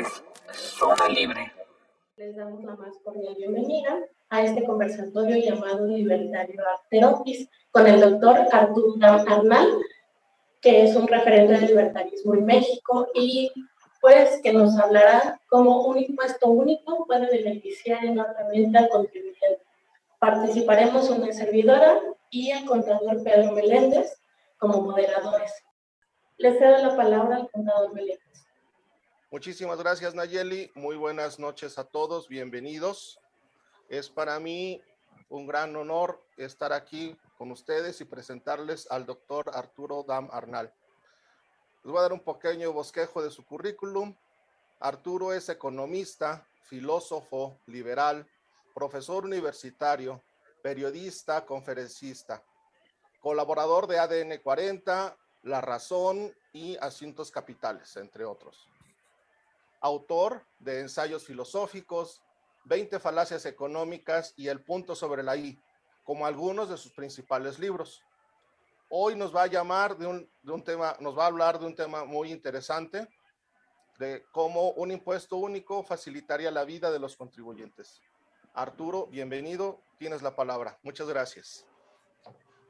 es 0.00 0.24
Zona 0.52 1.08
Libre. 1.08 1.52
Les 2.16 2.34
damos 2.36 2.64
la 2.64 2.74
más 2.74 2.96
cordial 3.04 3.34
bienvenida 3.36 3.98
a 4.30 4.42
este 4.42 4.64
conversatorio 4.64 5.36
llamado 5.36 5.86
Libertario 5.86 6.62
Arteropis 6.66 7.48
con 7.70 7.86
el 7.86 8.00
doctor 8.00 8.46
Arturo 8.50 8.94
Arnal, 9.02 9.68
que 10.62 10.84
es 10.84 10.96
un 10.96 11.06
referente 11.06 11.52
del 11.52 11.66
libertarismo 11.66 12.34
en 12.34 12.46
México 12.46 13.08
y 13.14 13.50
pues 14.00 14.40
que 14.42 14.52
nos 14.54 14.78
hablará 14.78 15.38
cómo 15.48 15.84
un 15.84 15.98
impuesto 15.98 16.48
único 16.48 17.04
puede 17.06 17.26
beneficiar 17.26 18.02
enormemente 18.04 18.78
al 18.78 18.88
contribuyente. 18.88 19.62
Participaremos 20.18 21.10
una 21.10 21.32
servidora 21.32 22.00
y 22.30 22.50
el 22.52 22.64
contador 22.64 23.22
Pedro 23.22 23.52
Meléndez 23.52 24.18
como 24.56 24.80
moderadores. 24.80 25.52
Le 26.38 26.54
cedo 26.58 26.78
la 26.78 26.96
palabra 26.96 27.36
al 27.36 27.50
contador 27.50 27.92
Meléndez. 27.92 28.49
Muchísimas 29.32 29.78
gracias 29.78 30.12
Nayeli, 30.12 30.72
muy 30.74 30.96
buenas 30.96 31.38
noches 31.38 31.78
a 31.78 31.84
todos, 31.84 32.26
bienvenidos. 32.26 33.20
Es 33.88 34.10
para 34.10 34.40
mí 34.40 34.82
un 35.28 35.46
gran 35.46 35.76
honor 35.76 36.20
estar 36.36 36.72
aquí 36.72 37.16
con 37.38 37.52
ustedes 37.52 38.00
y 38.00 38.06
presentarles 38.06 38.90
al 38.90 39.06
doctor 39.06 39.52
Arturo 39.54 40.02
Dam 40.02 40.28
Arnal. 40.32 40.74
Les 41.84 41.92
voy 41.92 42.00
a 42.00 42.02
dar 42.02 42.12
un 42.12 42.24
pequeño 42.24 42.72
bosquejo 42.72 43.22
de 43.22 43.30
su 43.30 43.44
currículum. 43.44 44.16
Arturo 44.80 45.32
es 45.32 45.48
economista, 45.48 46.44
filósofo, 46.64 47.56
liberal, 47.66 48.26
profesor 48.74 49.24
universitario, 49.24 50.24
periodista, 50.60 51.46
conferencista, 51.46 52.42
colaborador 53.20 53.86
de 53.86 54.00
ADN 54.00 54.38
40, 54.42 55.16
La 55.42 55.60
Razón 55.60 56.34
y 56.52 56.76
Asuntos 56.78 57.30
Capitales, 57.30 57.96
entre 57.96 58.24
otros. 58.24 58.68
Autor 59.80 60.44
de 60.58 60.80
ensayos 60.80 61.24
filosóficos, 61.24 62.22
20 62.64 62.98
falacias 63.00 63.46
económicas 63.46 64.34
y 64.36 64.48
El 64.48 64.62
punto 64.62 64.94
sobre 64.94 65.22
la 65.22 65.36
I, 65.36 65.60
como 66.04 66.26
algunos 66.26 66.68
de 66.68 66.76
sus 66.76 66.92
principales 66.92 67.58
libros. 67.58 68.02
Hoy 68.88 69.16
nos 69.16 69.34
va 69.34 69.44
a 69.44 69.46
llamar 69.46 69.96
de 69.96 70.06
un, 70.06 70.30
de 70.42 70.52
un 70.52 70.64
tema, 70.64 70.96
nos 71.00 71.16
va 71.16 71.24
a 71.24 71.28
hablar 71.28 71.58
de 71.58 71.66
un 71.66 71.74
tema 71.74 72.04
muy 72.04 72.32
interesante, 72.32 73.08
de 73.98 74.24
cómo 74.32 74.70
un 74.72 74.90
impuesto 74.90 75.36
único 75.36 75.82
facilitaría 75.82 76.50
la 76.50 76.64
vida 76.64 76.90
de 76.90 76.98
los 76.98 77.16
contribuyentes. 77.16 78.00
Arturo, 78.54 79.06
bienvenido, 79.06 79.80
tienes 79.98 80.22
la 80.22 80.34
palabra. 80.34 80.78
Muchas 80.82 81.06
gracias. 81.06 81.69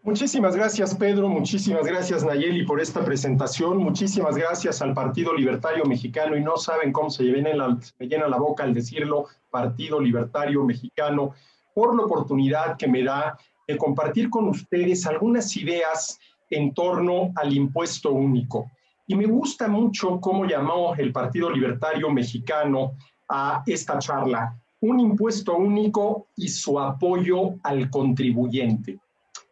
Muchísimas 0.02 0.56
gracias, 0.56 0.94
Pedro. 0.94 1.28
Muchísimas 1.28 1.84
gracias, 1.84 2.24
Nayeli, 2.24 2.64
por 2.64 2.80
esta 2.80 3.04
presentación. 3.04 3.76
Muchísimas 3.76 4.34
gracias 4.34 4.80
al 4.80 4.94
Partido 4.94 5.34
Libertario 5.34 5.84
Mexicano. 5.84 6.38
Y 6.38 6.40
no 6.40 6.56
saben 6.56 6.90
cómo 6.90 7.10
se 7.10 7.24
llena 7.24 8.28
la 8.28 8.38
boca 8.38 8.64
al 8.64 8.72
decirlo, 8.72 9.26
Partido 9.50 10.00
Libertario 10.00 10.64
Mexicano, 10.64 11.34
por 11.74 11.94
la 11.94 12.04
oportunidad 12.04 12.78
que 12.78 12.88
me 12.88 13.04
da 13.04 13.36
de 13.68 13.76
compartir 13.76 14.30
con 14.30 14.48
ustedes 14.48 15.06
algunas 15.06 15.54
ideas 15.58 16.18
en 16.48 16.72
torno 16.72 17.30
al 17.36 17.52
impuesto 17.52 18.10
único. 18.10 18.70
Y 19.06 19.14
me 19.16 19.26
gusta 19.26 19.68
mucho 19.68 20.18
cómo 20.18 20.46
llamó 20.46 20.94
el 20.94 21.12
Partido 21.12 21.50
Libertario 21.50 22.10
Mexicano 22.10 22.92
a 23.28 23.62
esta 23.66 23.98
charla, 23.98 24.58
un 24.80 24.98
impuesto 24.98 25.56
único 25.56 26.26
y 26.36 26.48
su 26.48 26.80
apoyo 26.80 27.56
al 27.62 27.90
contribuyente. 27.90 28.98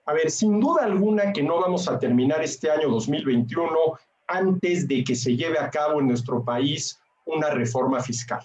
A 0.08 0.14
ver, 0.14 0.30
sin 0.30 0.58
duda 0.58 0.84
alguna 0.84 1.34
que 1.34 1.42
no 1.42 1.60
vamos 1.60 1.86
a 1.86 1.98
terminar 1.98 2.42
este 2.42 2.70
año 2.70 2.88
2021 2.88 3.68
antes 4.26 4.88
de 4.88 5.04
que 5.04 5.14
se 5.14 5.36
lleve 5.36 5.58
a 5.58 5.68
cabo 5.68 6.00
en 6.00 6.08
nuestro 6.08 6.42
país 6.42 6.98
una 7.26 7.50
reforma 7.50 8.00
fiscal. 8.00 8.40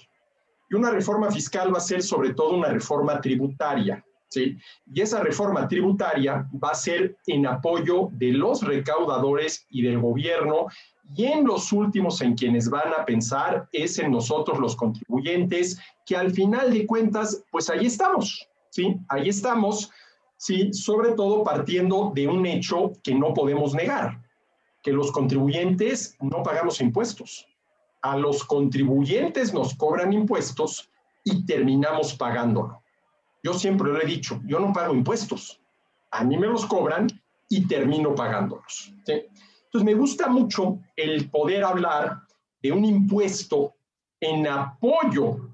Y 0.70 0.75
una 0.75 0.92
reforma 0.92 1.31
fiscal 1.31 1.73
va 1.73 1.78
a 1.78 1.81
ser 1.81 2.04
sobre 2.04 2.33
todo 2.33 2.58
una 2.58 2.67
reforma 2.67 3.21
tributaria. 3.21 4.04
Y 4.36 4.99
esa 4.99 5.21
reforma 5.21 5.65
tributaria 5.70 6.45
va 6.61 6.71
a 6.71 6.76
ser 6.76 7.15
en 7.27 7.48
apoyo 7.48 8.10
de 8.11 8.33
los 8.33 8.61
recaudadores 8.61 9.66
y 9.70 9.83
del 9.83 9.99
gobierno 9.99 10.67
y 11.16 11.27
en 11.27 11.45
los 11.45 11.71
últimos 11.71 12.20
en 12.20 12.36
quienes 12.36 12.70
van 12.70 12.92
a 12.99 13.05
pensar 13.05 13.70
es 13.71 13.99
en 13.99 14.11
nosotros 14.11 14.60
los 14.60 14.76
contribuyentes, 14.76 15.80
que 16.05 16.17
al 16.17 16.32
final 16.32 16.73
de 16.73 16.86
cuentas, 16.86 17.42
pues 17.52 17.70
ahí 17.70 17.86
estamos, 17.86 18.49
¿sí? 18.70 18.98
Ahí 19.08 19.30
estamos, 19.30 19.92
¿sí? 20.43 20.73
Sobre 20.73 21.14
todo 21.14 21.42
partiendo 21.42 22.11
de 22.14 22.27
un 22.27 22.45
hecho 22.45 22.92
que 23.02 23.15
no 23.15 23.33
podemos 23.33 23.73
negar, 23.73 24.21
que 24.81 24.92
los 24.92 25.09
contribuyentes 25.11 26.17
no 26.20 26.43
pagamos 26.43 26.81
impuestos. 26.81 27.48
A 28.02 28.17
los 28.17 28.43
contribuyentes 28.43 29.54
nos 29.54 29.73
cobran 29.76 30.11
impuestos 30.11 30.89
y 31.23 31.45
terminamos 31.45 32.14
pagándolo. 32.15 32.83
Yo 33.42 33.54
siempre 33.54 33.89
lo 33.89 34.02
he 34.02 34.05
dicho, 34.05 34.42
yo 34.45 34.59
no 34.59 34.73
pago 34.73 34.93
impuestos. 34.93 35.61
A 36.11 36.26
mí 36.26 36.37
me 36.37 36.48
los 36.48 36.65
cobran 36.65 37.08
y 37.48 37.65
termino 37.65 38.14
pagándolos. 38.14 38.93
Entonces 39.08 39.83
me 39.83 39.93
gusta 39.93 40.27
mucho 40.27 40.80
el 40.98 41.30
poder 41.30 41.64
hablar 41.64 42.20
de 42.61 42.73
un 42.73 42.83
impuesto 42.83 43.75
en 44.20 44.45
apoyo 44.45 45.49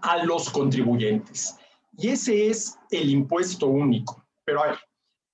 a 0.00 0.24
los 0.24 0.50
contribuyentes. 0.50 1.56
Y 1.96 2.08
ese 2.08 2.48
es 2.48 2.76
el 2.90 3.10
impuesto 3.10 3.68
único. 3.68 4.23
Pero 4.44 4.62
a 4.62 4.66
ver, 4.68 4.78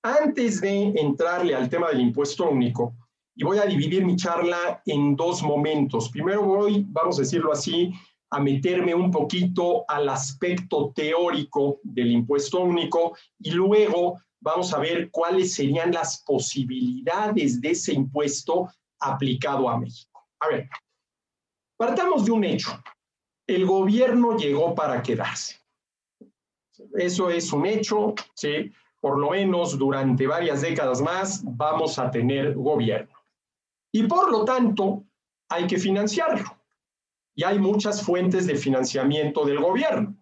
antes 0.03 0.61
de 0.61 0.93
entrarle 0.95 1.55
al 1.55 1.69
tema 1.69 1.89
del 1.89 2.01
impuesto 2.01 2.49
único, 2.49 2.95
y 3.35 3.43
voy 3.43 3.57
a 3.59 3.65
dividir 3.65 4.05
mi 4.05 4.15
charla 4.15 4.81
en 4.85 5.15
dos 5.15 5.41
momentos. 5.41 6.09
Primero 6.09 6.43
voy, 6.43 6.85
vamos 6.89 7.17
a 7.17 7.21
decirlo 7.21 7.51
así, 7.51 7.93
a 8.29 8.39
meterme 8.39 8.93
un 8.95 9.11
poquito 9.11 9.83
al 9.87 10.09
aspecto 10.09 10.91
teórico 10.95 11.79
del 11.83 12.11
impuesto 12.11 12.59
único 12.59 13.17
y 13.39 13.51
luego 13.51 14.21
vamos 14.39 14.73
a 14.73 14.79
ver 14.79 15.09
cuáles 15.11 15.53
serían 15.53 15.91
las 15.91 16.23
posibilidades 16.23 17.59
de 17.61 17.71
ese 17.71 17.93
impuesto 17.93 18.69
aplicado 18.99 19.69
a 19.69 19.77
México. 19.77 20.25
A 20.39 20.47
ver, 20.47 20.69
partamos 21.77 22.25
de 22.25 22.31
un 22.31 22.43
hecho. 22.43 22.71
El 23.47 23.65
gobierno 23.65 24.37
llegó 24.37 24.73
para 24.73 25.01
quedarse. 25.01 25.57
Eso 26.93 27.29
es 27.29 27.51
un 27.51 27.65
hecho, 27.65 28.15
¿sí? 28.33 28.71
Por 29.01 29.19
lo 29.19 29.31
menos 29.31 29.77
durante 29.77 30.27
varias 30.27 30.61
décadas 30.61 31.01
más 31.01 31.43
vamos 31.43 31.99
a 31.99 32.09
tener 32.09 32.53
gobierno. 32.53 33.17
Y 33.91 34.03
por 34.03 34.31
lo 34.31 34.45
tanto, 34.45 35.03
hay 35.49 35.67
que 35.67 35.77
financiarlo 35.77 36.45
y 37.35 37.43
hay 37.43 37.59
muchas 37.59 38.03
fuentes 38.03 38.47
de 38.47 38.55
financiamiento 38.55 39.43
del 39.43 39.59
gobierno. 39.59 40.15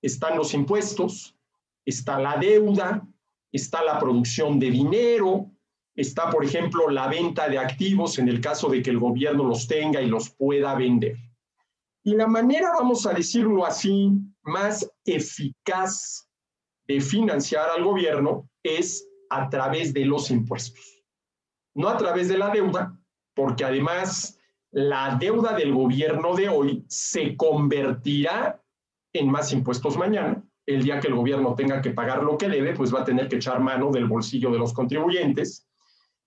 Están 0.00 0.36
los 0.36 0.54
impuestos, 0.54 1.36
está 1.84 2.18
la 2.18 2.36
deuda, 2.36 3.06
está 3.50 3.82
la 3.82 3.98
producción 3.98 4.58
de 4.58 4.70
dinero, 4.70 5.50
está, 5.94 6.30
por 6.30 6.44
ejemplo, 6.44 6.88
la 6.88 7.08
venta 7.08 7.48
de 7.48 7.58
activos 7.58 8.18
en 8.18 8.28
el 8.28 8.40
caso 8.40 8.68
de 8.68 8.82
que 8.82 8.90
el 8.90 8.98
gobierno 8.98 9.44
los 9.44 9.66
tenga 9.66 10.00
y 10.00 10.06
los 10.06 10.30
pueda 10.30 10.74
vender. 10.74 11.16
Y 12.04 12.14
la 12.14 12.26
manera, 12.26 12.70
vamos 12.72 13.06
a 13.06 13.12
decirlo 13.12 13.64
así, 13.64 14.10
más 14.42 14.90
eficaz 15.04 16.28
de 16.86 17.00
financiar 17.00 17.70
al 17.70 17.84
gobierno 17.84 18.48
es 18.62 19.08
a 19.30 19.48
través 19.48 19.92
de 19.94 20.04
los 20.04 20.30
impuestos, 20.30 21.02
no 21.74 21.88
a 21.88 21.96
través 21.96 22.28
de 22.28 22.38
la 22.38 22.50
deuda, 22.50 22.98
porque 23.34 23.64
además 23.64 24.38
la 24.70 25.16
deuda 25.20 25.54
del 25.54 25.72
gobierno 25.72 26.34
de 26.34 26.48
hoy 26.48 26.84
se 26.88 27.36
convertirá 27.36 28.62
en 29.12 29.30
más 29.30 29.52
impuestos 29.52 29.96
mañana. 29.96 30.42
El 30.64 30.82
día 30.82 31.00
que 31.00 31.08
el 31.08 31.14
gobierno 31.14 31.54
tenga 31.54 31.82
que 31.82 31.90
pagar 31.90 32.22
lo 32.22 32.38
que 32.38 32.48
debe, 32.48 32.74
pues 32.74 32.94
va 32.94 33.00
a 33.00 33.04
tener 33.04 33.28
que 33.28 33.36
echar 33.36 33.60
mano 33.60 33.90
del 33.90 34.06
bolsillo 34.06 34.50
de 34.50 34.58
los 34.58 34.72
contribuyentes. 34.72 35.66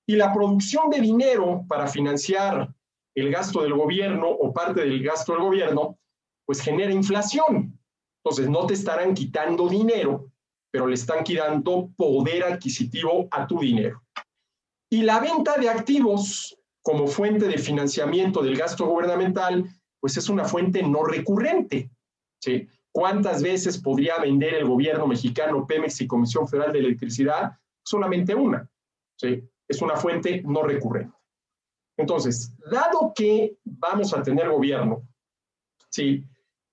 Y 0.05 0.15
la 0.15 0.33
producción 0.33 0.89
de 0.89 1.01
dinero 1.01 1.65
para 1.67 1.87
financiar 1.87 2.71
el 3.15 3.31
gasto 3.31 3.63
del 3.63 3.73
gobierno 3.73 4.27
o 4.27 4.53
parte 4.53 4.81
del 4.81 5.01
gasto 5.01 5.33
del 5.33 5.41
gobierno, 5.41 5.97
pues 6.45 6.61
genera 6.61 6.91
inflación. 6.91 7.79
Entonces 8.23 8.49
no 8.49 8.67
te 8.67 8.73
estarán 8.73 9.13
quitando 9.13 9.67
dinero, 9.67 10.31
pero 10.75 10.87
le 10.87 10.95
están 10.95 11.23
quitando 11.23 11.89
poder 11.95 12.43
adquisitivo 12.43 13.29
a 13.31 13.47
tu 13.47 13.59
dinero. 13.59 14.03
Y 14.91 15.03
la 15.03 15.21
venta 15.21 15.55
de 15.57 15.69
activos 15.69 16.59
como 16.81 17.07
fuente 17.07 17.47
de 17.47 17.57
financiamiento 17.57 18.41
del 18.41 18.57
gasto 18.57 18.85
gubernamental, 18.85 19.63
pues 20.01 20.17
es 20.17 20.27
una 20.27 20.43
fuente 20.43 20.83
no 20.83 21.05
recurrente. 21.05 21.89
¿sí? 22.41 22.67
¿Cuántas 22.91 23.41
veces 23.41 23.77
podría 23.77 24.17
vender 24.17 24.55
el 24.55 24.65
gobierno 24.65 25.07
mexicano, 25.07 25.65
Pemex 25.65 26.01
y 26.01 26.07
Comisión 26.07 26.45
Federal 26.45 26.73
de 26.73 26.79
Electricidad? 26.79 27.53
Solamente 27.81 28.35
una. 28.35 28.69
¿sí? 29.15 29.47
Es 29.69 29.81
una 29.81 29.95
fuente 29.95 30.43
no 30.45 30.61
recurrente. 30.61 31.15
Entonces, 31.95 32.53
dado 32.69 33.13
que 33.15 33.55
vamos 33.63 34.13
a 34.13 34.21
tener 34.21 34.49
gobierno, 34.49 35.07
¿sí? 35.89 36.25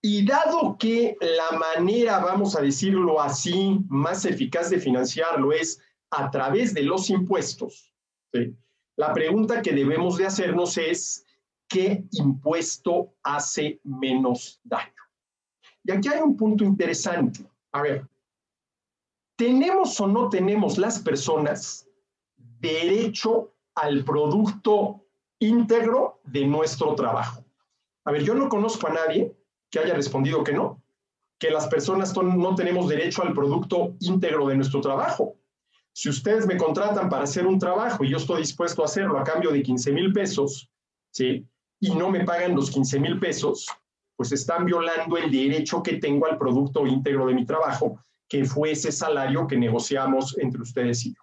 Y 0.05 0.27
dado 0.27 0.77
que 0.79 1.17
la 1.21 1.57
manera, 1.57 2.19
vamos 2.19 2.57
a 2.57 2.61
decirlo 2.61 3.21
así, 3.21 3.79
más 3.89 4.25
eficaz 4.25 4.69
de 4.69 4.81
financiarlo 4.81 5.53
es 5.53 5.81
a 6.11 6.29
través 6.29 6.75
de 6.75 6.83
los 6.83 7.09
impuestos. 7.09 7.95
La 8.97 9.15
pregunta 9.15 9.63
que 9.63 9.73
debemos 9.73 10.19
de 10.19 10.27
hacernos 10.27 10.77
es, 10.77 11.25
qué 11.69 12.05
impuesto 12.11 13.15
hace 13.23 13.81
menos 13.85 14.61
daño. 14.65 14.93
Y 15.85 15.93
aquí 15.93 16.09
hay 16.09 16.21
un 16.21 16.37
punto 16.37 16.65
interesante. 16.65 17.49
A 17.71 17.83
ver, 17.83 18.09
¿tenemos 19.37 19.99
o 20.01 20.09
no 20.09 20.29
tenemos 20.29 20.79
las 20.79 20.99
personas 20.99 21.89
derecho 22.37 23.55
al 23.77 24.05
producto 24.05 25.07
íntegro 25.39 26.21
de 26.25 26.45
nuestro 26.45 26.97
trabajo? 26.97 27.45
A 28.05 28.11
ver, 28.11 28.25
yo 28.25 28.35
no 28.35 28.49
conozco 28.49 28.89
a 28.89 28.93
nadie 28.93 29.33
que 29.73 29.79
haya 29.79 29.95
respondido 29.95 30.45
que 30.45 30.53
no, 30.53 30.83
que 31.41 31.51
las 31.51 31.67
personas 31.67 32.15
no 32.15 32.55
tenemos 32.55 32.89
derecho 32.89 33.23
al 33.23 33.33
producto 33.33 33.97
íntegro 34.01 34.47
de 34.47 34.55
nuestro 34.55 34.81
trabajo. 34.83 35.35
Si 35.95 36.09
ustedes 36.09 36.47
me 36.47 36.59
contratan 36.59 37.09
para 37.09 37.25
hacer 37.25 37.47
un 37.47 37.59
trabajo 37.59 38.05
y 38.05 38.11
yo 38.11 38.19
estoy 38.19 38.43
dispuesto 38.43 38.83
a 38.83 38.85
hacerlo 38.85 39.19
a 39.19 39.25
cambio 39.25 39.51
de 39.51 39.63
15 39.63 39.93
mil 39.93 40.13
pesos, 40.13 40.71
¿sí? 41.11 41.45
Y 41.81 41.95
no 41.95 42.11
me 42.11 42.25
pagan 42.25 42.55
los 42.55 42.71
15 42.71 43.01
mil 43.01 43.19
pesos, 43.19 43.67
pues 44.15 44.31
están 44.31 44.67
violando 44.67 45.17
el 45.17 45.31
derecho 45.31 45.83
que 45.83 45.97
tengo 45.97 46.27
al 46.27 46.39
producto 46.39 46.87
íntegro 46.87 47.27
de 47.27 47.35
mi 47.35 47.47
trabajo, 47.47 47.99
que 48.29 48.45
fue 48.45 48.73
ese 48.73 48.93
salario 48.93 49.47
que 49.47 49.57
negociamos 49.57 50.37
entre 50.39 50.63
ustedes 50.63 51.05
y 51.07 51.15
yo. 51.15 51.23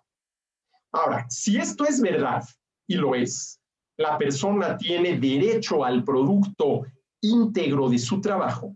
Ahora, 0.91 1.25
si 1.29 1.57
esto 1.57 1.85
es 1.85 2.01
verdad, 2.01 2.43
y 2.87 2.95
lo 2.95 3.13
es, 3.13 3.61
la 3.97 4.17
persona 4.17 4.75
tiene 4.75 5.17
derecho 5.19 5.85
al 5.85 6.03
producto 6.03 6.83
íntegro 7.21 7.89
de 7.89 7.99
su 7.99 8.21
trabajo, 8.21 8.75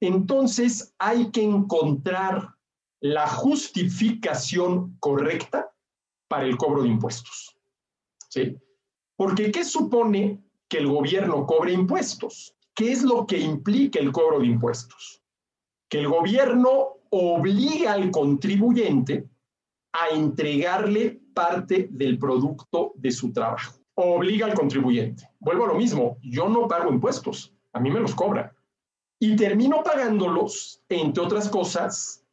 entonces 0.00 0.94
hay 0.98 1.30
que 1.30 1.42
encontrar 1.42 2.54
la 3.00 3.28
justificación 3.28 4.96
correcta 5.00 5.72
para 6.28 6.44
el 6.44 6.56
cobro 6.56 6.82
de 6.82 6.88
impuestos. 6.88 7.56
¿Sí? 8.28 8.56
Porque 9.16 9.50
¿qué 9.50 9.64
supone 9.64 10.42
que 10.68 10.78
el 10.78 10.88
gobierno 10.88 11.46
cobre 11.46 11.72
impuestos? 11.72 12.54
¿Qué 12.74 12.92
es 12.92 13.02
lo 13.02 13.26
que 13.26 13.38
implica 13.38 13.98
el 13.98 14.12
cobro 14.12 14.40
de 14.40 14.46
impuestos? 14.46 15.22
Que 15.88 16.00
el 16.00 16.08
gobierno 16.08 16.96
obliga 17.10 17.92
al 17.92 18.10
contribuyente 18.10 19.28
a 19.92 20.08
entregarle 20.14 21.20
parte 21.32 21.88
del 21.90 22.18
producto 22.18 22.92
de 22.96 23.10
su 23.10 23.32
trabajo. 23.32 23.78
Obliga 23.94 24.46
al 24.46 24.54
contribuyente. 24.54 25.30
Vuelvo 25.38 25.64
a 25.64 25.68
lo 25.68 25.74
mismo, 25.76 26.18
yo 26.22 26.48
no 26.48 26.68
pago 26.68 26.92
impuestos, 26.92 27.55
a 27.76 27.80
mí 27.80 27.90
me 27.90 28.00
los 28.00 28.14
cobran. 28.14 28.50
Y 29.20 29.36
termino 29.36 29.82
pagándolos, 29.82 30.82
entre 30.88 31.22
otras 31.22 31.48
cosas, 31.48 32.24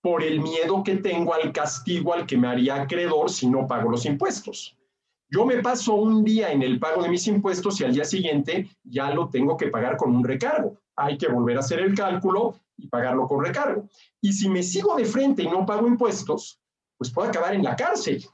por 0.00 0.22
el 0.22 0.40
miedo 0.40 0.82
que 0.84 0.96
tengo 0.96 1.34
al 1.34 1.52
castigo 1.52 2.14
al 2.14 2.26
que 2.26 2.36
me 2.36 2.48
haría 2.48 2.82
acreedor 2.82 3.30
si 3.30 3.48
no 3.48 3.66
pago 3.66 3.90
los 3.90 4.06
impuestos. 4.06 4.76
Yo 5.28 5.44
me 5.44 5.60
paso 5.60 5.94
un 5.94 6.22
día 6.22 6.52
en 6.52 6.62
el 6.62 6.78
pago 6.78 7.02
de 7.02 7.08
mis 7.08 7.26
impuestos 7.26 7.80
y 7.80 7.84
al 7.84 7.94
día 7.94 8.04
siguiente 8.04 8.68
ya 8.84 9.10
lo 9.10 9.28
tengo 9.28 9.56
que 9.56 9.68
pagar 9.68 9.96
con 9.96 10.14
un 10.14 10.22
recargo. 10.22 10.78
Hay 10.96 11.18
que 11.18 11.28
volver 11.28 11.56
a 11.56 11.60
hacer 11.60 11.80
el 11.80 11.94
cálculo 11.94 12.60
y 12.76 12.86
pagarlo 12.88 13.26
con 13.26 13.44
recargo. 13.44 13.88
Y 14.20 14.32
si 14.32 14.48
me 14.48 14.62
sigo 14.62 14.94
de 14.94 15.04
frente 15.04 15.42
y 15.42 15.48
no 15.48 15.66
pago 15.66 15.86
impuestos, 15.86 16.60
pues 16.96 17.10
puedo 17.10 17.28
acabar 17.28 17.54
en 17.54 17.64
la 17.64 17.74
cárcel. 17.74 18.24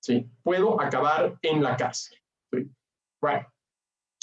¿Sí? 0.00 0.28
Puedo 0.42 0.80
acabar 0.80 1.38
en 1.42 1.62
la 1.62 1.76
cárcel. 1.76 2.18
Bueno, 3.20 3.46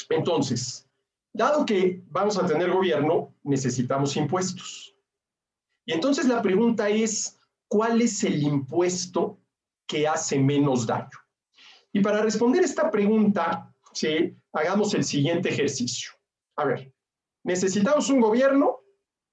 entonces, 0.10 0.88
dado 1.34 1.66
que 1.66 2.04
vamos 2.08 2.38
a 2.38 2.46
tener 2.46 2.72
gobierno, 2.72 3.34
necesitamos 3.44 4.16
impuestos. 4.18 4.96
Y 5.86 5.94
entonces 5.94 6.26
la 6.28 6.42
pregunta 6.42 6.90
es, 6.90 7.40
¿cuál 7.68 8.02
es 8.02 8.24
el 8.24 8.44
impuesto 8.44 9.40
que 9.88 10.08
hace 10.08 10.40
menos 10.40 10.86
daño? 10.86 11.10
Y 11.94 12.02
para 12.02 12.22
responder 12.22 12.64
esta 12.64 12.90
pregunta, 12.90 13.74
¿sí? 13.94 14.38
hagamos 14.54 14.94
el 14.94 15.04
siguiente 15.04 15.50
ejercicio. 15.50 16.12
A 16.56 16.66
ver, 16.66 16.94
necesitamos 17.44 18.10
un 18.10 18.22
gobierno, 18.22 18.80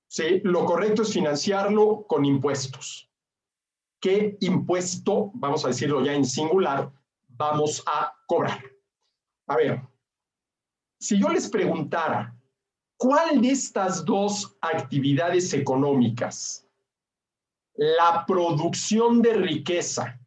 ¿sí? 0.08 0.40
lo 0.44 0.64
correcto 0.64 1.02
es 1.02 1.12
financiarlo 1.12 2.06
con 2.06 2.24
impuestos. 2.24 3.10
¿Qué 4.00 4.36
impuesto, 4.40 5.32
vamos 5.34 5.64
a 5.64 5.68
decirlo 5.68 6.04
ya 6.04 6.14
en 6.14 6.24
singular, 6.24 6.92
vamos 7.26 7.82
a 7.86 8.14
cobrar? 8.26 8.62
A 9.48 9.56
ver, 9.56 9.82
si 10.98 11.18
yo 11.18 11.28
les 11.28 11.48
preguntara, 11.48 12.38
¿Cuál 13.00 13.40
de 13.40 13.52
estas 13.52 14.04
dos 14.04 14.56
actividades 14.60 15.54
económicas, 15.54 16.66
la 17.76 18.24
producción 18.26 19.22
de 19.22 19.34
riqueza 19.34 20.20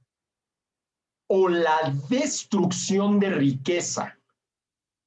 o 1.27 1.49
la 1.49 1.93
destrucción 2.09 3.19
de 3.19 3.29
riqueza, 3.31 4.17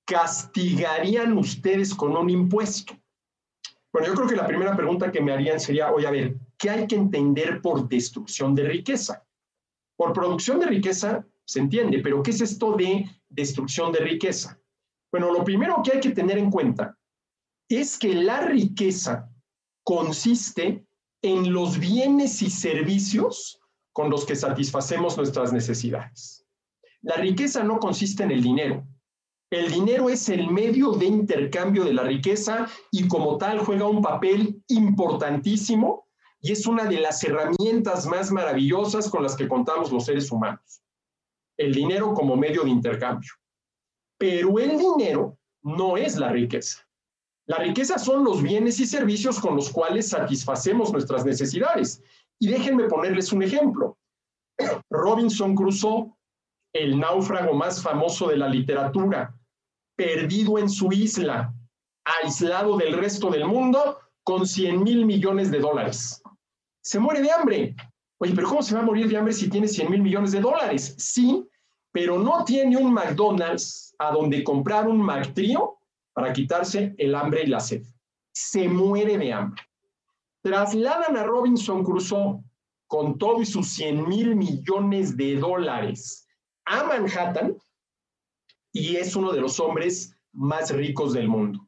castigarían 0.07 1.39
ustedes 1.39 1.95
con 1.95 2.15
un 2.15 2.29
impuesto? 2.29 2.93
Bueno, 3.95 4.09
yo 4.09 4.15
creo 4.15 4.29
que 4.29 4.37
la 4.37 4.47
primera 4.47 4.77
pregunta 4.77 5.11
que 5.11 5.23
me 5.23 5.33
harían 5.33 5.59
sería, 5.59 5.91
oye, 5.91 6.07
a 6.07 6.11
ver, 6.11 6.37
¿qué 6.59 6.69
hay 6.69 6.87
que 6.87 6.97
entender 6.97 7.63
por 7.63 7.89
destrucción 7.89 8.55
de 8.55 8.65
riqueza? 8.65 9.25
Por 9.97 10.13
producción 10.13 10.61
de 10.61 10.67
riqueza 10.67 11.27
se 11.47 11.61
entiende, 11.61 12.01
pero 12.01 12.23
¿qué 12.23 12.31
es 12.31 12.43
esto 12.43 12.77
de 12.77 13.09
destrucción 13.31 13.91
de 13.91 14.01
riqueza? 14.01 14.61
Bueno, 15.15 15.31
lo 15.31 15.45
primero 15.45 15.81
que 15.85 15.93
hay 15.93 16.01
que 16.01 16.11
tener 16.11 16.39
en 16.39 16.51
cuenta 16.51 16.99
es 17.69 17.97
que 17.99 18.17
la 18.17 18.41
riqueza 18.41 19.31
consiste 19.85 20.85
en 21.23 21.53
los 21.53 21.79
bienes 21.79 22.43
y 22.43 22.51
servicios 22.51 23.61
con 23.93 24.11
los 24.11 24.27
que 24.27 24.35
satisfacemos 24.35 25.17
nuestras 25.17 25.53
necesidades. 25.53 26.45
La 27.03 27.15
riqueza 27.15 27.63
no 27.63 27.79
consiste 27.79 28.25
en 28.25 28.33
el 28.33 28.43
dinero. 28.43 28.85
El 29.53 29.71
dinero 29.71 30.11
es 30.11 30.29
el 30.31 30.51
medio 30.51 30.91
de 30.91 31.07
intercambio 31.07 31.85
de 31.85 31.95
la 31.95 32.03
riqueza 32.03 32.69
y 32.91 33.07
como 33.07 33.39
tal 33.39 33.61
juega 33.61 33.87
un 33.87 34.03
papel 34.03 34.65
importantísimo 34.67 36.09
y 36.41 36.51
es 36.51 36.67
una 36.67 36.87
de 36.87 36.99
las 36.99 37.23
herramientas 37.23 38.05
más 38.09 38.33
maravillosas 38.33 39.09
con 39.09 39.23
las 39.23 39.37
que 39.37 39.47
contamos 39.47 39.93
los 39.93 40.07
seres 40.07 40.33
humanos. 40.33 40.83
El 41.57 41.73
dinero 41.73 42.15
como 42.15 42.37
medio 42.37 42.65
de 42.65 42.71
intercambio. 42.71 43.31
Pero 44.19 44.59
el 44.59 44.79
dinero 44.79 45.39
no 45.63 45.97
es 45.97 46.17
la 46.17 46.31
riqueza. 46.31 46.87
La 47.47 47.59
riqueza 47.59 47.99
son 47.99 48.25
los 48.25 48.43
bienes 48.43 48.81
y 48.81 48.87
servicios 48.87 49.39
con 49.39 49.57
los 49.57 49.71
cuales 49.71 50.09
satisfacemos 50.09 50.93
nuestras 50.93 51.25
necesidades. 51.25 52.03
Y 52.39 52.49
déjenme 52.49 52.85
ponerles 52.85 53.33
un 53.33 53.43
ejemplo. 53.43 53.99
Robinson 54.91 55.55
Crusoe, 55.55 56.13
el 56.73 56.99
náufrago 56.99 57.55
más 57.55 57.83
famoso 57.83 58.29
de 58.29 58.37
la 58.37 58.49
literatura, 58.49 59.37
perdido 59.97 60.59
en 60.59 60.69
su 60.69 60.91
isla, 60.93 61.55
aislado 62.05 62.77
del 62.77 62.95
resto 62.95 63.31
del 63.31 63.47
mundo, 63.47 63.99
con 64.25 64.47
100 64.47 64.83
mil 64.83 65.05
millones 65.05 65.51
de 65.51 65.59
dólares. 65.59 66.23
Se 66.83 66.99
muere 66.99 67.21
de 67.21 67.31
hambre. 67.31 67.77
Oye, 68.19 68.33
pero 68.35 68.49
¿cómo 68.49 68.63
se 68.63 68.75
va 68.75 68.81
a 68.81 68.85
morir 68.85 69.09
de 69.09 69.17
hambre 69.17 69.35
si 69.35 69.51
tiene 69.51 69.69
100 69.69 69.91
mil 69.91 70.03
millones 70.03 70.33
de 70.33 70.41
dólares? 70.41 70.95
Sí, 70.99 71.47
pero 71.95 72.19
no 72.19 72.45
tiene 72.45 72.77
un 72.77 72.93
McDonald's 72.93 73.95
a 74.01 74.11
donde 74.11 74.43
comprar 74.43 74.89
un 74.89 75.01
McTrio 75.01 75.79
para 76.13 76.33
quitarse 76.33 76.93
el 76.99 77.15
hambre 77.15 77.45
y 77.45 77.47
la 77.47 77.61
sed. 77.61 77.85
Se 78.33 78.69
muere 78.69 79.17
de 79.17 79.33
hambre. 79.33 79.63
Trasladan 80.43 81.17
a 81.17 81.23
Robinson 81.23 81.85
Crusoe 81.85 82.43
con 82.89 83.17
todo 83.17 83.41
y 83.41 83.47
sus 83.47 83.69
100 83.75 84.09
mil 84.09 84.35
millones 84.35 85.17
de 85.17 85.37
dólares 85.37 86.27
a 86.65 86.83
Manhattan 86.83 87.57
y 88.73 88.97
es 88.97 89.15
uno 89.15 89.33
de 89.33 89.41
los 89.41 89.61
hombres 89.61 90.17
más 90.33 90.75
ricos 90.75 91.13
del 91.13 91.29
mundo. 91.29 91.65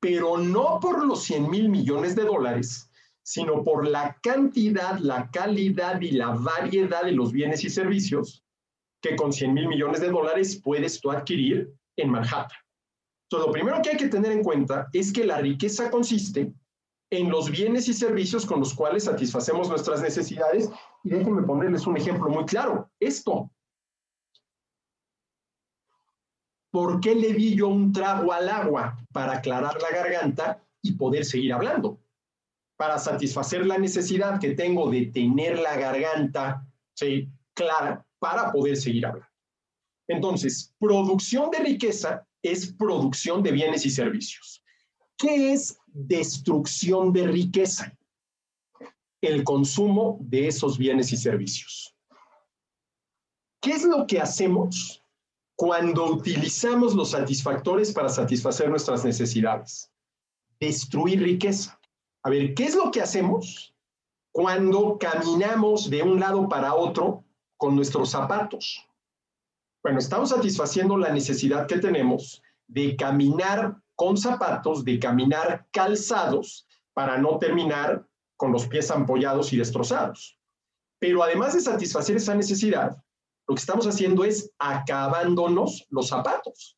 Pero 0.00 0.36
no 0.36 0.80
por 0.80 1.02
los 1.02 1.22
100 1.22 1.50
mil 1.50 1.70
millones 1.70 2.14
de 2.14 2.24
dólares, 2.24 2.90
sino 3.22 3.64
por 3.64 3.88
la 3.88 4.18
cantidad, 4.22 4.98
la 4.98 5.30
calidad 5.30 5.98
y 6.02 6.10
la 6.10 6.32
variedad 6.32 7.04
de 7.04 7.12
los 7.12 7.32
bienes 7.32 7.64
y 7.64 7.70
servicios 7.70 8.42
que 9.06 9.16
con 9.16 9.32
100 9.32 9.54
mil 9.54 9.68
millones 9.68 10.00
de 10.00 10.10
dólares 10.10 10.60
puedes 10.62 11.00
tú 11.00 11.10
adquirir 11.10 11.72
en 11.96 12.10
Manhattan. 12.10 12.58
Entonces, 13.28 13.46
lo 13.46 13.52
primero 13.52 13.80
que 13.82 13.90
hay 13.90 13.96
que 13.96 14.08
tener 14.08 14.32
en 14.32 14.42
cuenta 14.42 14.88
es 14.92 15.12
que 15.12 15.24
la 15.24 15.38
riqueza 15.38 15.90
consiste 15.90 16.52
en 17.10 17.30
los 17.30 17.50
bienes 17.50 17.88
y 17.88 17.94
servicios 17.94 18.44
con 18.44 18.60
los 18.60 18.74
cuales 18.74 19.04
satisfacemos 19.04 19.68
nuestras 19.68 20.02
necesidades. 20.02 20.70
Y 21.04 21.10
déjenme 21.10 21.42
ponerles 21.42 21.86
un 21.86 21.96
ejemplo 21.96 22.28
muy 22.28 22.44
claro. 22.44 22.90
Esto. 23.00 23.50
¿Por 26.70 27.00
qué 27.00 27.14
le 27.14 27.32
di 27.32 27.56
yo 27.56 27.68
un 27.68 27.92
trago 27.92 28.32
al 28.32 28.48
agua? 28.48 28.98
Para 29.12 29.38
aclarar 29.38 29.80
la 29.80 29.90
garganta 29.90 30.62
y 30.82 30.92
poder 30.92 31.24
seguir 31.24 31.52
hablando. 31.52 32.00
Para 32.76 32.98
satisfacer 32.98 33.66
la 33.66 33.78
necesidad 33.78 34.38
que 34.40 34.54
tengo 34.54 34.90
de 34.90 35.06
tener 35.06 35.58
la 35.58 35.76
garganta 35.76 36.66
¿sí? 36.96 37.30
Clara 37.56 38.06
para 38.20 38.52
poder 38.52 38.76
seguir 38.76 39.06
hablando. 39.06 39.28
Entonces, 40.08 40.72
producción 40.78 41.50
de 41.50 41.58
riqueza 41.58 42.24
es 42.42 42.72
producción 42.72 43.42
de 43.42 43.50
bienes 43.50 43.84
y 43.84 43.90
servicios. 43.90 44.62
¿Qué 45.18 45.52
es 45.52 45.76
destrucción 45.86 47.12
de 47.12 47.26
riqueza? 47.26 47.92
El 49.20 49.42
consumo 49.42 50.18
de 50.20 50.46
esos 50.46 50.78
bienes 50.78 51.10
y 51.10 51.16
servicios. 51.16 51.96
¿Qué 53.60 53.72
es 53.72 53.82
lo 53.82 54.06
que 54.06 54.20
hacemos 54.20 55.02
cuando 55.56 56.04
utilizamos 56.04 56.94
los 56.94 57.10
satisfactores 57.10 57.92
para 57.92 58.10
satisfacer 58.10 58.68
nuestras 58.68 59.04
necesidades. 59.04 59.90
Destruir 60.60 61.22
riqueza. 61.22 61.80
A 62.22 62.30
ver, 62.30 62.54
¿qué 62.54 62.64
es 62.64 62.74
lo 62.74 62.90
que 62.90 63.00
hacemos 63.00 63.74
cuando 64.32 64.98
caminamos 64.98 65.88
de 65.88 66.02
un 66.02 66.20
lado 66.20 66.46
para 66.48 66.74
otro 66.74 67.24
con 67.56 67.76
nuestros 67.76 68.10
zapatos? 68.10 68.86
Bueno, 69.82 69.98
estamos 69.98 70.30
satisfaciendo 70.30 70.96
la 70.96 71.10
necesidad 71.10 71.66
que 71.66 71.78
tenemos 71.78 72.42
de 72.66 72.96
caminar 72.96 73.76
con 73.94 74.16
zapatos, 74.16 74.84
de 74.84 74.98
caminar 74.98 75.66
calzados 75.70 76.66
para 76.92 77.18
no 77.18 77.38
terminar 77.38 78.06
con 78.36 78.52
los 78.52 78.66
pies 78.66 78.90
ampollados 78.90 79.52
y 79.52 79.56
destrozados. 79.56 80.38
Pero 80.98 81.22
además 81.22 81.54
de 81.54 81.60
satisfacer 81.60 82.16
esa 82.16 82.34
necesidad, 82.34 82.96
lo 83.46 83.54
que 83.54 83.60
estamos 83.60 83.86
haciendo 83.86 84.24
es 84.24 84.50
acabándonos 84.58 85.86
los 85.90 86.08
zapatos. 86.08 86.76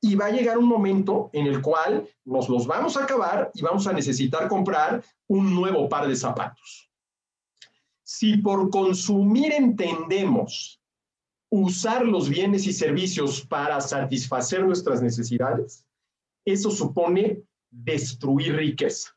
Y 0.00 0.14
va 0.14 0.26
a 0.26 0.30
llegar 0.30 0.58
un 0.58 0.66
momento 0.66 1.30
en 1.32 1.46
el 1.46 1.60
cual 1.60 2.08
nos 2.24 2.48
los 2.48 2.66
vamos 2.66 2.96
a 2.96 3.04
acabar 3.04 3.50
y 3.54 3.62
vamos 3.62 3.86
a 3.86 3.92
necesitar 3.92 4.48
comprar 4.48 5.02
un 5.26 5.54
nuevo 5.54 5.88
par 5.88 6.06
de 6.06 6.14
zapatos. 6.14 6.87
Si 8.10 8.38
por 8.38 8.70
consumir 8.70 9.52
entendemos 9.52 10.80
usar 11.50 12.06
los 12.06 12.30
bienes 12.30 12.66
y 12.66 12.72
servicios 12.72 13.42
para 13.42 13.82
satisfacer 13.82 14.64
nuestras 14.64 15.02
necesidades, 15.02 15.86
eso 16.42 16.70
supone 16.70 17.42
destruir 17.70 18.56
riqueza. 18.56 19.14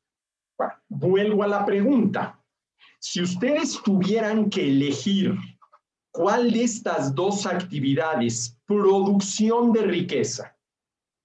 vuelvo 0.89 1.41
a 1.41 1.47
la 1.47 1.65
pregunta. 1.65 2.43
Si 2.99 3.21
ustedes 3.21 3.81
tuvieran 3.81 4.49
que 4.49 4.67
elegir 4.67 5.37
cuál 6.11 6.51
de 6.51 6.65
estas 6.65 7.15
dos 7.15 7.45
actividades, 7.45 8.59
producción 8.65 9.71
de 9.71 9.83
riqueza 9.83 10.53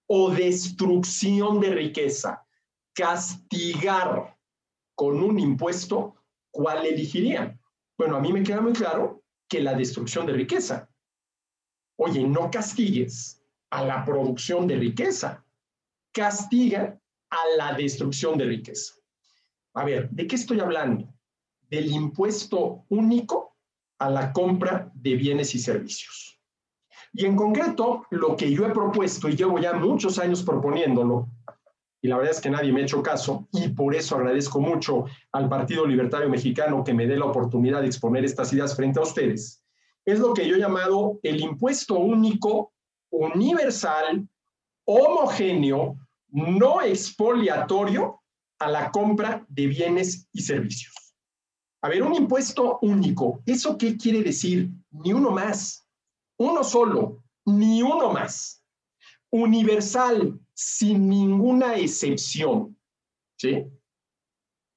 o 0.08 0.30
destrucción 0.30 1.58
de 1.58 1.70
riqueza, 1.70 2.46
castigar 2.94 4.38
con 4.94 5.20
un 5.20 5.40
impuesto, 5.40 6.16
¿cuál 6.56 6.86
elegirían? 6.86 7.60
Bueno, 7.98 8.16
a 8.16 8.20
mí 8.20 8.32
me 8.32 8.42
queda 8.42 8.62
muy 8.62 8.72
claro 8.72 9.22
que 9.46 9.60
la 9.60 9.74
destrucción 9.74 10.24
de 10.24 10.32
riqueza. 10.32 10.88
Oye, 11.96 12.26
no 12.26 12.50
castigues 12.50 13.42
a 13.70 13.84
la 13.84 14.04
producción 14.06 14.66
de 14.66 14.76
riqueza, 14.76 15.44
castiga 16.12 16.98
a 17.28 17.42
la 17.58 17.74
destrucción 17.74 18.38
de 18.38 18.46
riqueza. 18.46 18.94
A 19.74 19.84
ver, 19.84 20.08
¿de 20.10 20.26
qué 20.26 20.36
estoy 20.36 20.60
hablando? 20.60 21.12
Del 21.68 21.90
impuesto 21.90 22.86
único 22.88 23.56
a 23.98 24.08
la 24.08 24.32
compra 24.32 24.90
de 24.94 25.14
bienes 25.14 25.54
y 25.54 25.58
servicios. 25.58 26.40
Y 27.12 27.26
en 27.26 27.36
concreto, 27.36 28.06
lo 28.10 28.34
que 28.34 28.50
yo 28.50 28.64
he 28.66 28.70
propuesto, 28.72 29.28
y 29.28 29.36
llevo 29.36 29.58
ya 29.58 29.74
muchos 29.74 30.18
años 30.18 30.42
proponiéndolo, 30.42 31.28
y 32.06 32.08
la 32.08 32.18
verdad 32.18 32.34
es 32.34 32.40
que 32.40 32.50
nadie 32.50 32.72
me 32.72 32.80
ha 32.80 32.84
hecho 32.84 33.02
caso, 33.02 33.48
y 33.52 33.66
por 33.70 33.92
eso 33.92 34.14
agradezco 34.14 34.60
mucho 34.60 35.06
al 35.32 35.48
Partido 35.48 35.84
Libertario 35.84 36.30
Mexicano 36.30 36.84
que 36.84 36.94
me 36.94 37.04
dé 37.04 37.16
la 37.16 37.24
oportunidad 37.24 37.80
de 37.80 37.88
exponer 37.88 38.24
estas 38.24 38.52
ideas 38.52 38.76
frente 38.76 39.00
a 39.00 39.02
ustedes, 39.02 39.60
es 40.04 40.20
lo 40.20 40.32
que 40.32 40.46
yo 40.46 40.54
he 40.54 40.60
llamado 40.60 41.18
el 41.24 41.40
impuesto 41.40 41.98
único, 41.98 42.72
universal, 43.10 44.24
homogéneo, 44.84 45.96
no 46.28 46.80
expoliatorio 46.80 48.20
a 48.60 48.70
la 48.70 48.92
compra 48.92 49.44
de 49.48 49.66
bienes 49.66 50.28
y 50.32 50.42
servicios. 50.42 50.94
A 51.82 51.88
ver, 51.88 52.04
un 52.04 52.14
impuesto 52.14 52.78
único, 52.82 53.42
¿eso 53.46 53.76
qué 53.76 53.96
quiere 53.96 54.22
decir? 54.22 54.70
Ni 54.92 55.12
uno 55.12 55.32
más, 55.32 55.84
uno 56.38 56.62
solo, 56.62 57.24
ni 57.44 57.82
uno 57.82 58.12
más. 58.12 58.62
Universal, 59.30 60.38
sin 60.56 61.08
ninguna 61.08 61.76
excepción, 61.76 62.78
¿sí? 63.38 63.66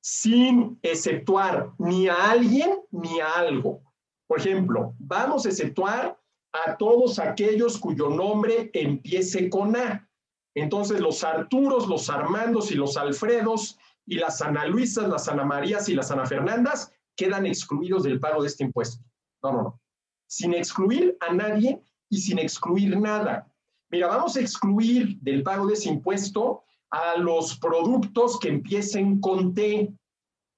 Sin 0.02 0.78
exceptuar 0.82 1.72
ni 1.78 2.10
a 2.10 2.32
alguien 2.32 2.82
ni 2.92 3.22
a 3.22 3.32
algo. 3.36 3.82
Por 4.28 4.40
ejemplo, 4.40 4.94
vamos 5.00 5.46
a 5.46 5.50
exceptuar 5.50 6.20
a 6.52 6.76
todos 6.76 7.18
aquellos 7.18 7.78
cuyo 7.78 8.10
nombre 8.10 8.70
empiece 8.74 9.50
con 9.50 9.76
A. 9.78 10.08
Entonces, 10.54 11.00
los 11.00 11.24
Arturos, 11.24 11.88
los 11.88 12.10
Armandos 12.10 12.72
y 12.72 12.76
los 12.76 12.98
Alfredos 12.98 13.78
y 14.06 14.16
las 14.16 14.42
Ana 14.42 14.66
Luisas, 14.66 15.08
las 15.08 15.30
Ana 15.30 15.46
Marías 15.46 15.88
y 15.88 15.96
las 15.96 16.12
Ana 16.12 16.26
Fernandas 16.26 16.92
quedan 17.16 17.46
excluidos 17.46 18.04
del 18.04 18.20
pago 18.20 18.42
de 18.42 18.50
este 18.50 18.66
impuesto. 18.66 19.02
No, 19.42 19.54
no, 19.54 19.64
no. 19.64 19.82
Sin 20.28 20.54
excluir 20.54 21.18
a 21.22 21.34
nadie 21.34 21.82
y 22.10 22.20
sin 22.20 22.38
excluir 22.38 23.00
nada. 23.00 23.49
Mira, 23.89 24.08
vamos 24.08 24.36
a 24.36 24.41
excluir 24.41 25.17
del 25.19 25.43
pago 25.43 25.67
de 25.67 25.74
ese 25.74 25.89
impuesto 25.89 26.63
a 26.91 27.17
los 27.17 27.58
productos 27.58 28.39
que 28.39 28.50
empiecen 28.50 29.19
con 29.19 29.53
T. 29.53 29.91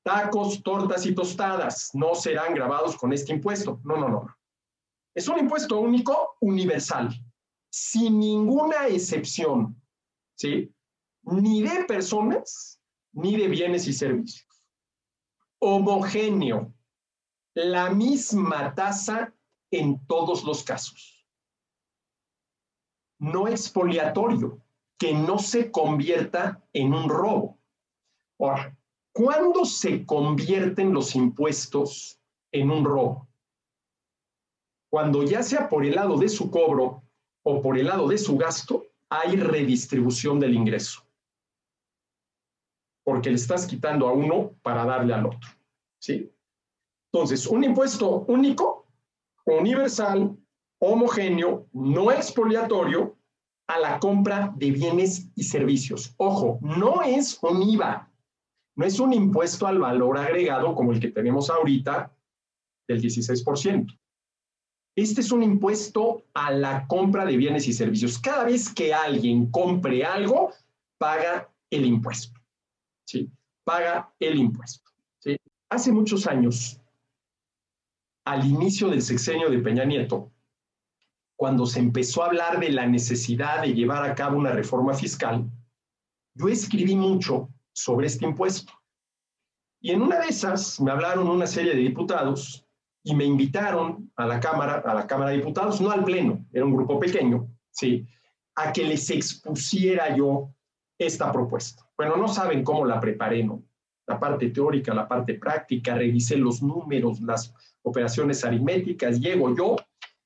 Tacos, 0.04 0.64
tortas 0.64 1.06
y 1.06 1.14
tostadas 1.14 1.92
no 1.94 2.16
serán 2.16 2.56
grabados 2.56 2.98
con 2.98 3.14
este 3.14 3.34
impuesto. 3.34 3.80
No, 3.84 3.98
no, 3.98 4.10
no. 4.10 4.36
Es 5.14 5.28
un 5.28 5.38
impuesto 5.38 5.80
único, 5.80 6.38
universal, 6.40 7.10
sin 7.70 8.20
ninguna 8.20 8.88
excepción, 8.88 9.80
¿sí? 10.36 10.74
Ni 11.24 11.62
de 11.62 11.84
personas, 11.86 12.82
ni 13.14 13.38
de 13.38 13.48
bienes 13.48 13.88
y 13.88 13.94
servicios 13.94 14.52
homogéneo, 15.62 16.74
la 17.54 17.92
misma 17.92 18.74
tasa 18.74 19.34
en 19.70 20.04
todos 20.08 20.44
los 20.44 20.64
casos. 20.64 21.21
No 23.22 23.48
expoliatorio, 23.48 24.60
que 24.98 25.14
no 25.14 25.40
se 25.40 25.72
convierta 25.72 26.62
en 26.74 26.94
un 26.94 27.08
robo. 27.10 27.58
Ahora, 28.40 28.76
¿cuándo 29.14 29.64
se 29.64 30.06
convierten 30.06 30.94
los 30.94 31.16
impuestos 31.16 32.20
en 32.52 32.70
un 32.70 32.84
robo? 32.84 33.28
Cuando 34.90 35.24
ya 35.24 35.42
sea 35.42 35.70
por 35.70 35.86
el 35.86 35.96
lado 35.96 36.18
de 36.18 36.28
su 36.28 36.52
cobro 36.52 37.04
o 37.44 37.62
por 37.62 37.78
el 37.78 37.88
lado 37.88 38.10
de 38.10 38.18
su 38.18 38.38
gasto, 38.38 38.88
hay 39.10 39.38
redistribución 39.38 40.40
del 40.40 40.54
ingreso 40.54 41.06
porque 43.04 43.30
le 43.30 43.36
estás 43.36 43.66
quitando 43.66 44.08
a 44.08 44.14
uno 44.14 44.54
para 44.62 44.86
darle 44.86 45.14
al 45.14 45.26
otro. 45.26 45.50
¿sí? 46.00 46.32
Entonces, 47.12 47.46
un 47.48 47.64
impuesto 47.64 48.26
único, 48.28 48.88
universal, 49.46 50.38
homogéneo, 50.82 51.68
no 51.74 52.12
expoliatorio 52.12 53.16
a 53.68 53.80
la 53.80 54.00
compra 54.00 54.52
de 54.58 54.72
bienes 54.72 55.30
y 55.36 55.44
servicios. 55.44 56.14
Ojo, 56.18 56.60
no 56.62 57.04
es 57.04 57.40
un 57.44 57.62
IVA, 57.62 58.12
no 58.76 58.86
es 58.86 59.00
un 59.00 59.14
impuesto 59.14 59.68
al 59.68 59.80
valor 59.80 60.18
agregado 60.18 60.74
como 60.76 60.92
el 60.92 61.00
que 61.00 61.10
tenemos 61.10 61.50
ahorita 61.50 62.12
del 62.88 63.02
16%. 63.02 63.98
Este 64.96 65.22
es 65.22 65.32
un 65.32 65.44
impuesto 65.44 66.26
a 66.34 66.52
la 66.52 66.88
compra 66.88 67.26
de 67.26 67.38
bienes 67.38 67.68
y 67.68 67.74
servicios. 67.74 68.18
Cada 68.18 68.44
vez 68.44 68.74
que 68.74 68.94
alguien 68.94 69.50
compre 69.52 70.04
algo, 70.04 70.52
paga 70.98 71.50
el 71.70 71.86
impuesto. 71.86 72.42
¿sí? 73.06 73.30
Paga 73.64 74.14
el 74.20 74.38
impuesto. 74.38 74.92
¿sí? 75.20 75.38
Hace 75.70 75.92
muchos 75.92 76.28
años, 76.28 76.82
al 78.26 78.46
inicio 78.46 78.90
del 78.90 79.02
sexenio 79.02 79.50
de 79.50 79.60
Peña 79.60 79.86
Nieto, 79.86 80.32
cuando 81.42 81.66
se 81.66 81.80
empezó 81.80 82.22
a 82.22 82.28
hablar 82.28 82.60
de 82.60 82.70
la 82.70 82.86
necesidad 82.86 83.64
de 83.64 83.74
llevar 83.74 84.08
a 84.08 84.14
cabo 84.14 84.38
una 84.38 84.52
reforma 84.52 84.94
fiscal, 84.94 85.50
yo 86.36 86.48
escribí 86.48 86.96
mucho 86.96 87.50
sobre 87.74 88.06
este 88.06 88.26
impuesto. 88.26 88.72
Y 89.82 89.90
en 89.90 90.04
una 90.04 90.20
de 90.20 90.28
esas 90.28 90.80
me 90.80 90.92
hablaron 90.92 91.28
una 91.28 91.48
serie 91.48 91.74
de 91.74 91.80
diputados 91.80 92.64
y 93.04 93.16
me 93.16 93.26
invitaron 93.26 94.12
a 94.18 94.28
la 94.28 94.40
Cámara, 94.40 94.84
a 94.86 94.94
la 94.94 95.08
Cámara 95.08 95.32
de 95.32 95.38
Diputados, 95.38 95.82
no 95.82 95.90
al 95.90 96.04
Pleno, 96.04 96.46
era 96.54 96.64
un 96.64 96.76
grupo 96.76 97.00
pequeño, 97.00 97.48
¿sí? 97.72 98.06
a 98.54 98.72
que 98.72 98.84
les 98.84 99.10
expusiera 99.10 100.16
yo 100.16 100.54
esta 101.00 101.32
propuesta. 101.32 101.90
Bueno, 101.98 102.18
no 102.18 102.28
saben 102.28 102.64
cómo 102.64 102.86
la 102.86 103.00
preparé, 103.00 103.44
¿no? 103.44 103.64
La 104.06 104.20
parte 104.20 104.52
teórica, 104.52 104.94
la 104.94 105.08
parte 105.08 105.34
práctica, 105.34 105.96
revisé 105.96 106.36
los 106.36 106.62
números, 106.62 107.20
las 107.20 107.52
operaciones 107.82 108.46
aritméticas, 108.46 109.20
llego 109.20 109.56
yo, 109.56 109.76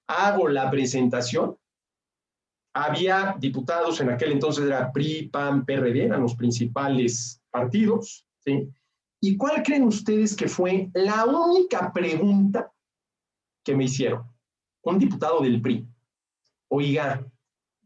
hago 0.08 0.48
la 0.48 0.70
presentación. 0.70 1.58
Había 2.74 3.36
diputados, 3.40 4.02
en 4.02 4.10
aquel 4.10 4.34
entonces 4.34 4.66
era 4.66 4.92
PRI, 4.92 5.30
PAN, 5.30 5.66
PRD, 5.66 6.06
eran 6.06 6.22
los 6.22 6.36
principales 6.36 7.42
partidos. 7.50 8.28
¿Y 9.22 9.38
cuál 9.38 9.64
creen 9.64 9.84
ustedes 9.84 10.36
que 10.36 10.48
fue 10.48 10.90
la 10.94 11.26
única 11.26 11.92
pregunta 11.94 12.72
que 13.64 13.76
me 13.76 13.86
hicieron? 13.86 14.24
Un 14.84 15.00
diputado 15.00 15.42
del 15.42 15.62
PRI. 15.62 15.88
Oiga, 16.68 17.26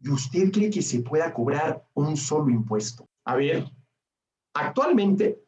¿y 0.02 0.10
usted 0.10 0.52
cree 0.52 0.70
que 0.70 0.82
se 0.82 1.02
pueda 1.02 1.34
cobrar 1.34 1.86
un 1.94 2.18
solo 2.18 2.50
impuesto? 2.50 3.08
A 3.26 3.36
ver, 3.36 3.70
actualmente 4.56 5.40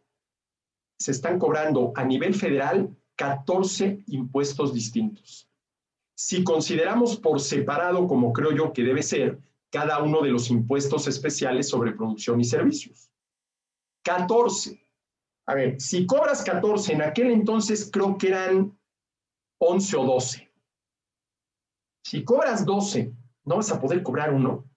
se 1.00 1.12
están 1.12 1.40
cobrando 1.40 1.92
a 1.96 2.06
nivel 2.06 2.36
federal 2.36 2.96
14 3.16 4.04
impuestos 4.08 4.74
distintos. 4.74 5.51
Si 6.24 6.44
consideramos 6.44 7.18
por 7.18 7.42
separado, 7.42 8.08
como 8.08 8.32
creo 8.32 8.52
yo 8.52 8.74
que 8.74 8.84
debe 8.84 9.02
ser, 9.02 9.40
cada 9.72 10.04
uno 10.04 10.22
de 10.22 10.30
los 10.30 10.52
impuestos 10.52 11.08
especiales 11.08 11.68
sobre 11.68 11.94
producción 11.94 12.40
y 12.40 12.44
servicios. 12.44 13.10
14. 14.04 14.88
A 15.48 15.56
ver, 15.56 15.82
si 15.82 16.06
cobras 16.06 16.44
14, 16.44 16.94
en 16.94 17.02
aquel 17.02 17.32
entonces 17.32 17.90
creo 17.92 18.20
que 18.20 18.28
eran 18.28 18.78
11 19.58 19.98
o 19.98 20.06
12. 20.06 20.54
Si 22.06 22.24
cobras 22.24 22.68
12, 22.68 23.12
no 23.46 23.56
vas 23.56 23.72
a 23.72 23.82
poder 23.82 24.04
cobrar 24.04 24.32
uno. 24.32 24.70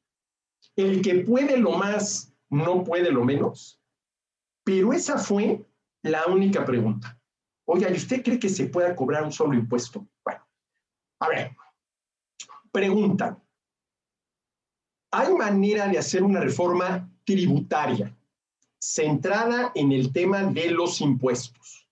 El 0.77 1.03
que 1.03 1.17
puede 1.17 1.59
lo 1.59 1.73
más, 1.73 2.33
no 2.49 2.85
puede 2.85 3.13
lo 3.13 3.23
menos. 3.23 3.79
Pero 4.65 4.95
esa 4.95 5.19
fue 5.19 5.63
la 6.03 6.25
única 6.27 6.65
pregunta. 6.65 7.21
Oiga, 7.67 7.91
¿y 7.91 7.97
usted 7.97 8.23
cree 8.23 8.39
que 8.39 8.49
se 8.49 8.67
pueda 8.67 8.97
cobrar 8.97 9.25
un 9.25 9.33
solo 9.33 9.53
impuesto? 9.53 10.07
Bueno, 10.25 10.44
a 11.25 11.29
ver, 11.29 11.57
pregunta. 12.71 13.41
¿Hay 15.11 15.33
manera 15.33 15.89
de 15.89 15.99
hacer 15.99 16.23
una 16.23 16.41
reforma 16.41 17.11
tributaria 17.25 18.15
centrada 18.79 19.73
en 19.75 19.93
el 19.93 20.13
tema 20.13 20.43
de 20.45 20.71
los 20.71 21.01
impuestos 21.01 21.89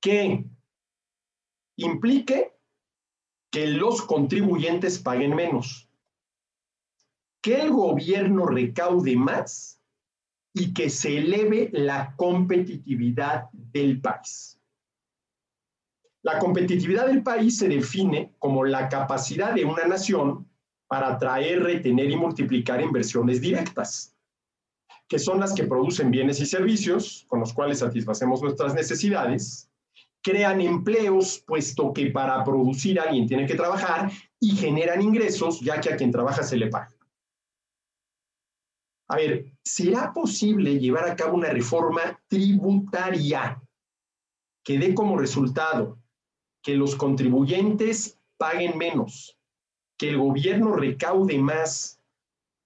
que 0.00 0.44
implique 1.76 2.52
que 3.50 3.66
los 3.66 4.02
contribuyentes 4.02 4.98
paguen 4.98 5.36
menos, 5.36 5.88
que 7.42 7.60
el 7.60 7.70
gobierno 7.70 8.46
recaude 8.46 9.14
más 9.14 9.78
y 10.54 10.72
que 10.72 10.90
se 10.90 11.18
eleve 11.18 11.70
la 11.72 12.16
competitividad 12.16 13.50
del 13.52 14.00
país. 14.00 14.61
La 16.22 16.38
competitividad 16.38 17.06
del 17.06 17.22
país 17.22 17.58
se 17.58 17.68
define 17.68 18.32
como 18.38 18.64
la 18.64 18.88
capacidad 18.88 19.52
de 19.52 19.64
una 19.64 19.84
nación 19.86 20.48
para 20.86 21.14
atraer, 21.14 21.62
retener 21.62 22.10
y 22.10 22.16
multiplicar 22.16 22.80
inversiones 22.80 23.40
directas, 23.40 24.14
que 25.08 25.18
son 25.18 25.40
las 25.40 25.52
que 25.52 25.64
producen 25.64 26.10
bienes 26.10 26.38
y 26.40 26.46
servicios 26.46 27.24
con 27.28 27.40
los 27.40 27.52
cuales 27.52 27.80
satisfacemos 27.80 28.40
nuestras 28.40 28.74
necesidades, 28.74 29.68
crean 30.22 30.60
empleos, 30.60 31.42
puesto 31.44 31.92
que 31.92 32.06
para 32.12 32.44
producir 32.44 33.00
alguien 33.00 33.26
tiene 33.26 33.46
que 33.46 33.56
trabajar, 33.56 34.12
y 34.38 34.54
generan 34.56 35.02
ingresos, 35.02 35.60
ya 35.60 35.80
que 35.80 35.92
a 35.92 35.96
quien 35.96 36.12
trabaja 36.12 36.42
se 36.44 36.56
le 36.56 36.68
paga. 36.68 36.96
A 39.08 39.16
ver, 39.16 39.52
¿será 39.64 40.12
posible 40.12 40.78
llevar 40.78 41.10
a 41.10 41.16
cabo 41.16 41.36
una 41.36 41.48
reforma 41.48 42.20
tributaria 42.28 43.60
que 44.64 44.78
dé 44.78 44.94
como 44.94 45.18
resultado 45.18 46.01
que 46.62 46.76
los 46.76 46.96
contribuyentes 46.96 48.18
paguen 48.36 48.78
menos, 48.78 49.38
que 49.98 50.10
el 50.10 50.18
gobierno 50.18 50.74
recaude 50.74 51.38
más 51.38 52.00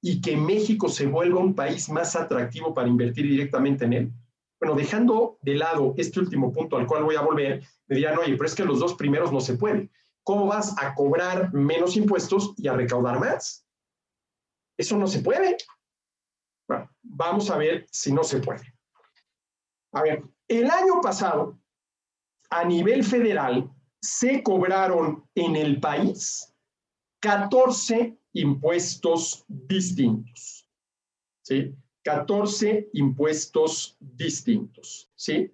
y 0.00 0.20
que 0.20 0.36
México 0.36 0.88
se 0.88 1.06
vuelva 1.06 1.40
un 1.40 1.54
país 1.54 1.88
más 1.88 2.14
atractivo 2.14 2.74
para 2.74 2.88
invertir 2.88 3.26
directamente 3.26 3.84
en 3.84 3.92
él? 3.92 4.12
Bueno, 4.60 4.74
dejando 4.74 5.38
de 5.42 5.54
lado 5.54 5.94
este 5.96 6.20
último 6.20 6.52
punto 6.52 6.76
al 6.76 6.86
cual 6.86 7.04
voy 7.04 7.16
a 7.16 7.20
volver, 7.20 7.62
me 7.88 7.96
dirán, 7.96 8.18
oye, 8.18 8.36
pero 8.36 8.46
es 8.46 8.54
que 8.54 8.64
los 8.64 8.78
dos 8.78 8.94
primeros 8.94 9.32
no 9.32 9.40
se 9.40 9.56
pueden. 9.56 9.90
¿Cómo 10.22 10.46
vas 10.46 10.74
a 10.78 10.94
cobrar 10.94 11.52
menos 11.52 11.96
impuestos 11.96 12.54
y 12.56 12.68
a 12.68 12.72
recaudar 12.72 13.20
más? 13.20 13.66
Eso 14.76 14.96
no 14.96 15.06
se 15.06 15.20
puede. 15.20 15.56
Bueno, 16.68 16.90
vamos 17.02 17.50
a 17.50 17.56
ver 17.56 17.86
si 17.90 18.12
no 18.12 18.24
se 18.24 18.40
puede. 18.40 18.74
A 19.92 20.02
ver, 20.02 20.24
el 20.48 20.70
año 20.70 21.00
pasado, 21.00 21.58
a 22.50 22.64
nivel 22.64 23.04
federal, 23.04 23.70
se 24.00 24.42
cobraron 24.42 25.28
en 25.34 25.56
el 25.56 25.80
país 25.80 26.54
14 27.20 28.16
impuestos 28.32 29.44
distintos. 29.48 30.68
¿Sí? 31.42 31.74
14 32.06 32.88
impuestos 32.92 33.96
distintos, 33.98 35.10
¿sí? 35.16 35.52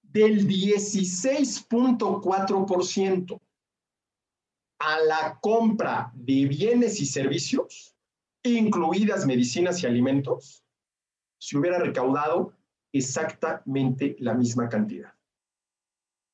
del 0.00 0.48
16.4% 0.48 3.38
a 4.78 4.98
la 5.00 5.38
compra 5.42 6.10
de 6.14 6.46
bienes 6.46 7.02
y 7.02 7.06
servicios, 7.06 7.94
incluidas 8.42 9.26
medicinas 9.26 9.82
y 9.82 9.86
alimentos, 9.86 10.64
se 11.36 11.58
hubiera 11.58 11.78
recaudado 11.78 12.54
exactamente 12.92 14.16
la 14.20 14.32
misma 14.32 14.70
cantidad. 14.70 15.12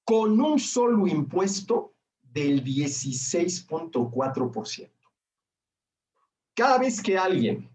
Con 0.05 0.41
un 0.41 0.61
solo 0.61 1.09
impuesto 1.09 1.97
del 2.23 2.63
16.4%. 2.63 5.02
Cada 6.55 6.79
vez 6.79 7.01
que 7.01 7.17
alguien, 7.17 7.69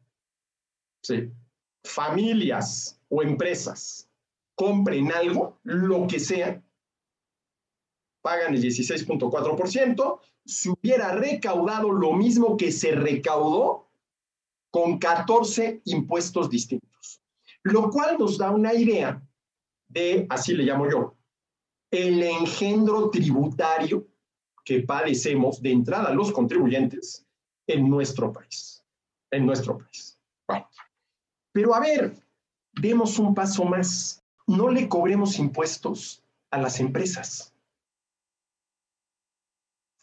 familias 1.84 3.00
o 3.10 3.24
empresas, 3.24 4.10
compren 4.56 5.12
algo, 5.12 5.60
lo 5.64 6.08
que 6.08 6.20
sea, 6.20 6.62
pagan 8.22 8.54
el 8.54 8.62
16.4%, 8.62 10.20
se 10.46 10.70
hubiera 10.70 11.14
recaudado 11.14 11.92
lo 11.92 12.14
mismo 12.14 12.58
que 12.58 12.72
se 12.72 12.92
recaudó 12.92 13.88
con 14.72 15.00
14 15.00 15.82
impuestos 15.86 16.50
distintos, 16.50 17.22
lo 17.64 17.90
cual 17.90 18.18
nos 18.20 18.38
da 18.38 18.52
una 18.52 18.74
idea 18.74 19.22
de, 19.88 20.26
así 20.30 20.54
le 20.54 20.64
llamo 20.64 20.90
yo, 20.90 21.16
el 21.90 22.22
engendro 22.22 23.10
tributario 23.10 24.08
que 24.64 24.82
padecemos 24.82 25.62
de 25.62 25.72
entrada 25.72 26.14
los 26.14 26.32
contribuyentes 26.32 27.27
en 27.68 27.90
nuestro 27.90 28.32
país, 28.32 28.84
en 29.32 29.46
nuestro 29.46 29.78
país. 29.78 30.18
Bueno, 30.48 30.70
pero 31.52 31.76
a 31.76 31.80
ver, 31.80 32.16
demos 32.74 33.20
un 33.20 33.36
paso 33.36 33.66
más 33.66 34.24
no 34.48 34.70
le 34.70 34.88
cobremos 34.88 35.38
impuestos 35.40 36.24
a 36.52 36.58
las 36.58 36.80
empresas, 36.80 37.54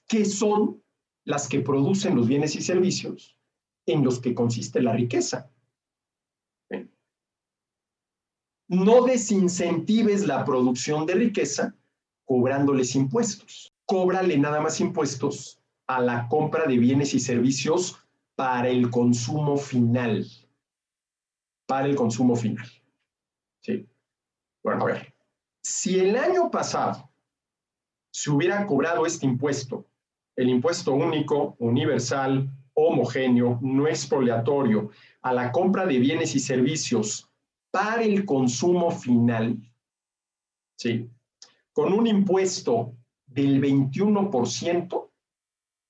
que 0.06 0.26
son 0.26 0.82
las 1.24 1.48
que 1.48 1.60
producen 1.60 2.14
los 2.14 2.28
bienes 2.28 2.54
y 2.54 2.60
servicios 2.60 3.38
en 3.86 4.04
los 4.04 4.20
que 4.20 4.34
consiste 4.34 4.82
la 4.82 4.92
riqueza. 4.92 5.50
No 8.68 9.02
desincentives 9.04 10.26
la 10.26 10.44
producción 10.44 11.06
de 11.06 11.14
riqueza 11.14 11.74
cobrándoles 12.24 12.94
impuestos. 12.94 13.74
Cóbrale 13.86 14.38
nada 14.38 14.60
más 14.60 14.80
impuestos 14.80 15.60
a 15.86 16.00
la 16.00 16.28
compra 16.28 16.66
de 16.66 16.78
bienes 16.78 17.14
y 17.14 17.20
servicios 17.20 17.98
para 18.34 18.68
el 18.68 18.90
consumo 18.90 19.56
final. 19.56 20.26
Para 21.66 21.86
el 21.86 21.94
consumo 21.94 22.36
final. 22.36 22.66
¿Sí? 23.62 23.86
Bueno, 24.62 24.82
a 24.82 24.86
ver, 24.86 25.14
si 25.62 25.98
el 25.98 26.16
año 26.16 26.50
pasado 26.50 27.10
se 28.10 28.30
hubiera 28.30 28.66
cobrado 28.66 29.06
este 29.06 29.26
impuesto, 29.26 29.86
el 30.36 30.48
impuesto 30.48 30.92
único, 30.92 31.56
universal, 31.58 32.50
homogéneo, 32.74 33.58
no 33.62 33.88
expoliatorio, 33.88 34.90
a 35.22 35.32
la 35.32 35.52
compra 35.52 35.86
de 35.86 35.98
bienes 35.98 36.34
y 36.34 36.40
servicios 36.40 37.30
para 37.70 38.02
el 38.02 38.24
consumo 38.24 38.90
final, 38.90 39.58
¿sí? 40.76 41.10
Con 41.72 41.92
un 41.92 42.06
impuesto 42.06 42.94
del 43.26 43.60
21%, 43.60 45.03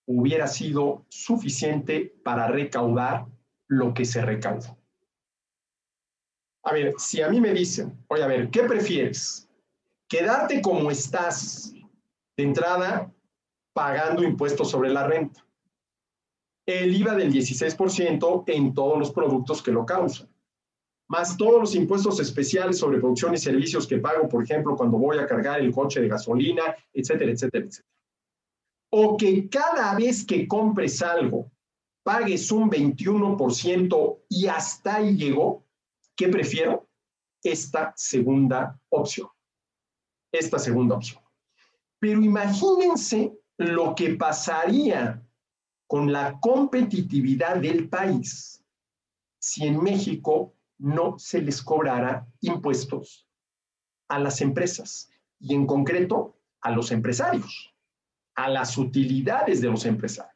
hubiera 0.06 0.46
sido 0.46 1.04
suficiente 1.08 2.14
para 2.22 2.48
recaudar 2.48 3.26
lo 3.68 3.94
que 3.94 4.04
se 4.04 4.22
recaudó. 4.22 4.76
A 6.62 6.72
ver, 6.72 6.94
si 6.98 7.20
a 7.20 7.28
mí 7.28 7.40
me 7.40 7.52
dicen, 7.52 7.96
oye, 8.08 8.22
a 8.22 8.26
ver, 8.26 8.50
¿qué 8.50 8.62
prefieres? 8.62 9.48
¿Quedarte 10.08 10.62
como 10.62 10.90
estás 10.90 11.74
de 12.36 12.44
entrada 12.44 13.12
pagando 13.74 14.22
impuestos 14.22 14.70
sobre 14.70 14.90
la 14.90 15.06
renta? 15.06 15.44
El 16.66 16.94
IVA 16.96 17.14
del 17.14 17.32
16% 17.32 18.44
en 18.46 18.72
todos 18.72 18.98
los 18.98 19.12
productos 19.12 19.62
que 19.62 19.72
lo 19.72 19.84
causan, 19.84 20.28
más 21.08 21.36
todos 21.36 21.60
los 21.60 21.74
impuestos 21.74 22.18
especiales 22.20 22.78
sobre 22.78 22.98
producción 22.98 23.34
y 23.34 23.38
servicios 23.38 23.86
que 23.86 23.98
pago, 23.98 24.26
por 24.26 24.42
ejemplo, 24.42 24.74
cuando 24.74 24.96
voy 24.96 25.18
a 25.18 25.26
cargar 25.26 25.60
el 25.60 25.72
coche 25.72 26.00
de 26.00 26.08
gasolina, 26.08 26.62
etcétera, 26.94 27.32
etcétera, 27.32 27.66
etcétera. 27.66 27.94
O 28.96 29.16
que 29.16 29.48
cada 29.48 29.96
vez 29.96 30.24
que 30.24 30.46
compres 30.46 31.02
algo 31.02 31.50
pagues 32.04 32.52
un 32.52 32.70
21% 32.70 34.20
y 34.28 34.46
hasta 34.46 34.96
ahí 34.96 35.16
llegó, 35.16 35.66
¿qué 36.14 36.28
prefiero? 36.28 36.88
Esta 37.42 37.92
segunda 37.96 38.80
opción. 38.90 39.28
Esta 40.30 40.60
segunda 40.60 40.94
opción. 40.94 41.20
Pero 41.98 42.22
imagínense 42.22 43.36
lo 43.56 43.96
que 43.96 44.14
pasaría 44.14 45.20
con 45.88 46.12
la 46.12 46.38
competitividad 46.38 47.56
del 47.56 47.88
país 47.88 48.62
si 49.40 49.66
en 49.66 49.82
México 49.82 50.54
no 50.78 51.18
se 51.18 51.42
les 51.42 51.60
cobrara 51.60 52.28
impuestos 52.42 53.26
a 54.08 54.20
las 54.20 54.40
empresas 54.40 55.10
y 55.40 55.52
en 55.52 55.66
concreto 55.66 56.38
a 56.60 56.70
los 56.70 56.92
empresarios, 56.92 57.73
a 58.34 58.48
las 58.48 58.76
utilidades 58.76 59.60
de 59.60 59.68
los 59.68 59.84
empresarios. 59.84 60.34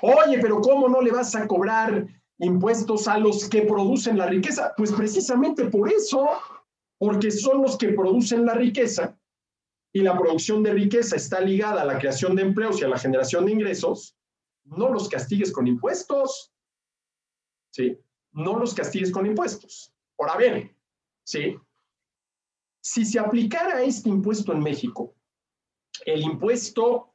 Oye, 0.00 0.38
pero 0.40 0.60
¿cómo 0.60 0.88
no 0.88 1.00
le 1.00 1.10
vas 1.10 1.34
a 1.34 1.46
cobrar 1.46 2.06
impuestos 2.38 3.08
a 3.08 3.18
los 3.18 3.48
que 3.48 3.62
producen 3.62 4.18
la 4.18 4.26
riqueza? 4.26 4.72
Pues 4.76 4.92
precisamente 4.92 5.66
por 5.66 5.92
eso, 5.92 6.28
porque 6.98 7.30
son 7.30 7.62
los 7.62 7.76
que 7.76 7.88
producen 7.88 8.44
la 8.44 8.54
riqueza 8.54 9.18
y 9.92 10.00
la 10.00 10.16
producción 10.16 10.62
de 10.62 10.72
riqueza 10.72 11.16
está 11.16 11.40
ligada 11.40 11.82
a 11.82 11.84
la 11.84 11.98
creación 11.98 12.34
de 12.34 12.42
empleos 12.42 12.80
y 12.80 12.84
a 12.84 12.88
la 12.88 12.98
generación 12.98 13.46
de 13.46 13.52
ingresos, 13.52 14.16
no 14.64 14.88
los 14.90 15.08
castigues 15.08 15.52
con 15.52 15.66
impuestos. 15.66 16.52
¿Sí? 17.70 17.98
No 18.32 18.58
los 18.58 18.74
castigues 18.74 19.10
con 19.10 19.26
impuestos. 19.26 19.94
Ahora 20.18 20.36
bien, 20.36 20.76
¿sí? 21.24 21.56
Si 22.82 23.04
se 23.04 23.18
aplicara 23.18 23.82
este 23.82 24.08
impuesto 24.08 24.52
en 24.52 24.60
México, 24.60 25.14
el 26.04 26.22
impuesto 26.22 27.11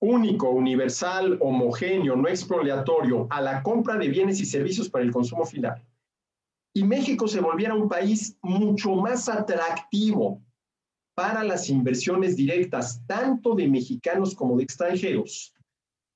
único, 0.00 0.50
universal, 0.50 1.38
homogéneo, 1.40 2.16
no 2.16 2.28
expropiatorio 2.28 3.26
a 3.30 3.40
la 3.40 3.62
compra 3.62 3.96
de 3.96 4.08
bienes 4.08 4.40
y 4.40 4.46
servicios 4.46 4.88
para 4.88 5.04
el 5.04 5.10
consumo 5.10 5.44
final, 5.46 5.82
y 6.76 6.84
México 6.84 7.26
se 7.26 7.40
volviera 7.40 7.74
un 7.74 7.88
país 7.88 8.36
mucho 8.42 8.94
más 8.96 9.30
atractivo 9.30 10.42
para 11.14 11.42
las 11.42 11.70
inversiones 11.70 12.36
directas, 12.36 13.02
tanto 13.06 13.54
de 13.54 13.66
mexicanos 13.66 14.34
como 14.34 14.58
de 14.58 14.64
extranjeros, 14.64 15.54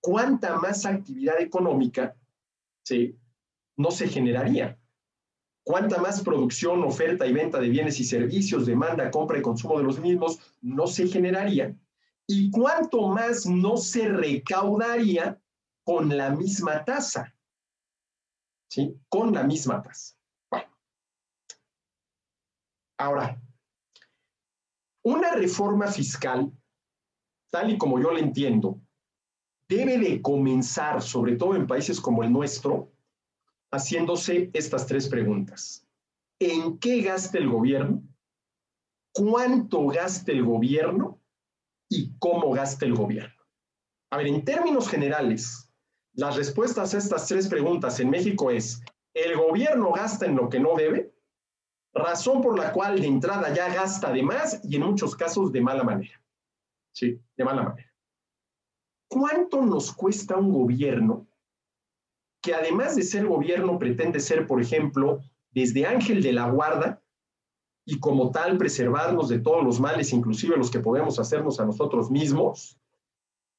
cuánta 0.03 0.59
más 0.59 0.85
actividad 0.85 1.41
económica 1.41 2.15
¿sí? 2.83 3.17
no 3.79 3.91
se 3.91 4.09
generaría. 4.09 4.79
Cuánta 5.65 5.99
más 5.99 6.23
producción, 6.23 6.83
oferta 6.83 7.27
y 7.27 7.33
venta 7.33 7.59
de 7.59 7.71
bienes 7.71 7.99
y 7.99 8.05
servicios, 8.05 8.67
demanda, 8.67 9.11
compra 9.11 9.39
y 9.39 9.43
consumo 9.43 9.79
de 9.79 9.85
los 9.85 9.99
mismos 9.99 10.39
no 10.61 10.87
se 10.87 11.09
generaría. 11.09 11.75
Y 12.33 12.49
cuánto 12.51 13.09
más 13.09 13.45
no 13.45 13.77
se 13.77 14.09
recaudaría 14.09 15.41
con 15.85 16.17
la 16.17 16.31
misma 16.31 16.85
tasa. 16.85 17.35
¿Sí? 18.71 18.97
Con 19.09 19.33
la 19.33 19.43
misma 19.43 19.83
tasa. 19.83 20.15
Bueno. 20.49 20.71
Ahora, 22.99 23.43
una 25.03 25.33
reforma 25.33 25.89
fiscal, 25.89 26.53
tal 27.51 27.73
y 27.73 27.79
como 27.79 27.99
yo 27.99 28.13
la 28.13 28.21
entiendo, 28.21 28.81
debe 29.69 29.99
de 29.99 30.23
comenzar, 30.23 31.03
sobre 31.03 31.35
todo 31.35 31.57
en 31.57 31.67
países 31.67 32.01
como 32.01 32.23
el 32.23 32.33
nuestro, 32.33 32.93
haciéndose 33.73 34.51
estas 34.53 34.87
tres 34.87 35.09
preguntas. 35.09 35.85
¿En 36.39 36.79
qué 36.79 37.03
gasta 37.03 37.39
el 37.39 37.49
gobierno? 37.49 38.03
¿Cuánto 39.13 39.87
gasta 39.89 40.31
el 40.31 40.45
gobierno? 40.45 41.20
¿Y 41.93 42.17
cómo 42.21 42.53
gasta 42.53 42.87
el 42.87 42.95
gobierno? 42.95 43.35
A 44.11 44.17
ver, 44.17 44.29
en 44.29 44.45
términos 44.45 44.89
generales, 44.89 45.71
las 46.15 46.37
respuestas 46.37 46.95
a 46.95 46.99
estas 46.99 47.27
tres 47.27 47.49
preguntas 47.49 47.99
en 47.99 48.11
México 48.11 48.51
es, 48.51 48.81
¿el 49.13 49.37
gobierno 49.37 49.93
gasta 49.93 50.25
en 50.25 50.37
lo 50.37 50.49
que 50.49 50.61
no 50.61 50.77
debe? 50.77 51.13
Razón 51.93 52.43
por 52.43 52.57
la 52.57 52.73
cual 52.73 53.01
de 53.01 53.09
entrada 53.09 53.53
ya 53.53 53.75
gasta 53.75 54.13
de 54.13 54.23
más 54.23 54.61
y 54.63 54.77
en 54.77 54.83
muchos 54.83 55.17
casos 55.17 55.51
de 55.51 55.61
mala 55.61 55.83
manera. 55.83 56.23
Sí, 56.93 57.21
de 57.37 57.45
mala 57.45 57.65
manera. 57.65 57.93
¿Cuánto 59.09 59.61
nos 59.63 59.93
cuesta 59.93 60.37
un 60.37 60.53
gobierno 60.53 61.27
que 62.41 62.55
además 62.55 62.95
de 62.95 63.03
ser 63.03 63.27
gobierno 63.27 63.81
pretende 63.81 64.21
ser, 64.21 64.47
por 64.47 64.63
ejemplo, 64.63 65.21
desde 65.51 65.87
ángel 65.87 66.23
de 66.23 66.33
la 66.33 66.49
guarda 66.49 67.03
y 67.85 67.99
como 67.99 68.31
tal 68.31 68.59
preservarnos 68.59 69.29
de 69.29 69.39
todos 69.39 69.65
los 69.65 69.81
males, 69.81 70.13
inclusive 70.13 70.57
los 70.57 70.71
que 70.71 70.81
podemos 70.81 71.19
hacernos 71.19 71.59
a 71.61 71.65
nosotros 71.65 72.11
mismos, 72.11 72.79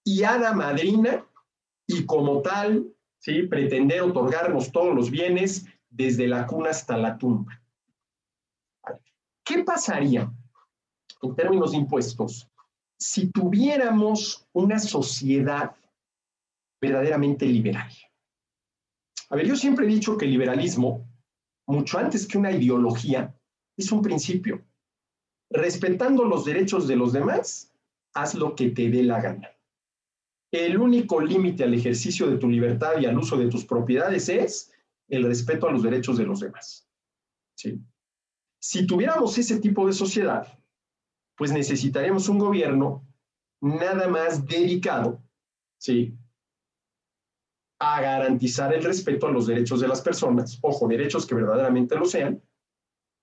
y 0.03 0.23
hada 0.23 0.53
madrina 0.53 1.25
y 1.87 2.05
como 2.05 2.41
tal, 2.41 2.87
¿sí? 3.19 3.43
pretender 3.43 4.01
otorgarnos 4.01 4.71
todos 4.71 4.95
los 4.95 5.11
bienes 5.11 5.65
desde 5.89 6.27
la 6.27 6.47
cuna 6.47 6.69
hasta 6.69 6.97
la 6.97 7.17
tumba. 7.17 7.61
¿Qué 9.43 9.63
pasaría 9.63 10.31
en 11.21 11.35
términos 11.35 11.71
de 11.71 11.77
impuestos 11.77 12.47
si 12.97 13.31
tuviéramos 13.31 14.47
una 14.53 14.79
sociedad 14.79 15.75
verdaderamente 16.79 17.45
liberal. 17.45 17.91
A 19.29 19.35
ver, 19.35 19.47
yo 19.47 19.55
siempre 19.55 19.85
he 19.85 19.89
dicho 19.89 20.17
que 20.17 20.25
el 20.25 20.31
liberalismo, 20.31 21.07
mucho 21.67 21.99
antes 21.99 22.27
que 22.27 22.37
una 22.37 22.51
ideología, 22.51 23.35
es 23.77 23.91
un 23.91 24.01
principio. 24.01 24.63
Respetando 25.49 26.23
los 26.25 26.45
derechos 26.45 26.87
de 26.87 26.95
los 26.95 27.13
demás, 27.13 27.73
haz 28.13 28.35
lo 28.35 28.55
que 28.55 28.69
te 28.69 28.89
dé 28.89 29.03
la 29.03 29.21
gana. 29.21 29.49
El 30.51 30.77
único 30.77 31.21
límite 31.21 31.63
al 31.63 31.73
ejercicio 31.73 32.29
de 32.29 32.37
tu 32.37 32.49
libertad 32.49 32.99
y 32.99 33.05
al 33.05 33.17
uso 33.17 33.37
de 33.37 33.47
tus 33.47 33.65
propiedades 33.65 34.27
es 34.29 34.71
el 35.07 35.23
respeto 35.23 35.67
a 35.67 35.71
los 35.71 35.83
derechos 35.83 36.17
de 36.17 36.25
los 36.25 36.39
demás. 36.39 36.87
¿Sí? 37.55 37.79
Si 38.59 38.85
tuviéramos 38.85 39.37
ese 39.37 39.59
tipo 39.59 39.87
de 39.87 39.93
sociedad, 39.93 40.47
pues 41.35 41.51
necesitaremos 41.51 42.29
un 42.29 42.37
gobierno 42.37 43.07
nada 43.61 44.07
más 44.07 44.45
dedicado, 44.45 45.23
¿sí? 45.79 46.15
A 47.79 48.01
garantizar 48.01 48.73
el 48.73 48.83
respeto 48.83 49.27
a 49.27 49.31
los 49.31 49.47
derechos 49.47 49.81
de 49.81 49.87
las 49.87 50.01
personas, 50.01 50.59
ojo, 50.61 50.87
derechos 50.87 51.25
que 51.25 51.35
verdaderamente 51.35 51.95
lo 51.95 52.05
sean, 52.05 52.41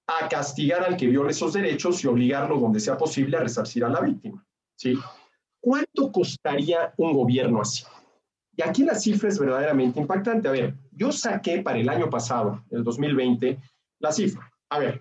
a 0.08 0.26
castigar 0.26 0.82
al 0.82 0.96
que 0.96 1.06
viole 1.06 1.30
esos 1.30 1.52
derechos 1.52 2.02
y 2.02 2.06
obligarlo 2.06 2.58
donde 2.58 2.80
sea 2.80 2.96
posible 2.96 3.36
a 3.36 3.40
resarcir 3.40 3.84
a 3.84 3.90
la 3.90 4.00
víctima, 4.00 4.44
¿sí? 4.74 4.98
¿Cuánto 5.60 6.10
costaría 6.10 6.94
un 6.96 7.12
gobierno 7.12 7.60
así? 7.60 7.84
Y 8.56 8.62
aquí 8.62 8.84
la 8.84 8.94
cifra 8.94 9.28
es 9.28 9.38
verdaderamente 9.38 10.00
impactante. 10.00 10.48
A 10.48 10.52
ver, 10.52 10.74
yo 10.92 11.12
saqué 11.12 11.60
para 11.60 11.78
el 11.78 11.88
año 11.88 12.08
pasado, 12.08 12.64
el 12.70 12.82
2020, 12.82 13.58
la 14.00 14.10
cifra. 14.10 14.50
A 14.70 14.78
ver, 14.78 15.00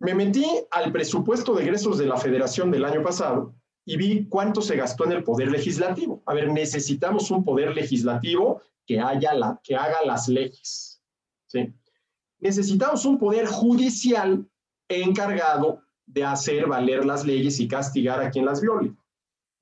me 0.00 0.14
metí 0.14 0.46
al 0.70 0.92
presupuesto 0.92 1.54
de 1.54 1.64
egresos 1.64 1.98
de 1.98 2.06
la 2.06 2.18
federación 2.18 2.70
del 2.70 2.84
año 2.84 3.02
pasado 3.02 3.54
y 3.86 3.96
vi 3.96 4.26
cuánto 4.28 4.60
se 4.60 4.76
gastó 4.76 5.06
en 5.06 5.12
el 5.12 5.24
poder 5.24 5.50
legislativo. 5.50 6.22
A 6.26 6.34
ver, 6.34 6.52
necesitamos 6.52 7.30
un 7.30 7.42
poder 7.42 7.74
legislativo 7.74 8.60
que, 8.86 9.00
haya 9.00 9.32
la, 9.32 9.58
que 9.64 9.74
haga 9.76 10.04
las 10.04 10.28
leyes. 10.28 11.02
¿sí? 11.46 11.72
Necesitamos 12.40 13.04
un 13.04 13.18
poder 13.18 13.46
judicial 13.46 14.48
encargado 14.88 15.82
de 16.06 16.24
hacer 16.24 16.66
valer 16.66 17.04
las 17.04 17.24
leyes 17.24 17.60
y 17.60 17.68
castigar 17.68 18.20
a 18.22 18.30
quien 18.30 18.46
las 18.46 18.60
viole. 18.60 18.94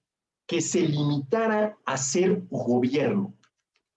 que 0.47 0.61
se 0.61 0.81
limitara 0.81 1.79
a 1.85 1.97
ser 1.97 2.43
gobierno 2.51 3.35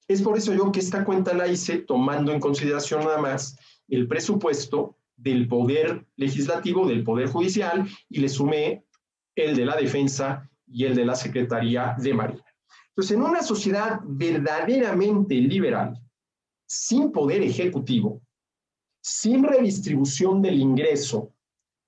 Es 0.07 0.23
por 0.23 0.37
eso 0.37 0.55
yo 0.55 0.73
que 0.73 0.81
esta 0.81 1.05
cuenta 1.05 1.35
la 1.35 1.47
hice 1.47 1.79
tomando 1.79 2.33
en 2.33 2.41
consideración 2.41 3.05
nada 3.05 3.19
más 3.19 3.59
el 3.89 4.09
presupuesto 4.09 4.97
del 5.17 5.49
poder 5.49 6.07
legislativo, 6.17 6.87
del 6.87 7.05
poder 7.05 7.29
judicial, 7.29 7.89
y 8.09 8.21
le 8.21 8.29
sumé 8.29 8.85
el 9.35 9.57
de 9.57 9.67
la 9.67 9.77
defensa 9.77 10.49
y 10.67 10.85
el 10.85 10.95
de 10.95 11.05
la 11.05 11.15
Secretaría 11.15 11.95
de 11.99 12.15
Marina. 12.15 12.45
Entonces, 12.91 13.17
en 13.17 13.23
una 13.23 13.43
sociedad 13.43 14.01
verdaderamente 14.05 15.35
liberal, 15.35 16.01
sin 16.67 17.13
poder 17.13 17.43
ejecutivo, 17.43 18.21
sin 19.01 19.45
redistribución 19.45 20.43
del 20.43 20.59
ingreso, 20.59 21.33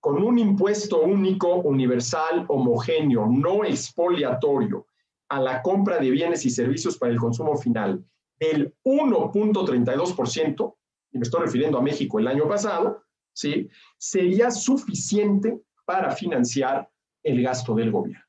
con 0.00 0.22
un 0.22 0.38
impuesto 0.38 1.02
único, 1.02 1.56
universal, 1.56 2.46
homogéneo, 2.48 3.26
no 3.26 3.64
expoliatorio, 3.64 4.86
a 5.28 5.40
la 5.40 5.62
compra 5.62 5.98
de 5.98 6.10
bienes 6.10 6.44
y 6.44 6.50
servicios 6.50 6.96
para 6.96 7.12
el 7.12 7.18
consumo 7.18 7.56
final 7.56 8.04
del 8.38 8.74
1.32%, 8.84 10.74
y 11.12 11.18
me 11.18 11.22
estoy 11.22 11.42
refiriendo 11.42 11.78
a 11.78 11.82
México 11.82 12.18
el 12.18 12.28
año 12.28 12.48
pasado, 12.48 13.04
¿sí? 13.32 13.68
sería 13.98 14.50
suficiente 14.50 15.60
para 15.84 16.12
financiar 16.12 16.90
el 17.22 17.42
gasto 17.42 17.74
del 17.74 17.90
gobierno. 17.90 18.24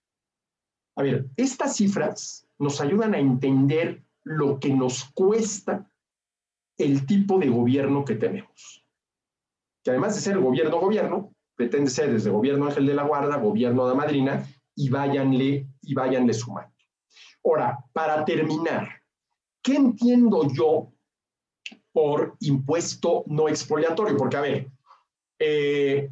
A 0.98 1.04
ver, 1.04 1.28
estas 1.38 1.78
cifras 1.78 2.46
nos 2.60 2.82
ayudan 2.82 3.14
a 3.16 3.20
entender 3.20 4.04
lo 4.24 4.60
que 4.60 4.74
nos 4.74 5.06
cuesta 5.14 5.90
el 6.78 7.06
tipo 7.06 7.40
de 7.40 7.50
gobierno 7.50 8.04
que 8.04 8.16
tenemos. 8.16 8.86
Que 9.84 9.92
además 9.92 10.16
de 10.16 10.22
ser 10.22 10.40
gobierno-gobierno, 10.40 11.34
pretende 11.62 11.91
ser 11.91 12.12
desde 12.12 12.32
gobierno 12.32 12.65
Ángel 12.65 12.88
de 12.88 12.95
la 12.95 13.04
Guarda, 13.04 13.38
gobierno 13.38 13.88
de 13.88 13.93
Madrina, 13.93 14.47
y 14.76 14.89
váyanle, 14.89 15.67
y 15.84 15.93
váyanle 15.93 16.34
sumando. 16.34 16.74
Ahora, 17.45 17.78
para 17.93 18.26
terminar, 18.26 18.89
¿qué 19.62 19.76
entiendo 19.76 20.47
yo 20.52 20.91
por 21.91 22.36
impuesto 22.39 23.24
no 23.28 23.47
expoliatorio? 23.47 24.17
Porque, 24.17 24.38
a 24.38 24.41
ver, 24.41 24.71
eh, 25.38 26.10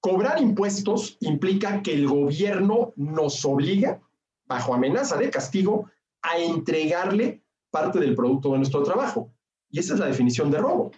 cobrar 0.00 0.38
impuestos 0.42 1.16
implica 1.20 1.80
que 1.82 1.94
el 1.94 2.06
gobierno 2.06 2.92
nos 2.96 3.42
obliga, 3.46 4.02
bajo 4.44 4.74
amenaza 4.74 5.16
de 5.16 5.30
castigo, 5.30 5.90
a 6.20 6.36
entregarle 6.36 7.42
parte 7.70 7.98
del 8.00 8.14
producto 8.14 8.52
de 8.52 8.58
nuestro 8.58 8.82
trabajo. 8.82 9.32
Y 9.70 9.78
esa 9.78 9.94
es 9.94 10.00
la 10.00 10.06
definición 10.06 10.50
de 10.50 10.58
robo. 10.58 10.90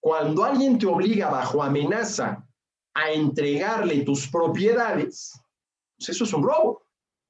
Cuando 0.00 0.44
alguien 0.44 0.78
te 0.78 0.86
obliga 0.86 1.28
bajo 1.28 1.62
amenaza 1.62 2.45
a 2.96 3.12
entregarle 3.12 4.00
tus 4.02 4.26
propiedades, 4.26 5.38
pues 5.98 6.08
eso 6.08 6.24
es 6.24 6.32
un 6.32 6.42
robo. 6.42 6.82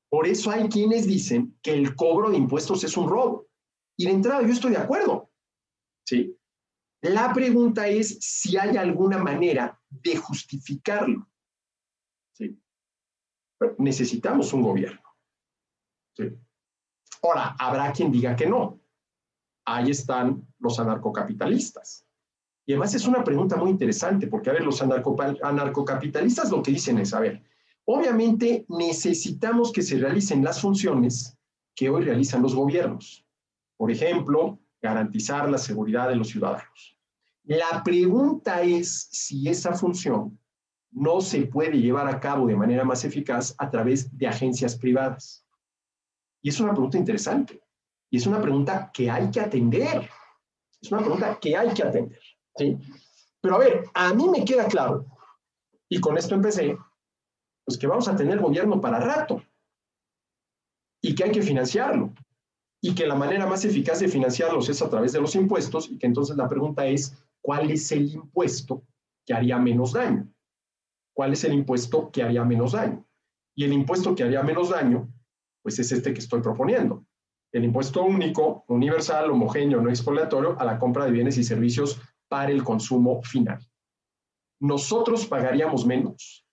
Por 0.09 0.29
eso 0.29 0.53
hay 0.53 0.69
quienes 0.69 1.09
dicen 1.09 1.59
que 1.61 1.73
el 1.73 1.97
cobro 1.97 2.31
de 2.31 2.37
impuestos 2.37 2.85
es 2.85 2.97
un 2.97 3.09
robo. 3.09 3.49
Y 3.99 4.07
de 4.07 4.13
entrada 4.13 4.43
yo 4.43 4.53
estoy 4.53 4.71
de 4.71 4.79
acuerdo. 4.79 5.29
¿Sí? 6.07 6.39
La 7.03 7.33
pregunta 7.33 7.89
es 7.89 8.17
si 8.21 8.57
hay 8.57 8.77
alguna 8.77 9.19
manera 9.19 9.81
de 9.91 10.17
justificarlo. 10.17 11.29
¿Sí? 12.33 12.57
necesitamos 13.79 14.53
un 14.53 14.63
gobierno. 14.63 15.03
¿Sí? 16.17 16.31
Ahora, 17.23 17.57
habrá 17.59 17.91
quien 17.93 18.13
diga 18.13 18.37
que 18.37 18.47
no. 18.47 18.79
Ahí 19.65 19.91
están 19.91 20.47
los 20.61 20.79
anarcocapitalistas. 20.79 22.06
Y 22.67 22.73
además 22.73 22.95
es 22.95 23.07
una 23.07 23.23
pregunta 23.23 23.57
muy 23.57 23.71
interesante, 23.71 24.27
porque, 24.27 24.51
a 24.51 24.53
ver, 24.53 24.65
los 24.65 24.83
anarcocapitalistas 24.83 26.51
lo 26.51 26.63
que 26.63 26.73
dicen 26.73 26.99
es, 26.99 27.15
a 27.15 27.21
ver, 27.21 27.43
obviamente 27.85 28.67
necesitamos 28.69 29.71
que 29.71 29.83
se 29.83 29.97
realicen 29.99 30.43
las 30.43 30.61
funciones 30.61 31.39
que 31.77 31.89
hoy 31.89 32.03
realizan 32.03 32.43
los 32.43 32.57
gobiernos. 32.57 33.25
Por 33.77 33.93
ejemplo, 33.93 34.59
garantizar 34.83 35.49
la 35.49 35.59
seguridad 35.59 36.09
de 36.09 36.17
los 36.17 36.29
ciudadanos. 36.29 36.99
La 37.45 37.85
pregunta 37.85 38.63
es 38.63 39.09
si 39.13 39.49
esa 39.49 39.75
función 39.75 40.37
no 40.91 41.21
se 41.21 41.43
puede 41.43 41.79
llevar 41.79 42.09
a 42.09 42.19
cabo 42.19 42.49
de 42.49 42.57
manera 42.57 42.83
más 42.83 43.05
eficaz 43.05 43.55
a 43.59 43.71
través 43.71 44.17
de 44.17 44.27
agencias 44.27 44.75
privadas. 44.77 45.47
Y 46.43 46.49
es 46.49 46.59
una 46.59 46.73
pregunta 46.73 46.99
interesante. 46.99 47.61
Y 48.11 48.17
es 48.17 48.27
una 48.27 48.41
pregunta 48.41 48.91
que 48.93 49.09
hay 49.09 49.31
que 49.31 49.41
atender. 49.41 50.09
Es 50.81 50.91
una 50.91 51.01
pregunta 51.03 51.39
que 51.41 51.57
hay 51.57 51.73
que 51.73 51.83
atender. 51.85 52.21
¿Sí? 52.57 52.79
Pero 53.41 53.57
a 53.57 53.59
ver, 53.59 53.85
a 53.95 54.13
mí 54.13 54.29
me 54.29 54.45
queda 54.45 54.67
claro, 54.67 55.07
y 55.89 56.01
con 56.01 56.19
esto 56.19 56.35
empecé, 56.35 56.77
pues 57.65 57.79
que 57.79 57.87
vamos 57.87 58.09
a 58.09 58.17
tener 58.17 58.41
gobierno 58.41 58.81
para 58.81 58.99
rato 58.99 59.43
y 61.01 61.15
que 61.15 61.25
hay 61.25 61.33
que 61.33 61.43
financiarlo 61.43 62.13
y 62.81 62.95
que 62.95 63.07
la 63.07 63.15
manera 63.15 63.47
más 63.47 63.65
eficaz 63.65 64.01
de 64.01 64.09
financiarlos 64.09 64.69
es 64.69 64.83
a 64.83 64.91
través 64.91 65.13
de 65.13 65.21
los 65.21 65.35
impuestos 65.35 65.91
y 65.91 65.99
que 65.99 66.07
entonces 66.07 66.37
la 66.37 66.49
pregunta 66.49 66.87
es, 66.87 67.17
¿cuál 67.41 67.71
es 67.71 67.91
el 67.93 68.13
impuesto 68.13 68.83
que 69.25 69.35
haría 69.35 69.59
menos 69.59 69.93
daño? 69.93 70.29
¿Cuál 71.13 71.33
es 71.33 71.45
el 71.45 71.55
impuesto 71.55 72.11
que 72.11 72.23
haría 72.23 72.45
menos 72.45 72.73
daño? 72.73 73.05
Y 73.55 73.65
el 73.65 73.73
impuesto 73.73 74.15
que 74.15 74.25
haría 74.25 74.43
menos 74.43 74.71
daño, 74.71 75.09
pues 75.63 75.79
es 75.79 75.91
este 75.91 76.13
que 76.13 76.21
estoy 76.21 76.43
proponiendo. 76.43 77.05
El 77.53 77.65
impuesto 77.65 78.05
único, 78.05 78.65
universal, 78.69 79.31
homogéneo, 79.31 79.81
no 79.81 79.89
expoliatorio 79.89 80.61
a 80.61 80.65
la 80.65 80.79
compra 80.79 81.07
de 81.07 81.13
bienes 81.13 81.39
y 81.39 81.45
servicios 81.45 82.01
para 82.29 82.51
el 82.51 82.63
consumo 82.65 83.23
final. 83.23 83.59
Nosotros 84.61 85.27
pagaríamos 85.27 85.85
menos 85.87 86.47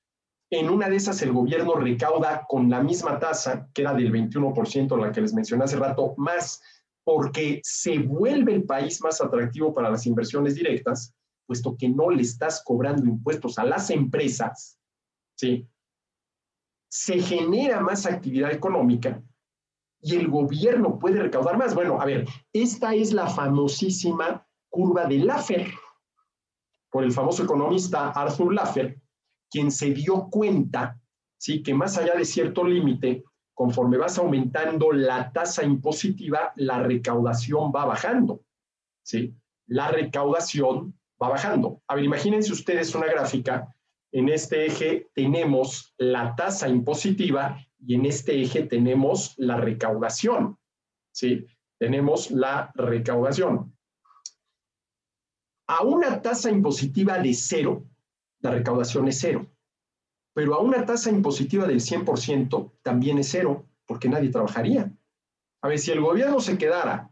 en 0.60 0.70
una 0.70 0.88
de 0.88 0.98
esas 0.98 1.22
el 1.24 1.32
gobierno 1.34 1.76
recauda 1.76 2.46
con 2.48 2.70
la 2.70 2.82
misma 2.84 3.18
tasa, 3.18 3.68
que 3.74 3.82
era 3.82 3.94
del 3.94 4.12
21%, 4.12 4.98
la 5.00 5.12
que 5.12 5.22
les 5.22 5.34
mencioné 5.34 5.64
hace 5.64 5.78
rato, 5.78 6.14
más 6.18 6.62
porque 7.04 7.60
se 7.64 7.98
vuelve 8.00 8.54
el 8.54 8.64
país 8.64 9.02
más 9.02 9.20
atractivo 9.20 9.74
para 9.74 9.90
las 9.90 10.06
inversiones 10.06 10.56
directas, 10.56 11.14
puesto 11.48 11.76
que 11.76 11.90
no 11.90 12.10
le 12.12 12.22
estás 12.22 12.64
cobrando 12.64 13.06
impuestos 13.06 13.58
a 13.58 13.66
las 13.66 13.90
empresas, 13.90 14.78
¿sí? 15.36 15.68
Se 16.90 17.20
genera 17.20 17.82
más 17.82 18.06
actividad 18.06 18.52
económica 18.52 19.22
y 20.02 20.16
el 20.16 20.28
gobierno 20.28 21.00
puede 21.00 21.20
recaudar 21.20 21.58
más. 21.58 21.74
Bueno, 21.74 22.00
a 22.00 22.06
ver, 22.06 22.28
esta 22.54 22.94
es 22.94 23.12
la 23.12 23.28
famosísima 23.28 24.48
curva 24.74 25.06
de 25.06 25.20
Laffer, 25.20 25.72
por 26.90 27.04
el 27.04 27.12
famoso 27.12 27.44
economista 27.44 28.10
Arthur 28.10 28.56
Laffer, 28.56 29.00
quien 29.52 29.72
se 29.72 29.92
dio 29.92 30.30
cuenta, 30.32 31.00
¿sí? 31.38 31.62
Que 31.62 31.76
más 31.76 31.96
allá 32.00 32.16
de 32.16 32.26
cierto 32.26 32.64
límite, 32.64 33.24
conforme 33.54 34.00
vas 34.00 34.18
aumentando 34.18 34.92
la 34.92 35.32
tasa 35.32 35.64
impositiva, 35.64 36.54
la 36.56 36.80
recaudación 36.82 37.72
va 37.72 37.86
bajando, 37.86 38.42
¿sí? 39.04 39.36
La 39.68 39.90
recaudación 39.90 40.98
va 41.22 41.30
bajando. 41.30 41.84
A 41.88 41.94
ver, 41.94 42.06
imagínense 42.06 42.52
ustedes 42.52 42.96
una 42.96 43.06
gráfica 43.06 43.68
En 44.12 44.30
este 44.30 44.66
eje 44.66 45.10
tenemos 45.14 45.94
la 45.98 46.36
tasa 46.36 46.68
impositiva 46.68 47.60
y 47.80 47.96
en 47.96 48.06
este 48.06 48.42
eje 48.42 48.64
tenemos 48.64 49.34
la 49.38 49.58
recaudación. 49.58 50.58
¿sí? 51.12 51.48
Tenemos 51.80 52.30
la 52.30 52.72
recaudación. 52.76 53.73
A 55.68 55.84
una 55.84 56.22
tasa 56.22 56.50
impositiva 56.50 57.20
de 57.20 57.34
cero, 57.34 57.86
la 58.40 58.52
recaudación 58.52 59.08
es 59.08 59.20
cero. 59.20 59.48
Pero 60.34 60.56
a 60.56 60.62
una 60.62 60.86
tasa 60.86 61.10
impositiva 61.10 61.66
del 61.68 61.80
100% 61.80 62.74
también 62.82 63.20
es 63.20 63.30
cero, 63.30 63.66
porque 63.86 64.10
nadie 64.10 64.30
trabajaría. 64.30 64.92
A 65.62 65.68
ver, 65.68 65.80
si 65.80 65.92
el 65.92 66.02
gobierno 66.02 66.40
se 66.40 66.58
quedara 66.58 67.12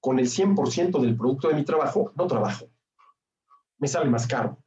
con 0.00 0.18
el 0.18 0.26
100% 0.26 1.00
del 1.00 1.16
producto 1.16 1.48
de 1.48 1.54
mi 1.54 1.64
trabajo, 1.64 2.12
no 2.16 2.26
trabajo. 2.26 2.70
Me 3.78 3.88
sale 3.88 4.08
más 4.08 4.26
caro. 4.26 4.58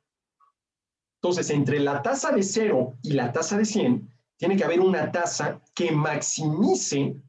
Entonces, 1.22 1.50
entre 1.50 1.80
la 1.80 2.02
tasa 2.02 2.32
de 2.32 2.44
cero 2.44 2.98
y 3.02 3.14
la 3.14 3.32
tasa 3.32 3.58
de 3.58 3.66
100, 3.66 4.12
tiene 4.38 4.56
que 4.56 4.64
haber 4.64 4.80
una 4.80 5.12
tasa 5.12 5.62
que 5.74 5.92
maximice 5.92 7.20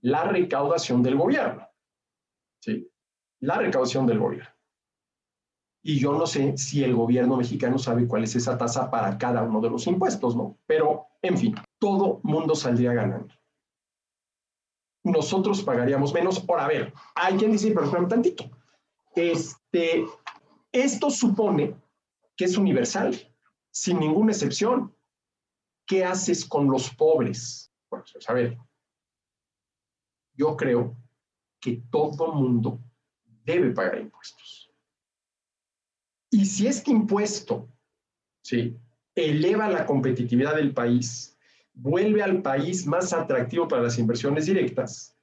la 0.00 0.24
recaudación 0.24 1.02
del 1.02 1.16
gobierno. 1.16 1.68
¿Sí? 2.60 2.90
La 3.40 3.58
recaudación 3.58 4.06
del 4.06 4.18
gobierno. 4.18 4.53
Y 5.86 5.98
yo 5.98 6.14
no 6.14 6.26
sé 6.26 6.56
si 6.56 6.82
el 6.82 6.94
gobierno 6.94 7.36
mexicano 7.36 7.78
sabe 7.78 8.08
cuál 8.08 8.24
es 8.24 8.34
esa 8.34 8.56
tasa 8.56 8.90
para 8.90 9.18
cada 9.18 9.42
uno 9.42 9.60
de 9.60 9.68
los 9.68 9.86
impuestos, 9.86 10.34
¿no? 10.34 10.56
Pero, 10.64 11.08
en 11.20 11.36
fin, 11.36 11.54
todo 11.78 12.20
mundo 12.22 12.54
saldría 12.54 12.94
ganando. 12.94 13.34
Nosotros 15.04 15.62
pagaríamos 15.62 16.14
menos. 16.14 16.40
Por 16.40 16.58
a 16.58 16.66
ver, 16.68 16.94
hay 17.14 17.36
quien 17.36 17.52
dice, 17.52 17.70
pero 17.72 17.90
un 17.98 18.08
tantito. 18.08 18.50
Este, 19.14 20.06
esto 20.72 21.10
supone 21.10 21.76
que 22.34 22.46
es 22.46 22.56
universal, 22.56 23.14
sin 23.70 24.00
ninguna 24.00 24.32
excepción. 24.32 24.96
¿Qué 25.86 26.02
haces 26.02 26.46
con 26.46 26.70
los 26.70 26.94
pobres? 26.94 27.70
Bueno, 27.90 28.06
pues, 28.10 28.30
a 28.30 28.32
ver, 28.32 28.56
yo 30.32 30.56
creo 30.56 30.96
que 31.60 31.82
todo 31.90 32.32
mundo 32.32 32.80
debe 33.44 33.70
pagar 33.72 34.00
impuestos 34.00 34.63
y 36.34 36.46
si 36.46 36.66
este 36.66 36.90
impuesto 36.90 37.68
¿sí? 38.42 38.76
eleva 39.14 39.68
la 39.68 39.86
competitividad 39.86 40.56
del 40.56 40.74
país, 40.74 41.38
vuelve 41.72 42.24
al 42.24 42.42
país 42.42 42.88
más 42.88 43.12
atractivo 43.12 43.68
para 43.68 43.82
las 43.82 44.00
inversiones 44.00 44.46
directas, 44.46 45.16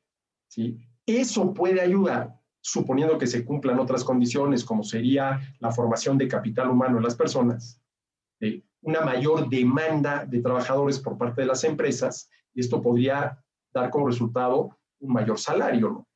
¿sí? 0.47 0.78
eso 1.06 1.54
puede 1.54 1.82
ayudar, 1.82 2.39
suponiendo 2.62 3.17
que 3.17 3.28
se 3.28 3.43
cumplan 3.43 3.80
otras 3.80 4.06
condiciones, 4.06 4.63
como 4.63 4.84
sería 4.84 5.41
la 5.60 5.71
formación 5.71 6.17
de 6.17 6.30
capital 6.30 6.69
humano 6.69 6.95
en 6.95 7.04
las 7.04 7.15
personas, 7.15 7.82
una 8.82 9.02
mayor 9.02 9.50
demanda 9.50 10.26
de 10.26 10.41
trabajadores 10.41 10.97
por 10.97 11.17
parte 11.17 11.41
de 11.41 11.47
las 11.47 11.65
empresas, 11.65 12.30
y 12.54 12.62
esto 12.62 12.82
podría 12.82 13.38
dar 13.74 13.89
como 13.89 14.08
resultado 14.08 14.80
un 15.00 15.12
mayor 15.12 15.38
salario, 15.38 15.89
¿no? 15.89 16.08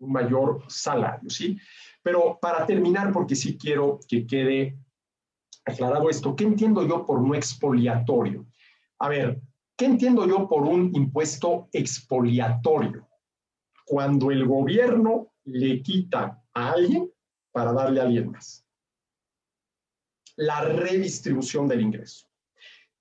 un 0.00 0.12
mayor 0.12 0.62
salario, 0.68 1.30
¿sí? 1.30 1.56
Pero 2.02 2.38
para 2.40 2.66
terminar, 2.66 3.12
porque 3.12 3.36
sí 3.36 3.56
quiero 3.56 4.00
que 4.08 4.26
quede 4.26 4.76
aclarado 5.64 6.10
esto, 6.10 6.34
¿qué 6.34 6.44
entiendo 6.44 6.86
yo 6.86 7.06
por 7.06 7.20
no 7.20 7.34
expoliatorio? 7.34 8.46
A 8.98 9.08
ver, 9.08 9.40
¿qué 9.76 9.84
entiendo 9.86 10.26
yo 10.26 10.48
por 10.48 10.62
un 10.62 10.94
impuesto 10.94 11.68
expoliatorio? 11.72 13.08
Cuando 13.86 14.30
el 14.30 14.46
gobierno 14.46 15.32
le 15.44 15.82
quita 15.82 16.42
a 16.54 16.70
alguien 16.70 17.10
para 17.52 17.72
darle 17.72 18.00
a 18.00 18.04
alguien 18.04 18.30
más. 18.30 18.66
La 20.36 20.62
redistribución 20.62 21.68
del 21.68 21.82
ingreso. 21.82 22.26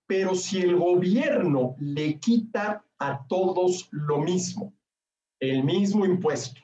Pero 0.05 0.35
si 0.35 0.59
el 0.59 0.75
gobierno 0.75 1.75
le 1.79 2.19
quita 2.19 2.85
a 2.99 3.25
todos 3.27 3.87
lo 3.91 4.19
mismo, 4.19 4.73
el 5.39 5.63
mismo 5.63 6.05
impuesto, 6.05 6.61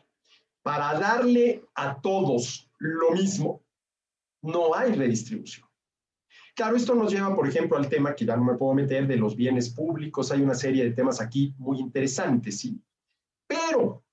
para 0.67 0.99
darle 0.99 1.63
a 1.75 1.97
todos 2.01 2.69
lo 2.79 3.11
mismo, 3.11 3.63
no 4.41 4.75
hay 4.75 4.91
redistribución. 4.91 5.65
Claro, 6.53 6.75
esto 6.75 6.93
nos 6.93 7.09
lleva, 7.09 7.33
por 7.33 7.47
ejemplo, 7.47 7.77
al 7.77 7.87
tema 7.87 8.13
que 8.13 8.25
ya 8.25 8.35
no 8.35 8.43
me 8.43 8.55
puedo 8.55 8.73
meter 8.73 9.07
de 9.07 9.15
los 9.15 9.33
bienes 9.33 9.69
públicos. 9.69 10.29
Hay 10.29 10.41
una 10.41 10.55
serie 10.55 10.83
de 10.83 10.91
temas 10.91 11.21
aquí 11.21 11.55
muy 11.57 11.79
interesantes, 11.79 12.59
sí. 12.59 12.83
Pero, 13.47 14.03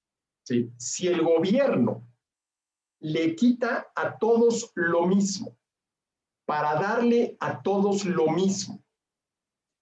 si 0.76 1.08
el 1.08 1.22
gobierno 1.22 2.06
le 3.00 3.34
quita 3.34 3.88
a 3.92 4.16
todos 4.16 4.70
lo 4.76 5.08
mismo 5.08 5.58
para 6.46 6.76
darle 6.76 7.36
a 7.40 7.62
todos 7.62 8.04
lo 8.04 8.30
mismo, 8.30 8.80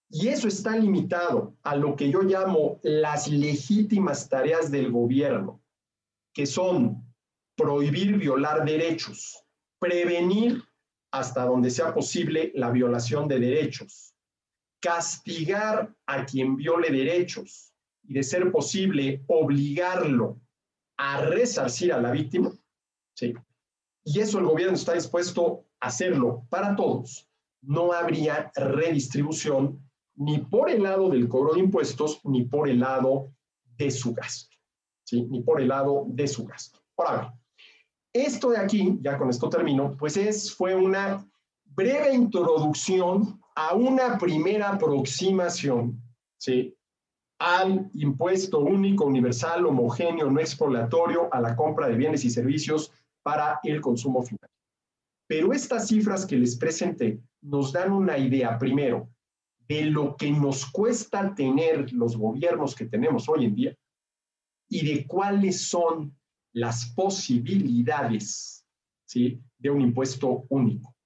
y 0.08 0.28
eso 0.28 0.48
está 0.48 0.74
limitado 0.78 1.54
a 1.64 1.76
lo 1.76 1.96
que 1.96 2.10
yo 2.10 2.22
llamo 2.22 2.80
las 2.82 3.28
legítimas 3.28 4.30
tareas 4.30 4.70
del 4.70 4.90
gobierno, 4.90 5.61
que 6.32 6.46
son 6.46 7.04
prohibir 7.56 8.16
violar 8.16 8.64
derechos, 8.64 9.44
prevenir 9.78 10.62
hasta 11.10 11.44
donde 11.44 11.70
sea 11.70 11.92
posible 11.92 12.52
la 12.54 12.70
violación 12.70 13.28
de 13.28 13.38
derechos, 13.38 14.14
castigar 14.80 15.94
a 16.06 16.24
quien 16.24 16.56
viole 16.56 16.90
derechos 16.90 17.72
y, 18.02 18.14
de 18.14 18.22
ser 18.22 18.50
posible, 18.50 19.22
obligarlo 19.26 20.40
a 20.96 21.20
resarcir 21.20 21.92
a 21.92 22.00
la 22.00 22.10
víctima. 22.10 22.50
¿sí? 23.14 23.34
Y 24.04 24.20
eso 24.20 24.38
el 24.38 24.46
gobierno 24.46 24.74
está 24.74 24.94
dispuesto 24.94 25.66
a 25.80 25.88
hacerlo 25.88 26.46
para 26.48 26.74
todos. 26.74 27.28
No 27.60 27.92
habría 27.92 28.50
redistribución 28.54 29.78
ni 30.14 30.38
por 30.38 30.70
el 30.70 30.82
lado 30.82 31.10
del 31.10 31.28
cobro 31.28 31.54
de 31.54 31.60
impuestos 31.60 32.20
ni 32.24 32.44
por 32.44 32.68
el 32.68 32.80
lado 32.80 33.32
de 33.76 33.90
su 33.90 34.14
gasto 34.14 34.51
ni 35.12 35.42
por 35.42 35.60
el 35.60 35.68
lado 35.68 36.04
de 36.08 36.26
su 36.26 36.44
gasto. 36.44 36.80
Ahora, 36.96 37.34
esto 38.12 38.50
de 38.50 38.58
aquí, 38.58 38.98
ya 39.00 39.18
con 39.18 39.30
esto 39.30 39.48
termino, 39.48 39.96
pues 39.96 40.16
es, 40.16 40.54
fue 40.54 40.74
una 40.74 41.26
breve 41.64 42.14
introducción 42.14 43.40
a 43.54 43.74
una 43.74 44.18
primera 44.18 44.70
aproximación 44.70 46.02
¿sí? 46.38 46.76
al 47.38 47.90
impuesto 47.94 48.60
único, 48.60 49.04
universal, 49.04 49.66
homogéneo, 49.66 50.30
no 50.30 50.40
exploratorio 50.40 51.32
a 51.32 51.40
la 51.40 51.56
compra 51.56 51.88
de 51.88 51.96
bienes 51.96 52.24
y 52.24 52.30
servicios 52.30 52.92
para 53.22 53.58
el 53.62 53.80
consumo 53.80 54.22
final. 54.22 54.48
Pero 55.26 55.52
estas 55.52 55.88
cifras 55.88 56.26
que 56.26 56.36
les 56.36 56.56
presenté 56.56 57.20
nos 57.40 57.72
dan 57.72 57.92
una 57.92 58.18
idea, 58.18 58.58
primero, 58.58 59.08
de 59.66 59.86
lo 59.86 60.16
que 60.16 60.30
nos 60.30 60.66
cuesta 60.66 61.34
tener 61.34 61.92
los 61.92 62.16
gobiernos 62.16 62.74
que 62.74 62.86
tenemos 62.86 63.28
hoy 63.28 63.46
en 63.46 63.54
día, 63.54 63.76
y 64.72 64.86
de 64.86 65.06
cuáles 65.06 65.68
son 65.68 66.18
las 66.54 66.86
posibilidades 66.94 68.66
¿sí? 69.04 69.38
de 69.58 69.68
un 69.68 69.82
impuesto 69.82 70.46
único. 70.48 70.96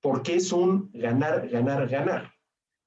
Porque 0.00 0.34
es 0.34 0.50
un 0.50 0.90
ganar, 0.92 1.48
ganar, 1.48 1.88
ganar. 1.88 2.34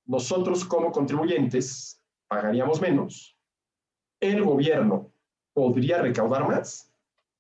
Nosotros 0.06 0.66
como 0.66 0.92
contribuyentes 0.92 2.04
pagaríamos 2.28 2.82
menos, 2.82 3.38
el 4.20 4.44
gobierno 4.44 5.14
podría 5.54 6.02
recaudar 6.02 6.46
más 6.46 6.94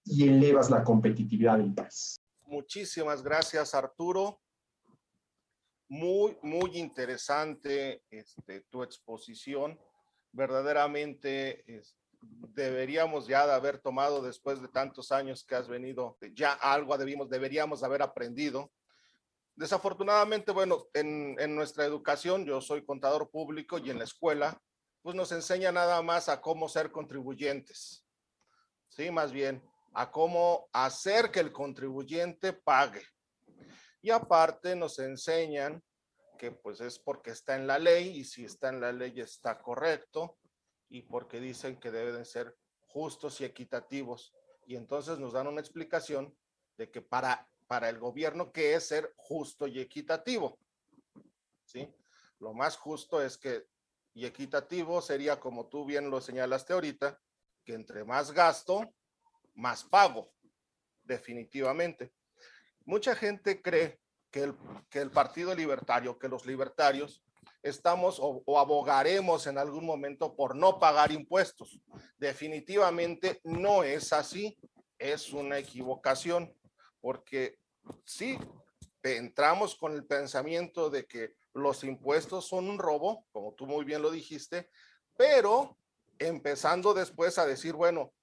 y 0.05 0.29
elevas 0.29 0.69
la 0.69 0.81
competitividad 0.81 1.57
del 1.57 1.73
país. 1.73 2.15
Muchísimas 2.45 3.21
gracias, 3.21 3.75
Arturo. 3.75 4.39
Muy, 5.89 6.37
muy 6.41 6.77
interesante 6.77 8.05
este, 8.09 8.61
tu 8.61 8.81
exposición. 8.81 9.77
Verdaderamente 10.31 11.65
este, 11.67 12.00
deberíamos 12.21 13.27
ya 13.27 13.45
de 13.47 13.53
haber 13.53 13.79
tomado 13.79 14.21
después 14.21 14.61
de 14.61 14.67
tantos 14.67 15.11
años 15.11 15.43
que 15.43 15.55
has 15.55 15.67
venido, 15.67 16.17
ya 16.33 16.53
algo 16.53 16.97
debimos, 16.97 17.29
deberíamos 17.29 17.83
haber 17.83 18.01
aprendido. 18.01 18.71
Desafortunadamente, 19.55 20.51
bueno, 20.51 20.87
en, 20.93 21.35
en 21.39 21.55
nuestra 21.55 21.85
educación, 21.85 22.45
yo 22.45 22.61
soy 22.61 22.85
contador 22.85 23.29
público 23.29 23.77
y 23.77 23.89
en 23.89 23.97
la 23.97 24.05
escuela, 24.05 24.61
pues 25.01 25.15
nos 25.15 25.31
enseña 25.31 25.71
nada 25.71 26.01
más 26.01 26.29
a 26.29 26.41
cómo 26.41 26.69
ser 26.69 26.91
contribuyentes. 26.91 28.05
Sí, 28.89 29.09
más 29.09 29.31
bien, 29.31 29.63
a 29.93 30.11
cómo 30.11 30.69
hacer 30.73 31.31
que 31.31 31.39
el 31.39 31.51
contribuyente 31.51 32.53
pague. 32.53 33.03
Y 34.01 34.09
aparte 34.09 34.75
nos 34.75 34.99
enseñan 34.99 35.83
que 36.37 36.51
pues 36.51 36.81
es 36.81 36.97
porque 36.97 37.31
está 37.31 37.55
en 37.55 37.67
la 37.67 37.77
ley 37.77 38.17
y 38.17 38.23
si 38.23 38.45
está 38.45 38.69
en 38.69 38.81
la 38.81 38.91
ley 38.91 39.19
está 39.19 39.61
correcto 39.61 40.39
y 40.91 41.01
porque 41.03 41.39
dicen 41.39 41.77
que 41.77 41.89
deben 41.89 42.25
ser 42.25 42.55
justos 42.87 43.39
y 43.39 43.45
equitativos. 43.45 44.33
Y 44.67 44.75
entonces 44.75 45.17
nos 45.19 45.33
dan 45.33 45.47
una 45.47 45.61
explicación 45.61 46.35
de 46.77 46.91
que 46.91 47.01
para, 47.01 47.49
para 47.65 47.89
el 47.89 47.97
gobierno, 47.97 48.51
¿qué 48.51 48.75
es 48.75 48.87
ser 48.87 49.13
justo 49.15 49.67
y 49.67 49.79
equitativo? 49.79 50.59
¿Sí? 51.63 51.87
Lo 52.39 52.53
más 52.53 52.75
justo 52.75 53.21
es 53.21 53.37
que, 53.37 53.65
y 54.13 54.25
equitativo 54.25 55.01
sería, 55.01 55.39
como 55.39 55.67
tú 55.67 55.85
bien 55.85 56.09
lo 56.09 56.19
señalaste 56.19 56.73
ahorita, 56.73 57.17
que 57.63 57.73
entre 57.73 58.03
más 58.03 58.33
gasto, 58.33 58.93
más 59.55 59.85
pago, 59.85 60.33
definitivamente. 61.03 62.11
Mucha 62.83 63.15
gente 63.15 63.61
cree 63.61 64.01
que 64.29 64.43
el, 64.43 64.57
que 64.89 64.99
el 64.99 65.09
Partido 65.09 65.55
Libertario, 65.55 66.19
que 66.19 66.27
los 66.27 66.45
libertarios, 66.45 67.23
estamos 67.63 68.17
o, 68.19 68.43
abogaremos 68.57 69.47
en 69.47 69.57
algún 69.57 69.85
momento 69.85 70.35
por 70.35 70.55
no 70.55 70.79
pagar 70.79 71.11
impuestos. 71.11 71.79
Definitivamente 72.17 73.39
no 73.43 73.83
es 73.83 74.13
así, 74.13 74.57
es 74.97 75.33
una 75.33 75.57
equivocación, 75.57 76.55
porque 76.99 77.59
sí, 78.05 78.37
entramos 79.03 79.75
con 79.75 79.93
el 79.93 80.05
pensamiento 80.05 80.89
de 80.89 81.05
que 81.05 81.35
los 81.53 81.83
impuestos 81.83 82.47
son 82.47 82.69
un 82.69 82.79
robo, 82.79 83.25
como 83.31 83.53
tú 83.53 83.65
muy 83.65 83.83
bien 83.83 84.01
lo 84.01 84.11
dijiste, 84.11 84.69
pero 85.17 85.77
empezando 86.19 86.93
después 86.93 87.37
a 87.37 87.45
decir, 87.45 87.73
bueno, 87.73 88.13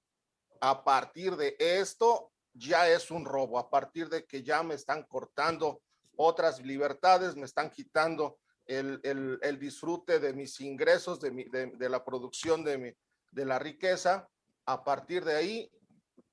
a 0.61 0.83
partir 0.83 1.35
de 1.35 1.55
esto 1.59 2.31
ya 2.53 2.89
es 2.89 3.11
un 3.11 3.25
robo, 3.25 3.59
a 3.59 3.69
partir 3.69 4.09
de 4.09 4.25
que 4.25 4.43
ya 4.43 4.63
me 4.63 4.75
están 4.75 5.03
cortando 5.03 5.81
otras 6.15 6.61
libertades, 6.61 7.35
me 7.35 7.45
están 7.45 7.69
quitando 7.69 8.39
el, 8.69 9.39
el, 9.41 9.59
disfrute 9.59 10.19
de 10.19 10.31
mis 10.31 10.61
ingresos, 10.61 11.19
de, 11.19 11.31
mi, 11.31 11.43
de 11.45 11.89
la 11.89 12.05
producción 12.05 12.63
de, 12.63 12.77
mi, 12.77 12.93
de 13.31 13.45
la 13.45 13.57
riqueza, 13.57 14.29
a 14.65 14.83
partir 14.83 15.25
de 15.25 15.35
ahí, 15.35 15.71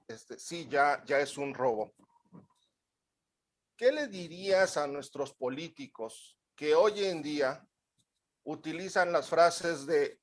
este, 0.07 0.39
sí, 0.39 0.69
ya, 0.69 1.03
ya 1.07 1.19
es 1.19 1.39
un 1.39 1.55
robo. 1.55 1.95
¿Qué 3.75 3.91
le 3.91 4.09
dirías 4.09 4.77
a 4.77 4.87
nuestros 4.87 5.33
políticos 5.35 6.39
que 6.55 6.75
hoy 6.75 7.05
en 7.05 7.23
día 7.23 7.67
utilizan 8.45 9.13
las 9.13 9.31
frases 9.31 9.87
de 9.87 10.21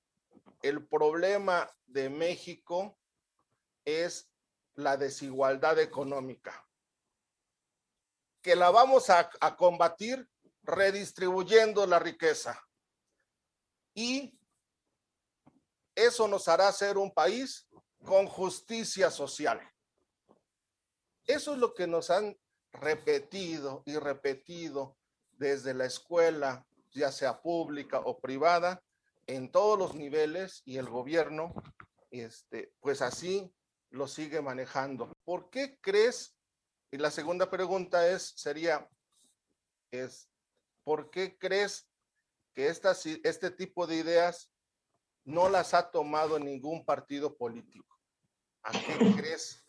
el 0.61 0.85
problema 0.85 1.69
de 1.87 2.09
México 2.09 2.97
es 3.85 4.29
la 4.75 4.97
desigualdad 4.97 5.79
económica, 5.79 6.65
que 8.41 8.55
la 8.55 8.69
vamos 8.69 9.09
a, 9.09 9.29
a 9.41 9.57
combatir 9.57 10.27
redistribuyendo 10.63 11.85
la 11.85 11.99
riqueza. 11.99 12.59
Y 13.93 14.37
eso 15.95 16.27
nos 16.27 16.47
hará 16.47 16.71
ser 16.71 16.97
un 16.97 17.11
país 17.11 17.67
con 18.03 18.27
justicia 18.27 19.11
social. 19.11 19.61
Eso 21.25 21.53
es 21.53 21.59
lo 21.59 21.73
que 21.73 21.87
nos 21.87 22.09
han 22.09 22.35
repetido 22.73 23.83
y 23.85 23.97
repetido 23.97 24.97
desde 25.31 25.73
la 25.73 25.85
escuela, 25.85 26.65
ya 26.91 27.11
sea 27.11 27.41
pública 27.41 27.99
o 27.99 28.19
privada, 28.19 28.83
en 29.27 29.51
todos 29.51 29.79
los 29.79 29.95
niveles 29.95 30.61
y 30.65 30.77
el 30.77 30.89
gobierno, 30.89 31.53
este, 32.11 32.73
pues 32.81 33.01
así 33.01 33.53
lo 33.89 34.07
sigue 34.07 34.41
manejando. 34.41 35.13
¿Por 35.23 35.49
qué 35.49 35.77
crees? 35.79 36.35
Y 36.91 36.97
la 36.97 37.09
segunda 37.09 37.49
pregunta 37.49 38.07
es, 38.07 38.33
sería, 38.35 38.87
es, 39.91 40.29
¿por 40.83 41.09
qué 41.09 41.37
crees 41.37 41.87
que 42.53 42.67
estas, 42.67 43.05
este 43.05 43.51
tipo 43.51 43.87
de 43.87 43.97
ideas 43.97 44.51
no 45.25 45.49
las 45.49 45.73
ha 45.73 45.91
tomado 45.91 46.39
ningún 46.39 46.85
partido 46.85 47.35
político? 47.35 47.97
¿A 48.63 48.71
qué 48.71 49.13
crees 49.15 49.63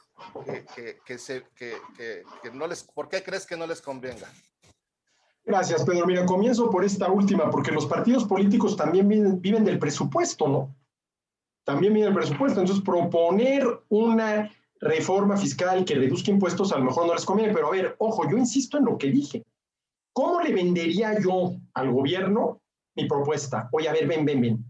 que, 1.57 2.23
no 2.53 2.67
les, 2.67 2.85
por 2.85 3.09
qué 3.09 3.23
crees 3.23 3.47
que 3.47 3.57
no 3.57 3.67
les 3.67 3.81
convenga? 3.81 4.31
Gracias, 5.45 5.85
Pedro. 5.85 6.07
Mira, 6.07 6.25
comienzo 6.25 6.71
por 6.71 6.85
esta 6.85 7.11
última, 7.11 7.51
porque 7.51 7.71
los 7.71 7.87
partidos 7.87 8.25
políticos 8.25 8.77
también 8.77 9.09
viven, 9.09 9.41
viven 9.41 9.65
del 9.65 9.79
presupuesto, 9.79 10.49
¿no? 10.49 10.75
También 11.65 11.93
viven 11.93 12.15
del 12.15 12.23
presupuesto. 12.23 12.61
Entonces, 12.61 12.85
proponer 12.85 13.67
una 13.89 14.51
reforma 14.81 15.37
fiscal 15.37 15.85
que 15.85 15.95
reduzca 15.95 16.31
impuestos 16.31 16.73
a 16.73 16.79
lo 16.79 16.85
mejor 16.85 17.07
no 17.07 17.15
les 17.15 17.25
conviene, 17.25 17.53
pero 17.53 17.69
a 17.69 17.71
ver, 17.71 17.97
ojo, 17.99 18.29
yo 18.31 18.37
insisto 18.37 18.79
en 18.79 18.85
lo 18.85 18.99
que 18.99 19.11
dije. 19.11 19.45
¿Cómo 20.15 20.41
le 20.41 20.55
vendería 20.55 21.21
yo 21.21 21.57
al 21.75 21.93
gobierno 21.93 22.63
mi 22.97 23.07
propuesta? 23.07 23.69
Oye, 23.73 23.89
a 23.89 23.93
ver, 23.93 24.07
ven, 24.07 24.25
ven, 24.25 24.41
ven. 24.41 24.65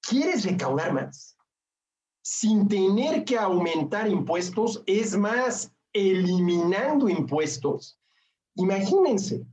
¿Quieres 0.00 0.44
recaudar 0.44 0.92
más? 0.92 1.36
Sin 2.22 2.68
tener 2.68 3.24
que 3.24 3.36
aumentar 3.36 4.06
impuestos, 4.08 4.84
es 4.86 5.16
más, 5.16 5.72
eliminando 5.92 7.08
impuestos. 7.08 7.98
Imagínense, 8.54 9.44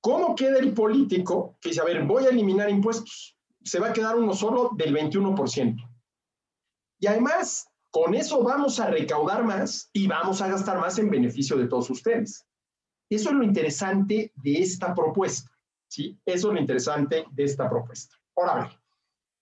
¿Cómo 0.00 0.34
queda 0.36 0.58
el 0.58 0.74
político 0.74 1.58
que 1.60 1.70
dice, 1.70 1.80
a 1.80 1.84
ver, 1.84 2.04
voy 2.04 2.24
a 2.24 2.28
eliminar 2.28 2.70
impuestos? 2.70 3.36
Se 3.64 3.80
va 3.80 3.88
a 3.88 3.92
quedar 3.92 4.16
uno 4.16 4.32
solo 4.32 4.70
del 4.76 4.94
21%. 4.94 5.76
Y 7.00 7.06
además, 7.06 7.68
con 7.90 8.14
eso 8.14 8.42
vamos 8.42 8.78
a 8.78 8.86
recaudar 8.86 9.44
más 9.44 9.90
y 9.92 10.06
vamos 10.06 10.40
a 10.40 10.48
gastar 10.48 10.78
más 10.78 10.98
en 10.98 11.10
beneficio 11.10 11.56
de 11.56 11.66
todos 11.66 11.90
ustedes. 11.90 12.46
Eso 13.10 13.30
es 13.30 13.34
lo 13.34 13.42
interesante 13.42 14.32
de 14.36 14.58
esta 14.58 14.94
propuesta, 14.94 15.50
¿sí? 15.88 16.18
Eso 16.24 16.48
es 16.48 16.54
lo 16.54 16.60
interesante 16.60 17.24
de 17.30 17.44
esta 17.44 17.68
propuesta. 17.68 18.16
Ahora, 18.36 18.54
ver, 18.54 18.78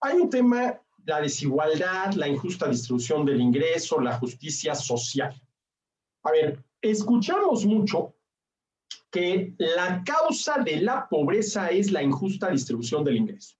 hay 0.01 0.19
un 0.19 0.31
tema, 0.31 0.81
la 1.05 1.21
desigualdad, 1.21 2.13
la 2.15 2.29
injusta 2.29 2.69
distribución 2.69 3.25
del 3.25 3.41
ingreso, 3.41 4.01
la 4.01 4.19
justicia 4.19 4.75
social. 4.75 5.35
A 6.23 6.31
ver, 6.31 6.65
escuchamos 6.81 7.67
mucho 7.67 8.15
que 9.11 9.55
la 9.59 10.03
causa 10.05 10.59
de 10.59 10.81
la 10.81 11.09
pobreza 11.09 11.69
es 11.69 11.91
la 11.91 12.03
injusta 12.03 12.51
distribución 12.51 13.05
del 13.05 13.17
ingreso. 13.17 13.57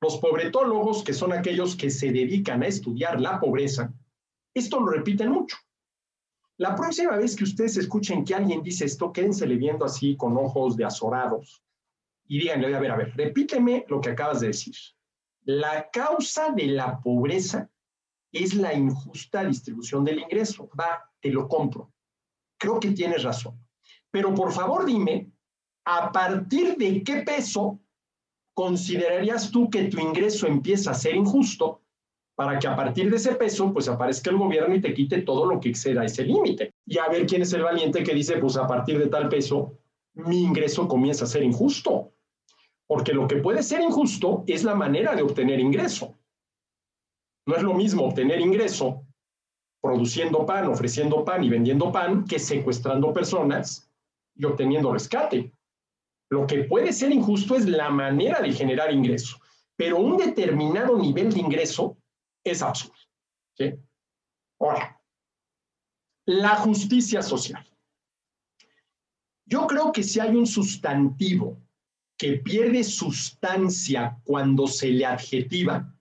Los 0.00 0.18
pobretólogos, 0.18 1.04
que 1.04 1.14
son 1.14 1.32
aquellos 1.32 1.76
que 1.76 1.90
se 1.90 2.10
dedican 2.10 2.62
a 2.62 2.66
estudiar 2.66 3.20
la 3.20 3.38
pobreza, 3.38 3.92
esto 4.54 4.80
lo 4.80 4.90
repiten 4.90 5.30
mucho. 5.30 5.56
La 6.62 6.76
próxima 6.76 7.16
vez 7.16 7.34
que 7.34 7.42
ustedes 7.42 7.76
escuchen 7.76 8.24
que 8.24 8.36
alguien 8.36 8.62
dice 8.62 8.84
esto, 8.84 9.12
quédensele 9.12 9.56
viendo 9.56 9.84
así 9.84 10.16
con 10.16 10.36
ojos 10.36 10.76
de 10.76 10.84
azorados 10.84 11.60
y 12.28 12.38
díganle, 12.38 12.72
a 12.72 12.78
ver, 12.78 12.90
a 12.92 12.96
ver, 12.96 13.12
repíteme 13.16 13.84
lo 13.88 14.00
que 14.00 14.10
acabas 14.10 14.38
de 14.38 14.46
decir. 14.46 14.76
La 15.42 15.90
causa 15.90 16.52
de 16.52 16.68
la 16.68 17.00
pobreza 17.00 17.68
es 18.30 18.54
la 18.54 18.72
injusta 18.74 19.42
distribución 19.42 20.04
del 20.04 20.20
ingreso. 20.20 20.70
Va, 20.78 21.10
te 21.20 21.30
lo 21.30 21.48
compro. 21.48 21.92
Creo 22.56 22.78
que 22.78 22.92
tienes 22.92 23.24
razón. 23.24 23.58
Pero 24.12 24.32
por 24.32 24.52
favor 24.52 24.86
dime, 24.86 25.32
¿a 25.84 26.12
partir 26.12 26.76
de 26.76 27.02
qué 27.02 27.22
peso 27.22 27.80
considerarías 28.54 29.50
tú 29.50 29.68
que 29.68 29.86
tu 29.88 29.98
ingreso 29.98 30.46
empieza 30.46 30.92
a 30.92 30.94
ser 30.94 31.16
injusto 31.16 31.81
para 32.44 32.58
que 32.58 32.66
a 32.66 32.74
partir 32.74 33.08
de 33.08 33.16
ese 33.18 33.36
peso 33.36 33.72
pues 33.72 33.88
aparezca 33.88 34.30
el 34.30 34.36
gobierno 34.36 34.74
y 34.74 34.80
te 34.80 34.92
quite 34.92 35.22
todo 35.22 35.46
lo 35.46 35.60
que 35.60 35.68
exceda 35.68 36.04
ese 36.04 36.24
límite? 36.24 36.74
Y 36.84 36.98
a 36.98 37.08
ver 37.08 37.24
quién 37.24 37.42
es 37.42 37.52
el 37.52 37.62
valiente 37.62 38.02
que 38.02 38.14
dice 38.14 38.38
pues 38.38 38.56
a 38.56 38.66
partir 38.66 38.98
de 38.98 39.06
tal 39.06 39.28
peso 39.28 39.78
mi 40.14 40.42
ingreso 40.42 40.88
comienza 40.88 41.24
a 41.24 41.28
ser 41.28 41.44
injusto. 41.44 42.12
Porque 42.88 43.12
lo 43.12 43.28
que 43.28 43.36
puede 43.36 43.62
ser 43.62 43.80
injusto 43.80 44.42
es 44.48 44.64
la 44.64 44.74
manera 44.74 45.14
de 45.14 45.22
obtener 45.22 45.60
ingreso. 45.60 46.18
No 47.46 47.54
es 47.54 47.62
lo 47.62 47.74
mismo 47.74 48.04
obtener 48.06 48.40
ingreso 48.40 49.06
produciendo 49.80 50.44
pan, 50.44 50.66
ofreciendo 50.66 51.24
pan 51.24 51.44
y 51.44 51.48
vendiendo 51.48 51.92
pan 51.92 52.24
que 52.24 52.40
secuestrando 52.40 53.12
personas 53.12 53.88
y 54.34 54.44
obteniendo 54.44 54.92
rescate. 54.92 55.52
Lo 56.28 56.44
que 56.44 56.64
puede 56.64 56.92
ser 56.92 57.12
injusto 57.12 57.54
es 57.54 57.66
la 57.66 57.88
manera 57.90 58.40
de 58.40 58.52
generar 58.52 58.92
ingreso, 58.92 59.38
pero 59.76 59.98
un 59.98 60.16
determinado 60.16 60.98
nivel 60.98 61.32
de 61.32 61.38
ingreso 61.38 61.96
es 62.44 62.62
absurdo. 62.62 62.96
Ahora, 64.58 65.00
la 66.26 66.56
justicia 66.56 67.22
social. 67.22 67.66
Yo 69.44 69.66
creo 69.66 69.92
que 69.92 70.02
si 70.02 70.20
hay 70.20 70.34
un 70.34 70.46
sustantivo 70.46 71.60
que 72.16 72.34
pierde 72.34 72.84
sustancia 72.84 74.18
cuando 74.24 74.66
se 74.66 74.88
le 74.88 75.04
adjetiva, 75.04 75.92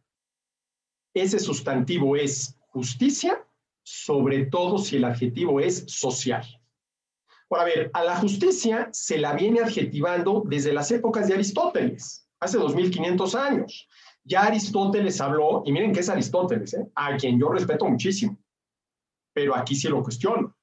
ese 1.14 1.40
sustantivo 1.40 2.16
es 2.16 2.58
justicia, 2.70 3.46
sobre 3.84 4.46
todo 4.46 4.78
si 4.78 4.98
el 4.98 5.06
adjetivo 5.06 5.60
es 5.60 5.84
social. 5.88 6.46
Por 7.48 7.66
ver, 7.66 7.92
a 7.94 8.04
la 8.04 8.16
justicia 8.16 8.90
se 8.94 9.18
la 9.18 9.34
viene 9.34 9.60
adjetivando 9.60 10.44
desde 10.46 10.72
las 10.72 10.90
épocas 10.92 11.28
de 11.28 11.34
Aristóteles, 11.34 12.26
hace 12.40 12.58
2500 12.58 13.36
años. 13.36 13.90
Ya 14.24 14.44
Aristóteles 14.44 15.20
habló, 15.20 15.64
y 15.66 15.72
miren 15.72 15.94
que 15.94 16.02
es 16.02 16.10
Aristóteles, 16.10 16.74
¿eh? 16.74 16.88
a 16.96 17.18
quien 17.18 17.40
yo 17.40 17.50
respeto 17.50 17.86
muchísimo, 17.86 18.38
pero 19.34 19.56
aquí 19.56 19.76
sí 19.76 19.88
lo 19.88 20.04
cuestiono. 20.04 20.56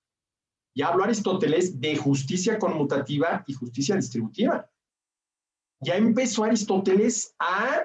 Ya 0.75 0.89
habló 0.89 1.05
Aristóteles 1.05 1.81
de 1.81 1.97
justicia 1.97 2.59
conmutativa 2.59 3.43
y 3.47 3.55
justicia 3.55 3.97
distributiva. 3.97 4.71
Ya 5.81 5.97
empezó 5.97 6.45
Aristóteles 6.45 7.35
a 7.39 7.83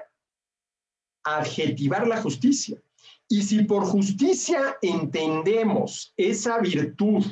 adjetivar 1.24 2.06
la 2.06 2.20
justicia. 2.20 2.80
Y 3.28 3.42
si 3.42 3.64
por 3.64 3.84
justicia 3.84 4.76
entendemos 4.82 6.12
esa 6.16 6.58
virtud 6.58 7.24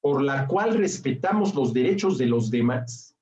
por 0.00 0.22
la 0.22 0.46
cual 0.46 0.76
respetamos 0.76 1.54
los 1.54 1.72
derechos 1.72 2.18
de 2.18 2.26
los 2.26 2.50
demás. 2.50 3.16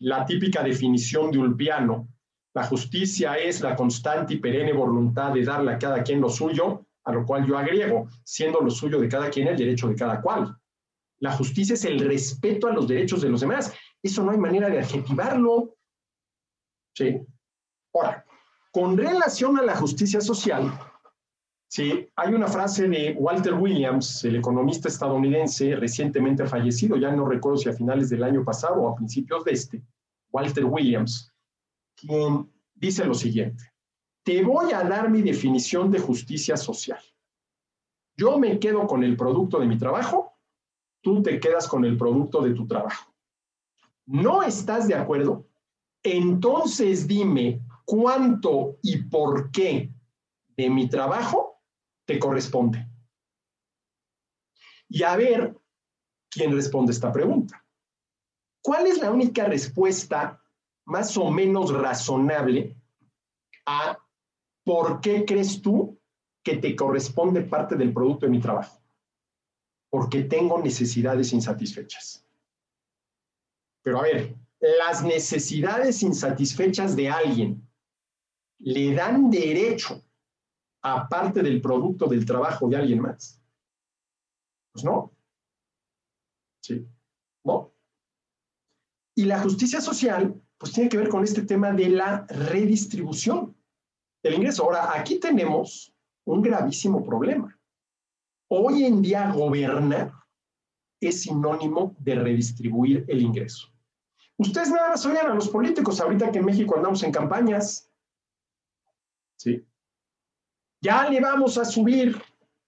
La 0.00 0.24
típica 0.24 0.62
definición 0.62 1.30
de 1.30 1.38
Ulpiano, 1.38 2.08
la 2.58 2.64
justicia 2.64 3.38
es 3.38 3.60
la 3.60 3.76
constante 3.76 4.34
y 4.34 4.38
perenne 4.38 4.72
voluntad 4.72 5.32
de 5.32 5.44
darle 5.44 5.74
a 5.74 5.78
cada 5.78 6.02
quien 6.02 6.20
lo 6.20 6.28
suyo, 6.28 6.86
a 7.04 7.12
lo 7.12 7.24
cual 7.24 7.46
yo 7.46 7.56
agrego, 7.56 8.08
siendo 8.24 8.60
lo 8.60 8.68
suyo 8.68 8.98
de 8.98 9.08
cada 9.08 9.30
quien 9.30 9.46
el 9.46 9.56
derecho 9.56 9.86
de 9.86 9.94
cada 9.94 10.20
cual. 10.20 10.58
La 11.20 11.30
justicia 11.30 11.74
es 11.74 11.84
el 11.84 12.00
respeto 12.00 12.66
a 12.66 12.72
los 12.72 12.88
derechos 12.88 13.20
de 13.20 13.28
los 13.28 13.42
demás. 13.42 13.72
Eso 14.02 14.24
no 14.24 14.32
hay 14.32 14.38
manera 14.38 14.68
de 14.68 14.80
adjetivarlo. 14.80 15.76
¿Sí? 16.96 17.20
Ahora, 17.94 18.24
con 18.72 18.96
relación 18.96 19.56
a 19.56 19.62
la 19.62 19.76
justicia 19.76 20.20
social, 20.20 20.76
sí, 21.68 22.08
hay 22.16 22.34
una 22.34 22.48
frase 22.48 22.88
de 22.88 23.14
Walter 23.20 23.54
Williams, 23.54 24.24
el 24.24 24.34
economista 24.34 24.88
estadounidense 24.88 25.76
recientemente 25.76 26.44
fallecido, 26.44 26.96
ya 26.96 27.12
no 27.12 27.28
recuerdo 27.28 27.58
si 27.58 27.68
a 27.68 27.72
finales 27.72 28.10
del 28.10 28.24
año 28.24 28.44
pasado 28.44 28.82
o 28.82 28.88
a 28.88 28.96
principios 28.96 29.44
de 29.44 29.52
este, 29.52 29.82
Walter 30.32 30.64
Williams, 30.64 31.32
quien 32.00 32.50
dice 32.74 33.04
lo 33.04 33.14
siguiente, 33.14 33.72
te 34.22 34.42
voy 34.42 34.72
a 34.72 34.84
dar 34.84 35.10
mi 35.10 35.22
definición 35.22 35.90
de 35.90 35.98
justicia 35.98 36.56
social. 36.56 37.00
Yo 38.16 38.38
me 38.38 38.58
quedo 38.58 38.86
con 38.86 39.02
el 39.04 39.16
producto 39.16 39.58
de 39.58 39.66
mi 39.66 39.78
trabajo, 39.78 40.38
tú 41.00 41.22
te 41.22 41.38
quedas 41.40 41.68
con 41.68 41.84
el 41.84 41.96
producto 41.96 42.42
de 42.42 42.54
tu 42.54 42.66
trabajo. 42.66 43.14
¿No 44.06 44.42
estás 44.42 44.88
de 44.88 44.94
acuerdo? 44.94 45.46
Entonces 46.02 47.06
dime 47.06 47.60
cuánto 47.84 48.78
y 48.82 49.02
por 49.04 49.50
qué 49.50 49.92
de 50.56 50.70
mi 50.70 50.88
trabajo 50.88 51.62
te 52.04 52.18
corresponde. 52.18 52.88
Y 54.88 55.02
a 55.02 55.16
ver 55.16 55.56
quién 56.30 56.52
responde 56.52 56.92
esta 56.92 57.12
pregunta. 57.12 57.64
¿Cuál 58.62 58.86
es 58.86 58.98
la 58.98 59.10
única 59.10 59.44
respuesta 59.44 60.37
más 60.88 61.18
o 61.18 61.30
menos 61.30 61.70
razonable 61.70 62.74
a 63.66 63.98
por 64.64 65.02
qué 65.02 65.26
crees 65.26 65.60
tú 65.60 66.00
que 66.42 66.56
te 66.56 66.74
corresponde 66.74 67.42
parte 67.42 67.76
del 67.76 67.92
producto 67.92 68.24
de 68.24 68.32
mi 68.32 68.40
trabajo? 68.40 68.82
Porque 69.90 70.22
tengo 70.22 70.58
necesidades 70.58 71.32
insatisfechas. 71.34 72.26
Pero 73.82 73.98
a 73.98 74.02
ver, 74.02 74.34
las 74.60 75.04
necesidades 75.04 76.02
insatisfechas 76.02 76.96
de 76.96 77.10
alguien 77.10 77.68
le 78.58 78.94
dan 78.94 79.30
derecho 79.30 80.02
a 80.82 81.06
parte 81.06 81.42
del 81.42 81.60
producto 81.60 82.06
del 82.06 82.24
trabajo 82.24 82.66
de 82.66 82.76
alguien 82.76 83.00
más. 83.00 83.42
Pues 84.72 84.84
no. 84.84 85.12
Sí. 86.62 86.86
No. 87.44 87.74
Y 89.14 89.26
la 89.26 89.40
justicia 89.40 89.82
social, 89.82 90.40
pues 90.58 90.72
tiene 90.72 90.88
que 90.88 90.98
ver 90.98 91.08
con 91.08 91.24
este 91.24 91.42
tema 91.42 91.72
de 91.72 91.88
la 91.88 92.26
redistribución 92.28 93.56
del 94.22 94.34
ingreso. 94.34 94.64
Ahora, 94.64 94.98
aquí 94.98 95.20
tenemos 95.20 95.94
un 96.24 96.42
gravísimo 96.42 97.04
problema. 97.04 97.56
Hoy 98.48 98.84
en 98.84 99.00
día 99.00 99.30
gobernar 99.30 100.12
es 101.00 101.22
sinónimo 101.22 101.94
de 102.00 102.16
redistribuir 102.16 103.04
el 103.08 103.22
ingreso. 103.22 103.68
Ustedes 104.36 104.70
nada 104.70 104.90
más 104.90 105.06
oigan 105.06 105.30
a 105.30 105.34
los 105.34 105.48
políticos 105.48 106.00
ahorita 106.00 106.30
que 106.32 106.38
en 106.38 106.44
México 106.44 106.76
andamos 106.76 107.02
en 107.02 107.12
campañas. 107.12 107.90
¿Sí? 109.36 109.64
Ya 110.80 111.08
le 111.08 111.20
vamos 111.20 111.58
a 111.58 111.64
subir, 111.64 112.20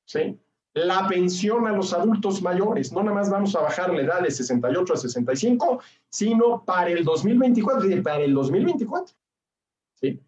¿sí? 0.05 0.38
La 0.75 1.09
pensión 1.09 1.66
a 1.66 1.73
los 1.73 1.93
adultos 1.93 2.41
mayores. 2.43 2.93
No 2.93 3.03
nada 3.03 3.14
más 3.14 3.31
vamos 3.31 3.55
a 3.57 3.61
bajar 3.61 3.93
la 3.93 4.03
edad 4.03 4.21
de 4.23 4.31
68 4.31 4.93
a 4.93 4.97
65, 4.97 5.81
sino 6.09 6.64
para 6.64 6.91
el 6.91 7.05
2024, 7.05 8.03
para 8.03 8.21
el 8.21 8.35
2024. 8.35 9.14
¿Sí? 9.95 10.21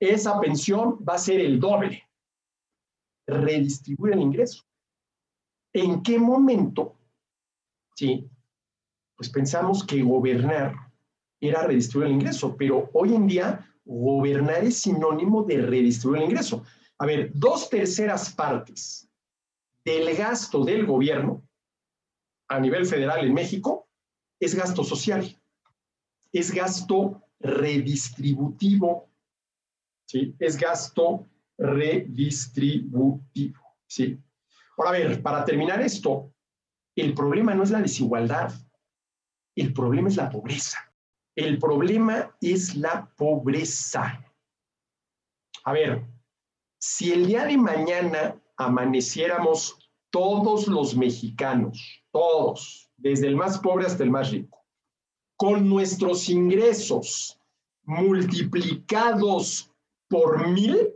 Esa 0.00 0.40
pensión 0.40 0.98
va 1.06 1.14
a 1.14 1.18
ser 1.18 1.40
el 1.40 1.60
doble. 1.60 2.02
Redistribuir 3.26 4.14
el 4.14 4.20
ingreso. 4.20 4.64
¿En 5.74 6.02
qué 6.02 6.18
momento? 6.18 6.96
Sí, 7.94 8.28
pues 9.14 9.28
pensamos 9.28 9.84
que 9.84 10.02
gobernar 10.02 10.74
era 11.40 11.66
redistribuir 11.66 12.08
el 12.08 12.14
ingreso, 12.14 12.56
pero 12.56 12.88
hoy 12.94 13.14
en 13.14 13.26
día 13.26 13.68
gobernar 13.84 14.64
es 14.64 14.78
sinónimo 14.78 15.42
de 15.42 15.58
redistribuir 15.58 16.22
el 16.22 16.30
ingreso. 16.30 16.64
A 16.98 17.06
ver, 17.06 17.30
dos 17.34 17.68
terceras 17.68 18.32
partes 18.32 19.08
del 19.84 20.16
gasto 20.16 20.64
del 20.64 20.86
gobierno 20.86 21.46
a 22.48 22.58
nivel 22.60 22.86
federal 22.86 23.24
en 23.24 23.34
México 23.34 23.88
es 24.40 24.54
gasto 24.54 24.84
social, 24.84 25.36
es 26.32 26.52
gasto 26.52 27.22
redistributivo, 27.40 29.10
¿sí? 30.06 30.34
Es 30.38 30.56
gasto 30.56 31.28
redistributivo, 31.58 33.60
¿sí? 33.86 34.18
Ahora, 34.76 34.90
a 34.90 34.94
ver, 34.94 35.22
para 35.22 35.44
terminar 35.44 35.80
esto, 35.80 36.32
el 36.96 37.14
problema 37.14 37.54
no 37.54 37.62
es 37.62 37.70
la 37.70 37.80
desigualdad, 37.80 38.52
el 39.56 39.72
problema 39.72 40.08
es 40.08 40.16
la 40.16 40.28
pobreza. 40.30 40.92
El 41.34 41.58
problema 41.58 42.36
es 42.40 42.76
la 42.76 43.10
pobreza. 43.16 44.22
A 45.64 45.72
ver, 45.72 46.04
si 46.78 47.12
el 47.12 47.26
día 47.26 47.46
de 47.46 47.56
mañana 47.56 48.41
amaneciéramos 48.66 49.76
todos 50.10 50.68
los 50.68 50.96
mexicanos, 50.96 52.04
todos, 52.10 52.90
desde 52.96 53.26
el 53.26 53.36
más 53.36 53.58
pobre 53.58 53.86
hasta 53.86 54.02
el 54.02 54.10
más 54.10 54.30
rico, 54.30 54.64
con 55.36 55.68
nuestros 55.68 56.28
ingresos 56.28 57.38
multiplicados 57.84 59.72
por 60.08 60.46
mil, 60.48 60.94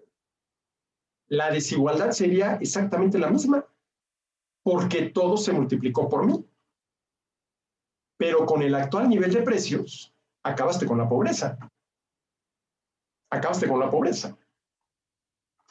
la 1.29 1.51
desigualdad 1.51 2.13
sería 2.13 2.57
exactamente 2.61 3.19
la 3.19 3.31
misma, 3.31 3.67
porque 4.63 5.11
todo 5.11 5.37
se 5.37 5.53
multiplicó 5.53 6.09
por 6.09 6.27
mil. 6.27 6.49
Pero 8.19 8.47
con 8.47 8.63
el 8.63 8.75
actual 8.75 9.09
nivel 9.09 9.33
de 9.33 9.43
precios, 9.43 10.15
acabaste 10.43 10.87
con 10.87 10.99
la 10.99 11.09
pobreza. 11.09 11.59
Acabaste 13.31 13.67
con 13.69 13.81
la 13.81 13.91
pobreza. 13.91 14.37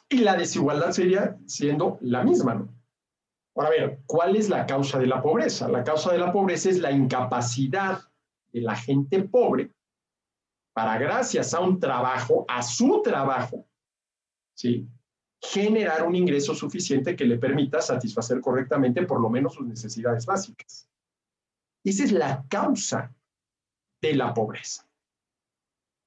Y 0.08 0.18
la 0.18 0.36
desigualdad 0.36 0.92
sería 0.92 1.36
siendo 1.46 1.98
la 2.00 2.22
misma, 2.22 2.54
¿no? 2.54 2.74
Ahora, 3.56 3.68
a 3.68 3.70
ver, 3.70 4.00
¿cuál 4.06 4.36
es 4.36 4.48
la 4.48 4.66
causa 4.66 4.98
de 4.98 5.06
la 5.06 5.22
pobreza? 5.22 5.66
La 5.68 5.82
causa 5.82 6.12
de 6.12 6.18
la 6.18 6.30
pobreza 6.30 6.68
es 6.68 6.78
la 6.78 6.92
incapacidad 6.92 8.00
de 8.52 8.60
la 8.60 8.76
gente 8.76 9.22
pobre 9.22 9.72
para, 10.74 10.98
gracias 10.98 11.54
a 11.54 11.60
un 11.60 11.80
trabajo, 11.80 12.44
a 12.48 12.62
su 12.62 13.00
trabajo, 13.02 13.66
¿sí? 14.54 14.86
generar 15.40 16.06
un 16.06 16.14
ingreso 16.14 16.54
suficiente 16.54 17.16
que 17.16 17.24
le 17.24 17.38
permita 17.38 17.80
satisfacer 17.80 18.40
correctamente 18.40 19.06
por 19.06 19.20
lo 19.20 19.30
menos 19.30 19.54
sus 19.54 19.66
necesidades 19.66 20.26
básicas. 20.26 20.88
Esa 21.84 22.04
es 22.04 22.12
la 22.12 22.44
causa 22.48 23.14
de 24.02 24.14
la 24.14 24.34
pobreza. 24.34 24.86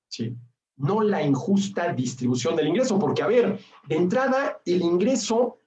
¿Sí? 0.08 0.36
No 0.80 1.02
la 1.02 1.22
injusta 1.22 1.94
distribución 1.94 2.56
del 2.56 2.68
ingreso, 2.68 2.98
porque, 2.98 3.22
a 3.22 3.28
ver, 3.28 3.60
de 3.88 3.96
entrada, 3.96 4.62
el 4.66 4.82
ingreso 4.82 5.60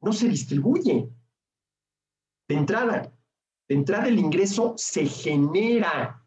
no 0.00 0.12
se 0.12 0.28
distribuye. 0.28 1.08
De 2.48 2.54
entrada, 2.54 3.12
de 3.68 3.74
entrada 3.74 4.06
el 4.08 4.18
ingreso 4.18 4.74
se 4.76 5.06
genera. 5.06 6.24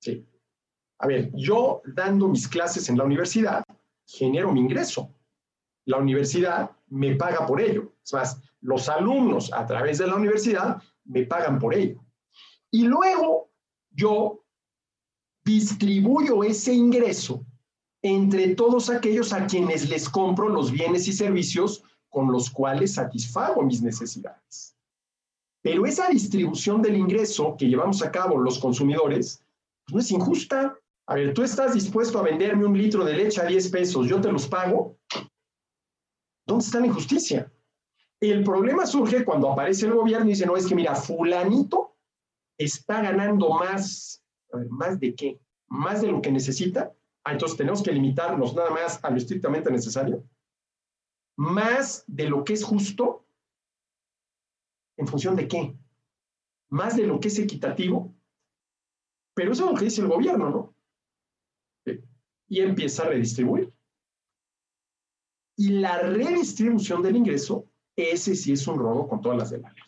Sí. 0.00 0.26
A 0.98 1.06
ver, 1.06 1.30
yo 1.34 1.80
dando 1.86 2.28
mis 2.28 2.48
clases 2.48 2.88
en 2.88 2.98
la 2.98 3.04
universidad, 3.04 3.64
genero 4.06 4.52
mi 4.52 4.60
ingreso. 4.60 5.14
La 5.84 5.98
universidad 5.98 6.70
me 6.88 7.14
paga 7.16 7.46
por 7.46 7.60
ello. 7.60 7.92
Es 8.04 8.12
más, 8.12 8.42
los 8.60 8.88
alumnos 8.88 9.52
a 9.52 9.64
través 9.64 9.98
de 9.98 10.06
la 10.06 10.16
universidad 10.16 10.82
me 11.04 11.24
pagan 11.24 11.58
por 11.58 11.74
ello. 11.74 12.04
Y 12.70 12.84
luego 12.84 13.50
yo 13.90 14.44
distribuyo 15.48 16.44
ese 16.44 16.74
ingreso 16.74 17.42
entre 18.02 18.54
todos 18.54 18.90
aquellos 18.90 19.32
a 19.32 19.46
quienes 19.46 19.88
les 19.88 20.06
compro 20.06 20.50
los 20.50 20.70
bienes 20.70 21.08
y 21.08 21.12
servicios 21.14 21.82
con 22.10 22.30
los 22.30 22.50
cuales 22.50 22.94
satisfago 22.94 23.62
mis 23.62 23.80
necesidades. 23.80 24.76
Pero 25.62 25.86
esa 25.86 26.08
distribución 26.10 26.82
del 26.82 26.96
ingreso 26.96 27.56
que 27.58 27.66
llevamos 27.66 28.02
a 28.02 28.12
cabo 28.12 28.38
los 28.38 28.58
consumidores 28.58 29.42
pues 29.84 29.94
no 29.94 30.00
es 30.00 30.10
injusta. 30.10 30.78
A 31.06 31.14
ver, 31.14 31.32
tú 31.32 31.42
estás 31.42 31.72
dispuesto 31.72 32.18
a 32.18 32.22
venderme 32.22 32.66
un 32.66 32.76
litro 32.76 33.02
de 33.02 33.14
leche 33.14 33.40
a 33.40 33.46
10 33.46 33.70
pesos, 33.70 34.06
yo 34.06 34.20
te 34.20 34.30
los 34.30 34.46
pago. 34.46 34.98
¿Dónde 36.46 36.64
está 36.64 36.78
la 36.78 36.88
injusticia? 36.88 37.50
El 38.20 38.44
problema 38.44 38.84
surge 38.84 39.24
cuando 39.24 39.50
aparece 39.50 39.86
el 39.86 39.94
gobierno 39.94 40.26
y 40.26 40.30
dice, 40.30 40.44
no, 40.44 40.58
es 40.58 40.66
que 40.66 40.74
mira, 40.74 40.94
fulanito 40.94 41.96
está 42.58 43.00
ganando 43.00 43.48
más, 43.50 44.22
¿más 44.70 44.98
de 45.00 45.14
qué? 45.14 45.40
¿Más 45.68 46.02
de 46.02 46.08
lo 46.08 46.20
que 46.20 46.32
necesita? 46.32 46.92
Ah, 47.24 47.32
entonces 47.32 47.58
tenemos 47.58 47.82
que 47.82 47.92
limitarnos 47.92 48.54
nada 48.54 48.70
más 48.70 49.02
a 49.04 49.10
lo 49.10 49.16
estrictamente 49.16 49.70
necesario. 49.70 50.24
Más 51.36 52.04
de 52.06 52.28
lo 52.28 52.42
que 52.44 52.54
es 52.54 52.64
justo, 52.64 53.26
¿en 54.96 55.06
función 55.06 55.36
de 55.36 55.46
qué? 55.46 55.76
Más 56.70 56.96
de 56.96 57.06
lo 57.06 57.20
que 57.20 57.28
es 57.28 57.38
equitativo. 57.38 58.14
Pero 59.34 59.52
eso 59.52 59.64
es 59.64 59.70
lo 59.70 59.76
que 59.76 59.84
dice 59.84 60.00
el 60.00 60.08
gobierno, 60.08 60.50
¿no? 60.50 60.74
Y 62.48 62.60
empieza 62.60 63.02
a 63.02 63.08
redistribuir. 63.08 63.72
Y 65.56 65.70
la 65.70 65.98
redistribución 65.98 67.02
del 67.02 67.16
ingreso 67.16 67.68
ese 67.98 68.36
sí 68.36 68.52
es 68.52 68.66
un 68.68 68.78
robo 68.78 69.08
con 69.08 69.20
todas 69.20 69.38
las 69.38 69.50
de 69.50 69.58
la 69.58 69.72
ley. 69.72 69.82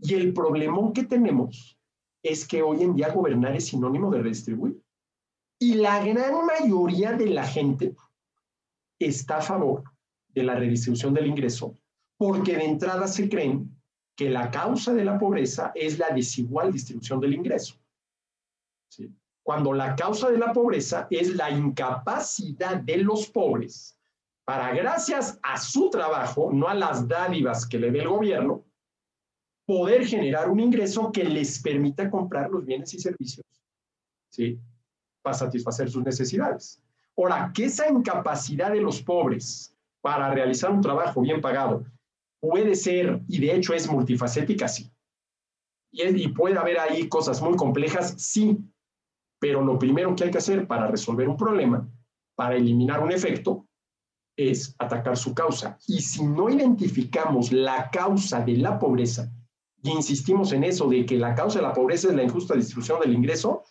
Y 0.00 0.14
el 0.14 0.32
problemón 0.34 0.92
que 0.92 1.04
tenemos 1.04 1.77
es 2.22 2.46
que 2.46 2.62
hoy 2.62 2.82
en 2.82 2.94
día 2.94 3.12
gobernar 3.12 3.54
es 3.56 3.66
sinónimo 3.66 4.10
de 4.10 4.22
redistribuir. 4.22 4.82
Y 5.60 5.74
la 5.74 6.04
gran 6.04 6.46
mayoría 6.46 7.12
de 7.12 7.26
la 7.26 7.46
gente 7.46 7.94
está 8.98 9.38
a 9.38 9.42
favor 9.42 9.84
de 10.28 10.42
la 10.42 10.54
redistribución 10.54 11.14
del 11.14 11.26
ingreso 11.26 11.76
porque 12.18 12.56
de 12.56 12.64
entrada 12.64 13.06
se 13.06 13.28
creen 13.28 13.74
que 14.16 14.28
la 14.28 14.50
causa 14.50 14.92
de 14.92 15.04
la 15.04 15.18
pobreza 15.18 15.70
es 15.74 15.98
la 15.98 16.10
desigual 16.10 16.72
distribución 16.72 17.20
del 17.20 17.34
ingreso. 17.34 17.76
¿Sí? 18.88 19.08
Cuando 19.42 19.72
la 19.72 19.94
causa 19.94 20.28
de 20.28 20.38
la 20.38 20.52
pobreza 20.52 21.06
es 21.10 21.34
la 21.36 21.50
incapacidad 21.50 22.76
de 22.78 22.98
los 22.98 23.28
pobres 23.28 23.96
para, 24.44 24.74
gracias 24.74 25.38
a 25.42 25.58
su 25.58 25.88
trabajo, 25.90 26.50
no 26.52 26.68
a 26.68 26.74
las 26.74 27.06
dádivas 27.06 27.66
que 27.66 27.78
le 27.78 27.90
dé 27.90 28.00
el 28.00 28.08
gobierno, 28.08 28.64
poder 29.68 30.06
generar 30.06 30.48
un 30.48 30.60
ingreso 30.60 31.12
que 31.12 31.22
les 31.22 31.60
permita 31.60 32.10
comprar 32.10 32.48
los 32.48 32.64
bienes 32.64 32.94
y 32.94 32.98
servicios, 32.98 33.44
¿sí? 34.30 34.58
Para 35.20 35.36
satisfacer 35.36 35.90
sus 35.90 36.02
necesidades. 36.02 36.82
Ahora, 37.14 37.52
que 37.54 37.66
esa 37.66 37.86
incapacidad 37.86 38.72
de 38.72 38.80
los 38.80 39.02
pobres 39.02 39.76
para 40.00 40.32
realizar 40.32 40.70
un 40.70 40.80
trabajo 40.80 41.20
bien 41.20 41.42
pagado 41.42 41.84
puede 42.40 42.74
ser, 42.74 43.20
y 43.28 43.40
de 43.40 43.56
hecho 43.56 43.74
es 43.74 43.90
multifacética, 43.90 44.68
sí. 44.68 44.90
Y, 45.92 46.02
y 46.02 46.28
puede 46.28 46.56
haber 46.56 46.78
ahí 46.78 47.06
cosas 47.06 47.42
muy 47.42 47.54
complejas, 47.54 48.14
sí. 48.16 48.56
Pero 49.38 49.62
lo 49.62 49.78
primero 49.78 50.16
que 50.16 50.24
hay 50.24 50.30
que 50.30 50.38
hacer 50.38 50.66
para 50.66 50.86
resolver 50.86 51.28
un 51.28 51.36
problema, 51.36 51.86
para 52.34 52.56
eliminar 52.56 53.02
un 53.02 53.12
efecto, 53.12 53.66
es 54.34 54.74
atacar 54.78 55.18
su 55.18 55.34
causa. 55.34 55.78
Y 55.86 56.00
si 56.00 56.24
no 56.24 56.48
identificamos 56.48 57.52
la 57.52 57.90
causa 57.90 58.40
de 58.40 58.56
la 58.56 58.78
pobreza 58.78 59.30
y 59.82 59.90
insistimos 59.90 60.52
en 60.52 60.64
eso 60.64 60.88
de 60.88 61.06
que 61.06 61.16
la 61.16 61.34
causa 61.34 61.60
de 61.60 61.66
la 61.66 61.72
pobreza 61.72 62.08
es 62.08 62.14
la 62.14 62.22
injusta 62.22 62.54
distribución 62.54 63.00
del 63.00 63.14
ingreso, 63.14 63.64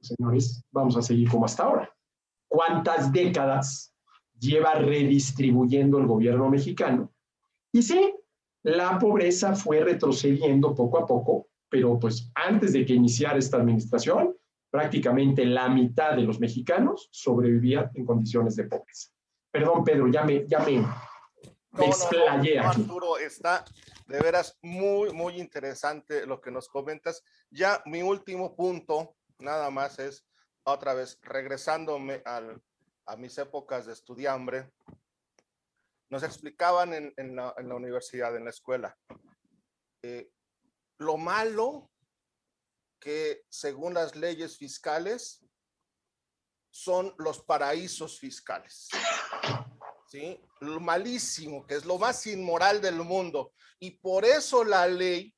señores, 0.00 0.64
vamos 0.70 0.96
a 0.96 1.02
seguir 1.02 1.28
como 1.28 1.44
hasta 1.44 1.64
ahora. 1.64 1.94
¿Cuántas 2.48 3.12
décadas 3.12 3.94
lleva 4.38 4.74
redistribuyendo 4.74 5.98
el 5.98 6.06
gobierno 6.06 6.48
mexicano? 6.48 7.12
Y 7.72 7.82
sí, 7.82 8.14
la 8.62 8.98
pobreza 8.98 9.54
fue 9.54 9.80
retrocediendo 9.80 10.74
poco 10.74 10.98
a 10.98 11.06
poco, 11.06 11.48
pero 11.68 11.98
pues 11.98 12.30
antes 12.34 12.72
de 12.72 12.86
que 12.86 12.94
iniciara 12.94 13.38
esta 13.38 13.58
administración, 13.58 14.34
prácticamente 14.70 15.44
la 15.44 15.68
mitad 15.68 16.16
de 16.16 16.22
los 16.22 16.40
mexicanos 16.40 17.08
sobrevivían 17.10 17.90
en 17.94 18.06
condiciones 18.06 18.56
de 18.56 18.64
pobreza. 18.64 19.10
Perdón, 19.50 19.84
Pedro, 19.84 20.08
ya 20.08 20.24
me, 20.24 20.46
ya 20.46 20.60
me, 20.60 20.84
explayé 21.84 22.58
aquí. 22.58 22.80
Arturo, 22.80 23.18
está 23.18 23.64
de 24.06 24.20
veras 24.20 24.58
muy, 24.62 25.12
muy 25.12 25.40
interesante 25.40 26.26
lo 26.26 26.40
que 26.40 26.50
nos 26.50 26.68
comentas. 26.68 27.22
Ya 27.50 27.82
mi 27.86 28.02
último 28.02 28.54
punto, 28.54 29.16
nada 29.38 29.70
más 29.70 29.98
es, 29.98 30.26
otra 30.64 30.94
vez, 30.94 31.18
regresándome 31.22 32.22
al, 32.24 32.62
a 33.06 33.16
mis 33.16 33.36
épocas 33.38 33.86
de 33.86 33.92
estudiambre, 33.92 34.72
nos 36.10 36.22
explicaban 36.22 36.92
en, 36.92 37.14
en, 37.16 37.36
la, 37.36 37.54
universidad, 37.56 38.36
en 38.36 38.44
la 38.44 38.50
escuela, 38.50 38.96
eh, 40.02 40.30
lo 40.98 41.16
malo 41.16 41.90
que 43.00 43.44
según 43.48 43.94
las 43.94 44.14
leyes 44.14 44.56
fiscales 44.56 45.44
son 46.70 47.14
los 47.18 47.42
paraísos 47.42 48.18
fiscales. 48.18 48.88
Lo 50.60 50.80
malísimo, 50.80 51.66
que 51.66 51.74
es 51.74 51.84
lo 51.84 51.98
más 51.98 52.26
inmoral 52.26 52.80
del 52.80 52.96
mundo. 52.96 53.52
Y 53.78 53.92
por 53.92 54.24
eso 54.24 54.64
la 54.64 54.86
ley 54.86 55.34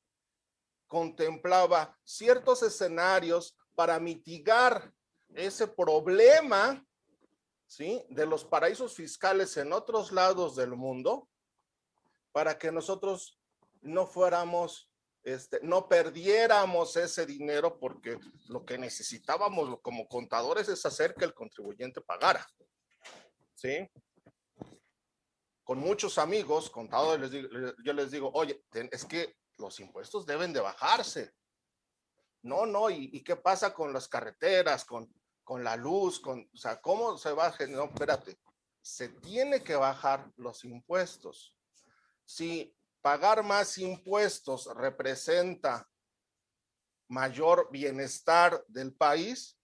contemplaba 0.87 1.97
ciertos 2.03 2.63
escenarios 2.63 3.57
para 3.75 3.99
mitigar 3.99 4.91
ese 5.33 5.67
problema, 5.67 6.85
¿sí? 7.65 8.03
De 8.09 8.25
los 8.25 8.45
paraísos 8.45 8.93
fiscales 8.93 9.57
en 9.57 9.73
otros 9.73 10.11
lados 10.11 10.55
del 10.55 10.75
mundo, 10.75 11.27
para 12.31 12.57
que 12.57 12.71
nosotros 12.71 13.39
no 13.81 14.07
fuéramos 14.07 14.89
este, 15.23 15.59
no 15.61 15.89
perdiéramos 15.89 16.95
ese 16.95 17.25
dinero 17.25 17.77
porque 17.77 18.17
lo 18.47 18.63
que 18.63 18.77
necesitábamos 18.77 19.77
como 19.81 20.07
contadores 20.07 20.69
es 20.69 20.85
hacer 20.85 21.15
que 21.15 21.25
el 21.25 21.33
contribuyente 21.33 21.99
pagara. 21.99 22.47
¿Sí? 23.55 23.89
Con 25.67 25.79
muchos 25.79 26.17
amigos, 26.17 26.69
contadores, 26.69 27.29
yo 27.83 27.91
les 27.91 28.09
digo, 28.09 28.31
oye, 28.33 28.63
es 28.89 29.03
que 29.03 29.35
los 29.57 29.81
impuestos 29.81 30.25
deben 30.25 30.53
de 30.53 30.61
bajarse. 30.61 31.33
No, 32.43 32.65
no, 32.65 32.89
¿y, 32.89 33.21
qué 33.21 33.35
pasa 33.35 33.73
con 33.73 33.91
las 33.91 34.07
carreteras, 34.07 34.85
con, 34.85 35.13
con 35.43 35.65
la 35.65 35.75
luz, 35.75 36.21
con, 36.21 36.49
o 36.53 36.57
sea, 36.57 36.79
¿cómo 36.79 37.17
se 37.17 37.33
baja? 37.33 37.67
No, 37.67 37.83
espérate, 37.83 38.39
se 38.81 39.09
tiene 39.09 39.61
que 39.61 39.75
bajar 39.75 40.31
los 40.37 40.63
impuestos. 40.63 41.53
Si 42.23 42.73
pagar 43.01 43.43
más 43.43 43.77
impuestos 43.77 44.73
representa 44.73 45.85
mayor 47.09 47.67
bienestar 47.69 48.63
del 48.69 48.95
país, 48.95 49.59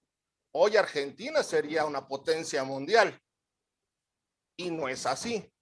hoy 0.51 0.75
Argentina 0.75 1.43
sería 1.43 1.85
una 1.85 2.05
potencia 2.05 2.61
mundial. 2.65 3.17
Y 4.57 4.69
no 4.69 4.89
es 4.89 5.05
así. 5.05 5.52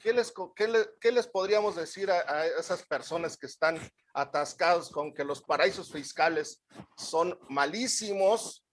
¿Qué 0.00 0.14
les, 0.14 0.32
qué 0.56 0.66
le, 0.66 0.78
qué 0.98 1.12
les 1.12 1.26
podríamos 1.26 1.76
decir 1.76 2.10
a, 2.10 2.46
esas 2.58 2.82
personas 2.86 3.36
que 3.36 3.46
están 3.46 3.76
atascados 4.14 4.88
con 4.88 5.12
que 5.12 5.24
los 5.24 5.42
paraísos 5.42 5.92
fiscales 5.92 6.64
son 6.96 7.38
malísimos 7.50 8.64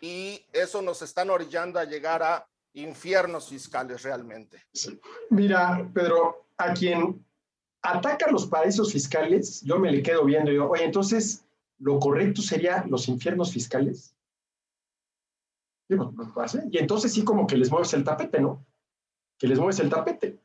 y 0.00 0.46
eso 0.52 0.80
nos 0.80 1.02
están 1.02 1.28
orillando 1.28 1.78
a 1.78 1.84
llegar 1.84 2.22
a 2.22 2.46
infiernos 2.72 3.50
fiscales 3.50 4.02
realmente. 4.02 4.62
Mira, 5.28 5.86
Pedro, 5.92 6.46
a 6.56 6.72
quien 6.72 7.22
ataca 7.82 8.30
los 8.30 8.46
paraísos 8.46 8.92
fiscales, 8.92 9.60
yo 9.62 9.78
me 9.78 9.92
le 9.92 10.02
quedo 10.02 10.24
viendo 10.24 10.50
y 10.50 10.54
digo, 10.54 10.70
oye, 10.70 10.84
entonces, 10.84 11.44
¿lo 11.78 11.98
correcto 11.98 12.40
sería 12.40 12.84
los 12.88 13.08
infiernos 13.08 13.52
fiscales? 13.52 14.14
Y 16.70 16.78
entonces 16.78 17.12
sí 17.12 17.24
como 17.24 17.46
que 17.46 17.56
les 17.56 17.70
mueves 17.70 17.92
el 17.94 18.04
tapete, 18.04 18.40
¿no? 18.40 18.64
Que 19.40 19.48
les 19.48 19.58
mueves 19.58 19.80
el 19.80 19.90
tapete. 19.90 20.38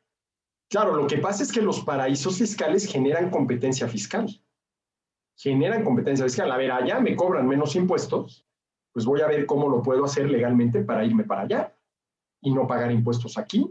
Claro, 0.68 0.96
lo 0.96 1.06
que 1.06 1.18
pasa 1.18 1.44
es 1.44 1.52
que 1.52 1.62
los 1.62 1.82
paraísos 1.82 2.38
fiscales 2.38 2.90
generan 2.90 3.30
competencia 3.30 3.86
fiscal. 3.86 4.26
Generan 5.36 5.84
competencia 5.84 6.24
fiscal. 6.24 6.50
A 6.50 6.56
ver, 6.56 6.72
allá 6.72 6.98
me 6.98 7.14
cobran 7.14 7.46
menos 7.46 7.76
impuestos, 7.76 8.44
pues 8.92 9.04
voy 9.04 9.20
a 9.20 9.28
ver 9.28 9.46
cómo 9.46 9.68
lo 9.68 9.82
puedo 9.82 10.04
hacer 10.04 10.28
legalmente 10.30 10.82
para 10.82 11.04
irme 11.04 11.24
para 11.24 11.42
allá 11.42 11.76
y 12.40 12.52
no 12.52 12.66
pagar 12.66 12.90
impuestos 12.90 13.36
aquí. 13.36 13.70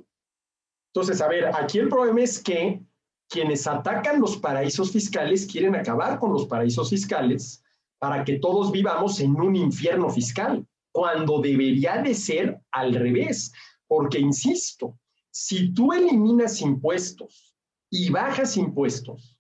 Entonces, 0.94 1.20
a 1.22 1.28
ver, 1.28 1.48
aquí 1.48 1.80
el 1.80 1.90
problema 1.90 2.22
es 2.22 2.42
que 2.42 2.82
quienes 3.28 3.66
atacan 3.66 4.22
los 4.22 4.38
paraísos 4.38 4.92
fiscales 4.92 5.48
quieren 5.48 5.76
acabar 5.76 6.20
con 6.20 6.32
los 6.32 6.46
paraísos 6.46 6.92
fiscales 6.92 7.64
para 7.98 8.24
que 8.24 8.38
todos 8.38 8.72
vivamos 8.72 9.20
en 9.20 9.36
un 9.36 9.56
infierno 9.56 10.10
fiscal, 10.10 10.66
cuando 10.92 11.42
debería 11.42 11.98
de 12.02 12.14
ser 12.14 12.62
al 12.72 12.94
revés, 12.94 13.52
porque, 13.88 14.20
insisto, 14.20 14.98
si 15.38 15.74
tú 15.74 15.92
eliminas 15.92 16.62
impuestos 16.62 17.54
y 17.90 18.10
bajas 18.10 18.56
impuestos, 18.56 19.38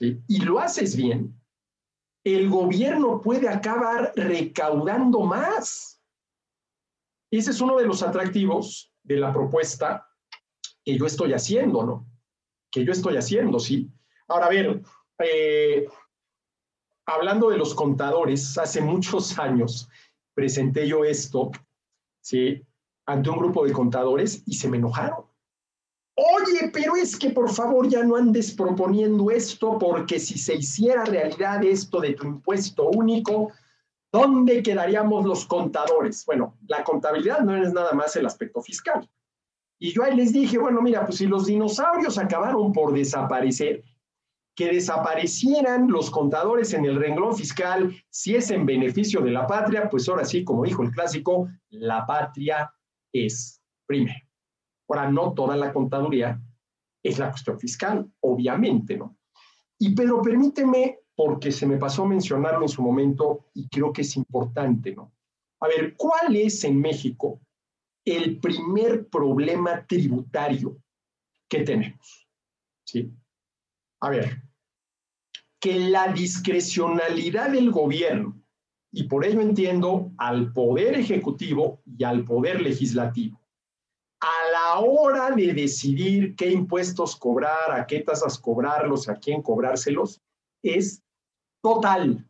y 0.00 0.40
lo 0.40 0.58
haces 0.58 0.96
bien, 0.96 1.40
el 2.24 2.50
gobierno 2.50 3.20
puede 3.20 3.48
acabar 3.48 4.12
recaudando 4.16 5.20
más. 5.20 6.02
Ese 7.30 7.52
es 7.52 7.60
uno 7.60 7.76
de 7.76 7.86
los 7.86 8.02
atractivos 8.02 8.92
de 9.04 9.18
la 9.18 9.32
propuesta 9.32 10.10
que 10.84 10.98
yo 10.98 11.06
estoy 11.06 11.32
haciendo, 11.32 11.84
¿no? 11.84 12.08
Que 12.68 12.84
yo 12.84 12.90
estoy 12.90 13.16
haciendo, 13.16 13.60
¿sí? 13.60 13.88
Ahora, 14.26 14.46
a 14.46 14.50
ver, 14.50 14.82
eh, 15.20 15.86
hablando 17.06 17.50
de 17.50 17.58
los 17.58 17.72
contadores, 17.74 18.58
hace 18.58 18.80
muchos 18.80 19.38
años 19.38 19.88
presenté 20.34 20.88
yo 20.88 21.04
esto, 21.04 21.52
¿sí? 22.20 22.66
Ante 23.10 23.30
un 23.30 23.38
grupo 23.38 23.64
de 23.64 23.72
contadores 23.72 24.42
y 24.46 24.54
se 24.54 24.68
me 24.68 24.76
enojaron. 24.76 25.24
Oye, 26.16 26.70
pero 26.72 26.96
es 26.96 27.16
que 27.16 27.30
por 27.30 27.50
favor 27.50 27.88
ya 27.88 28.02
no 28.02 28.16
andes 28.16 28.52
proponiendo 28.52 29.30
esto 29.30 29.78
porque 29.78 30.18
si 30.18 30.38
se 30.38 30.54
hiciera 30.56 31.04
realidad 31.04 31.64
esto 31.64 32.00
de 32.00 32.12
tu 32.12 32.26
impuesto 32.26 32.88
único, 32.90 33.50
¿Dónde 34.12 34.62
quedaríamos 34.62 35.24
los 35.24 35.46
contadores? 35.46 36.24
Bueno, 36.26 36.56
la 36.66 36.82
contabilidad 36.82 37.40
no 37.40 37.56
es 37.56 37.72
nada 37.72 37.92
más 37.92 38.16
el 38.16 38.26
aspecto 38.26 38.60
fiscal. 38.60 39.08
Y 39.78 39.92
yo 39.92 40.02
ahí 40.02 40.16
les 40.16 40.32
dije, 40.32 40.58
bueno, 40.58 40.82
mira, 40.82 41.06
pues 41.06 41.18
si 41.18 41.26
los 41.26 41.46
dinosaurios 41.46 42.18
acabaron 42.18 42.72
por 42.72 42.92
desaparecer, 42.92 43.84
que 44.56 44.72
desaparecieran 44.72 45.88
los 45.88 46.10
contadores 46.10 46.74
en 46.74 46.84
el 46.84 46.96
renglón 46.96 47.36
fiscal, 47.36 47.94
si 48.10 48.34
es 48.34 48.50
en 48.50 48.66
beneficio 48.66 49.20
de 49.20 49.30
la 49.30 49.46
patria, 49.46 49.88
pues 49.88 50.08
ahora 50.08 50.24
sí, 50.24 50.44
como 50.44 50.64
dijo 50.64 50.82
el 50.82 50.90
clásico, 50.90 51.48
la 51.70 52.04
patria 52.04 52.70
es 53.12 53.62
primero. 53.86 54.26
Ahora, 54.88 55.10
no 55.10 55.32
toda 55.34 55.56
la 55.56 55.72
contaduría 55.72 56.40
es 57.02 57.18
la 57.18 57.30
cuestión 57.30 57.58
fiscal, 57.58 58.10
obviamente, 58.20 58.96
¿no? 58.96 59.16
Y 59.78 59.94
Pedro, 59.94 60.20
permíteme, 60.20 60.98
porque 61.14 61.52
se 61.52 61.66
me 61.66 61.76
pasó 61.76 62.04
mencionarlo 62.06 62.62
en 62.62 62.68
su 62.68 62.82
momento 62.82 63.50
y 63.54 63.68
creo 63.68 63.92
que 63.92 64.02
es 64.02 64.16
importante, 64.16 64.94
¿no? 64.94 65.12
A 65.60 65.68
ver, 65.68 65.94
¿cuál 65.96 66.34
es 66.36 66.64
en 66.64 66.80
México 66.80 67.40
el 68.04 68.38
primer 68.40 69.08
problema 69.08 69.86
tributario 69.86 70.78
que 71.48 71.62
tenemos? 71.62 72.28
¿Sí? 72.84 73.12
A 74.00 74.10
ver, 74.10 74.42
que 75.60 75.78
la 75.78 76.12
discrecionalidad 76.12 77.50
del 77.50 77.70
gobierno, 77.70 78.39
y 78.92 79.04
por 79.04 79.24
ello 79.24 79.40
entiendo 79.40 80.10
al 80.18 80.52
poder 80.52 80.94
ejecutivo 80.94 81.80
y 81.86 82.04
al 82.04 82.24
poder 82.24 82.60
legislativo, 82.60 83.40
a 84.20 84.52
la 84.52 84.80
hora 84.80 85.30
de 85.30 85.52
decidir 85.54 86.34
qué 86.36 86.50
impuestos 86.50 87.16
cobrar, 87.16 87.72
a 87.72 87.86
qué 87.86 88.00
tasas 88.00 88.38
cobrarlos, 88.38 89.08
a 89.08 89.16
quién 89.16 89.42
cobrárselos, 89.42 90.20
es 90.62 91.02
total. 91.62 92.26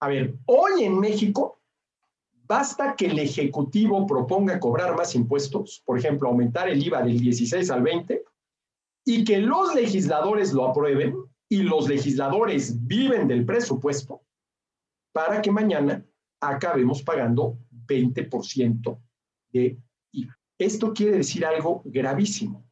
A 0.00 0.08
ver, 0.08 0.36
hoy 0.46 0.84
en 0.84 0.98
México 0.98 1.60
basta 2.46 2.94
que 2.96 3.06
el 3.06 3.18
Ejecutivo 3.18 4.06
proponga 4.06 4.58
cobrar 4.58 4.96
más 4.96 5.14
impuestos, 5.14 5.82
por 5.84 5.98
ejemplo, 5.98 6.28
aumentar 6.28 6.68
el 6.68 6.84
IVA 6.84 7.02
del 7.02 7.20
16 7.20 7.70
al 7.70 7.82
20, 7.82 8.22
y 9.06 9.24
que 9.24 9.38
los 9.38 9.74
legisladores 9.74 10.52
lo 10.52 10.68
aprueben, 10.68 11.14
y 11.48 11.62
los 11.62 11.88
legisladores 11.88 12.86
viven 12.86 13.28
del 13.28 13.44
presupuesto, 13.44 14.22
para 15.14 15.40
que 15.40 15.52
mañana 15.52 16.04
acabemos 16.40 17.02
pagando 17.04 17.56
20% 17.86 18.98
de 19.52 19.78
IVA. 20.10 20.36
Esto 20.58 20.92
quiere 20.92 21.18
decir 21.18 21.46
algo 21.46 21.82
gravísimo, 21.84 22.66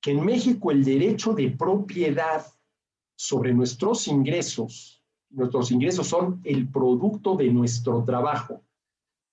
que 0.00 0.12
en 0.12 0.24
México 0.24 0.70
el 0.70 0.84
derecho 0.84 1.34
de 1.34 1.50
propiedad 1.50 2.46
sobre 3.16 3.52
nuestros 3.52 4.06
ingresos, 4.06 5.04
nuestros 5.30 5.72
ingresos 5.72 6.06
son 6.06 6.40
el 6.44 6.68
producto 6.70 7.34
de 7.34 7.50
nuestro 7.50 8.04
trabajo, 8.04 8.62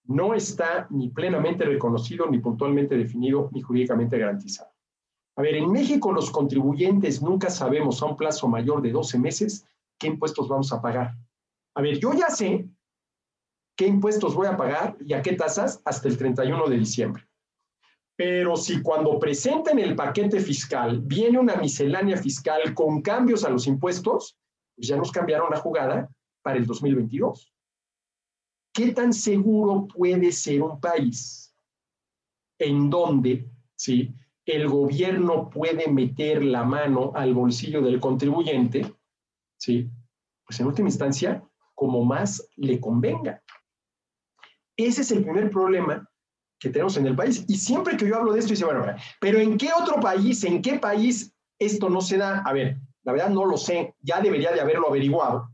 no 0.06 0.34
está 0.34 0.88
ni 0.90 1.10
plenamente 1.10 1.66
reconocido, 1.66 2.28
ni 2.28 2.40
puntualmente 2.40 2.98
definido, 2.98 3.50
ni 3.54 3.62
jurídicamente 3.62 4.18
garantizado. 4.18 4.72
A 5.36 5.44
ver, 5.44 5.56
en 5.56 5.72
México 5.72 6.12
los 6.12 6.32
contribuyentes 6.32 7.22
nunca 7.22 7.52
sabemos 7.52 8.02
a 8.02 8.08
un 8.08 8.18
plazo 8.18 8.48
mayor 8.48 8.82
de 8.82 8.92
12 8.92 9.20
meses 9.20 9.68
qué 10.00 10.08
impuestos 10.08 10.48
vamos 10.48 10.74
a 10.74 10.82
pagar. 10.82 11.16
A 11.78 11.82
ver, 11.82 12.00
yo 12.00 12.12
ya 12.14 12.32
sé 12.32 12.68
qué 13.76 13.86
impuestos 13.86 14.34
voy 14.34 14.48
a 14.48 14.58
pagar 14.58 14.98
y 15.00 15.14
a 15.14 15.22
qué 15.22 15.34
tasas 15.34 15.80
hasta 15.86 16.08
el 16.08 16.18
31 16.18 16.68
de 16.70 16.80
diciembre. 16.80 17.28
Pero 18.16 18.58
si 18.58 18.82
cuando 18.82 19.20
presenten 19.20 19.78
el 19.78 19.96
paquete 19.96 20.40
fiscal 20.40 21.02
viene 21.02 21.38
una 21.38 21.56
miscelánea 21.58 22.18
fiscal 22.18 22.74
con 22.74 23.04
cambios 23.04 23.46
a 23.46 23.52
los 23.52 23.68
impuestos, 23.68 24.40
pues 24.76 24.88
ya 24.88 24.98
nos 24.98 25.12
cambiaron 25.12 25.52
la 25.52 25.60
jugada 25.60 26.10
para 26.42 26.58
el 26.58 26.66
2022. 26.66 27.54
¿Qué 28.74 28.92
tan 28.92 29.14
seguro 29.14 29.88
puede 29.88 30.32
ser 30.32 30.64
un 30.64 30.80
país 30.82 31.56
en 32.58 32.90
donde 32.90 33.52
¿sí? 33.76 34.16
el 34.48 34.68
gobierno 34.68 35.48
puede 35.52 35.88
meter 35.88 36.44
la 36.44 36.64
mano 36.64 37.12
al 37.14 37.36
bolsillo 37.36 37.84
del 37.84 38.00
contribuyente? 38.00 38.96
¿sí? 39.58 39.88
Pues 40.44 40.60
en 40.60 40.66
última 40.66 40.88
instancia, 40.88 41.44
como 41.78 42.04
más 42.04 42.50
le 42.56 42.82
convenga. 42.82 43.44
Ese 44.76 45.02
es 45.02 45.12
el 45.12 45.24
primer 45.24 45.52
problema 45.52 46.10
que 46.60 46.72
tenemos 46.72 46.98
en 46.98 47.06
el 47.06 47.16
país. 47.16 47.46
Y 47.48 47.56
siempre 47.56 47.96
que 47.96 48.08
yo 48.08 48.18
hablo 48.18 48.34
de 48.34 48.40
esto, 48.40 48.50
dice, 48.50 48.66
bueno, 48.66 48.84
pero 49.22 49.38
¿en 49.38 49.60
qué 49.60 49.70
otro 49.80 50.00
país, 50.00 50.44
en 50.44 50.64
qué 50.64 50.80
país 50.80 51.36
esto 51.60 51.88
no 51.88 52.02
se 52.02 52.18
da? 52.18 52.40
A 52.40 52.52
ver, 52.52 52.80
la 53.04 53.14
verdad 53.14 53.30
no 53.30 53.46
lo 53.46 53.58
sé, 53.58 53.96
ya 54.02 54.20
debería 54.20 54.52
de 54.52 54.60
haberlo 54.60 54.88
averiguado, 54.88 55.52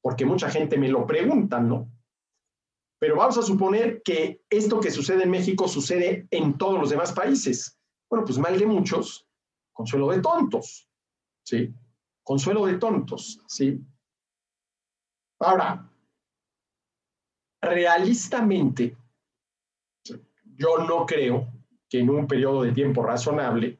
porque 0.00 0.24
mucha 0.24 0.48
gente 0.48 0.78
me 0.78 0.88
lo 0.88 1.06
pregunta, 1.06 1.60
¿no? 1.60 1.92
Pero 2.98 3.16
vamos 3.16 3.36
a 3.36 3.42
suponer 3.42 4.00
que 4.02 4.40
esto 4.48 4.80
que 4.80 4.90
sucede 4.90 5.24
en 5.24 5.30
México 5.30 5.68
sucede 5.68 6.26
en 6.30 6.56
todos 6.56 6.80
los 6.80 6.88
demás 6.88 7.12
países. 7.12 7.78
Bueno, 8.08 8.24
pues 8.24 8.38
mal 8.38 8.58
de 8.58 8.64
muchos, 8.64 9.28
consuelo 9.74 10.08
de 10.08 10.22
tontos, 10.22 10.88
¿sí? 11.44 11.74
Consuelo 12.22 12.64
de 12.64 12.78
tontos, 12.78 13.38
¿sí? 13.46 13.84
Ahora, 15.38 15.90
realistamente, 17.60 18.96
yo 20.56 20.78
no 20.78 21.04
creo 21.04 21.48
que 21.88 22.00
en 22.00 22.10
un 22.10 22.26
periodo 22.26 22.62
de 22.62 22.72
tiempo 22.72 23.02
razonable, 23.02 23.78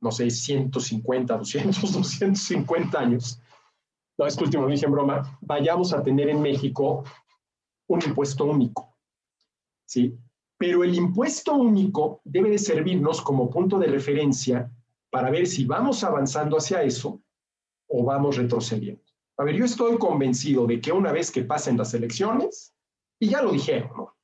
no 0.00 0.10
sé, 0.10 0.30
150, 0.30 1.36
200, 1.38 1.92
250 1.92 2.98
años, 2.98 3.40
no, 4.16 4.26
es 4.26 4.36
último 4.38 4.64
lo 4.64 4.68
dije 4.68 4.86
en 4.86 4.92
broma, 4.92 5.38
vayamos 5.40 5.92
a 5.92 6.02
tener 6.02 6.28
en 6.28 6.40
México 6.40 7.04
un 7.88 8.02
impuesto 8.02 8.44
único. 8.44 8.94
¿Sí? 9.86 10.16
Pero 10.56 10.84
el 10.84 10.94
impuesto 10.94 11.54
único 11.54 12.20
debe 12.24 12.50
de 12.50 12.58
servirnos 12.58 13.20
como 13.20 13.50
punto 13.50 13.78
de 13.78 13.88
referencia 13.88 14.70
para 15.10 15.30
ver 15.30 15.46
si 15.46 15.64
vamos 15.64 16.04
avanzando 16.04 16.56
hacia 16.56 16.82
eso 16.82 17.20
o 17.88 18.04
vamos 18.04 18.36
retrocediendo. 18.36 19.03
A 19.36 19.44
ver, 19.44 19.56
yo 19.56 19.64
estoy 19.64 19.98
convencido 19.98 20.66
de 20.66 20.80
que 20.80 20.92
una 20.92 21.12
vez 21.12 21.30
que 21.30 21.42
pasen 21.42 21.76
las 21.76 21.92
elecciones, 21.94 22.74
y 23.18 23.30
ya 23.30 23.42
lo 23.42 23.52
dijeron, 23.52 23.90
¿no? 23.96 24.16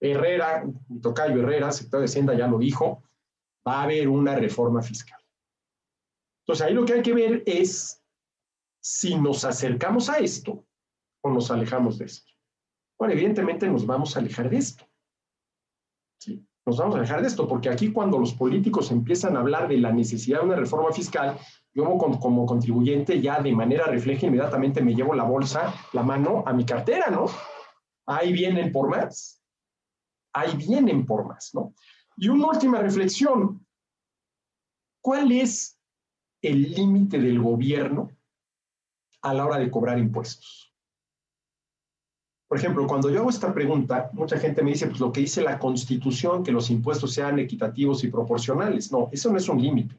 Herrera, 0.00 0.64
mi 0.88 1.00
tocayo 1.00 1.40
Herrera, 1.40 1.70
secretario 1.70 2.00
de 2.00 2.06
Hacienda, 2.06 2.34
ya 2.34 2.46
lo 2.46 2.58
dijo, 2.58 3.02
va 3.66 3.80
a 3.80 3.82
haber 3.84 4.08
una 4.08 4.34
reforma 4.34 4.82
fiscal. 4.82 5.20
Entonces, 6.42 6.66
ahí 6.66 6.74
lo 6.74 6.84
que 6.84 6.94
hay 6.94 7.02
que 7.02 7.14
ver 7.14 7.42
es 7.46 8.02
si 8.80 9.14
nos 9.14 9.44
acercamos 9.44 10.08
a 10.08 10.18
esto 10.18 10.66
o 11.22 11.30
nos 11.30 11.50
alejamos 11.50 11.98
de 11.98 12.06
esto. 12.06 12.32
Bueno, 12.98 13.14
evidentemente 13.14 13.68
nos 13.68 13.86
vamos 13.86 14.16
a 14.16 14.20
alejar 14.20 14.50
de 14.50 14.56
esto. 14.56 14.84
Sí, 16.18 16.44
nos 16.64 16.76
vamos 16.76 16.94
a 16.94 16.98
alejar 16.98 17.22
de 17.22 17.28
esto, 17.28 17.48
porque 17.48 17.68
aquí 17.68 17.92
cuando 17.92 18.18
los 18.18 18.34
políticos 18.34 18.90
empiezan 18.90 19.36
a 19.36 19.40
hablar 19.40 19.68
de 19.68 19.78
la 19.78 19.92
necesidad 19.92 20.40
de 20.40 20.46
una 20.46 20.56
reforma 20.56 20.92
fiscal, 20.92 21.38
yo 21.74 21.84
como, 21.98 22.20
como 22.20 22.46
contribuyente 22.46 23.20
ya 23.20 23.40
de 23.40 23.52
manera 23.52 23.86
refleja 23.86 24.26
inmediatamente 24.26 24.82
me 24.82 24.94
llevo 24.94 25.14
la 25.14 25.24
bolsa, 25.24 25.74
la 25.92 26.02
mano 26.02 26.44
a 26.46 26.52
mi 26.52 26.64
cartera, 26.64 27.10
¿no? 27.10 27.26
Ahí 28.06 28.32
vienen 28.32 28.72
por 28.72 28.88
más 28.88 29.42
ahí 30.32 30.56
vienen 30.56 31.06
por 31.06 31.26
más, 31.26 31.54
¿no? 31.54 31.74
Y 32.16 32.28
una 32.28 32.48
última 32.48 32.78
reflexión. 32.78 33.66
¿Cuál 35.00 35.32
es 35.32 35.78
el 36.42 36.72
límite 36.72 37.18
del 37.18 37.40
gobierno 37.40 38.10
a 39.22 39.34
la 39.34 39.46
hora 39.46 39.58
de 39.58 39.70
cobrar 39.70 39.98
impuestos? 39.98 40.71
Por 42.52 42.58
ejemplo, 42.58 42.86
cuando 42.86 43.08
yo 43.08 43.20
hago 43.20 43.30
esta 43.30 43.54
pregunta, 43.54 44.10
mucha 44.12 44.38
gente 44.38 44.62
me 44.62 44.72
dice, 44.72 44.86
pues 44.86 45.00
lo 45.00 45.10
que 45.10 45.22
dice 45.22 45.40
la 45.40 45.58
Constitución, 45.58 46.44
que 46.44 46.52
los 46.52 46.68
impuestos 46.68 47.14
sean 47.14 47.38
equitativos 47.38 48.04
y 48.04 48.08
proporcionales. 48.08 48.92
No, 48.92 49.08
eso 49.10 49.32
no 49.32 49.38
es 49.38 49.48
un 49.48 49.62
límite. 49.62 49.98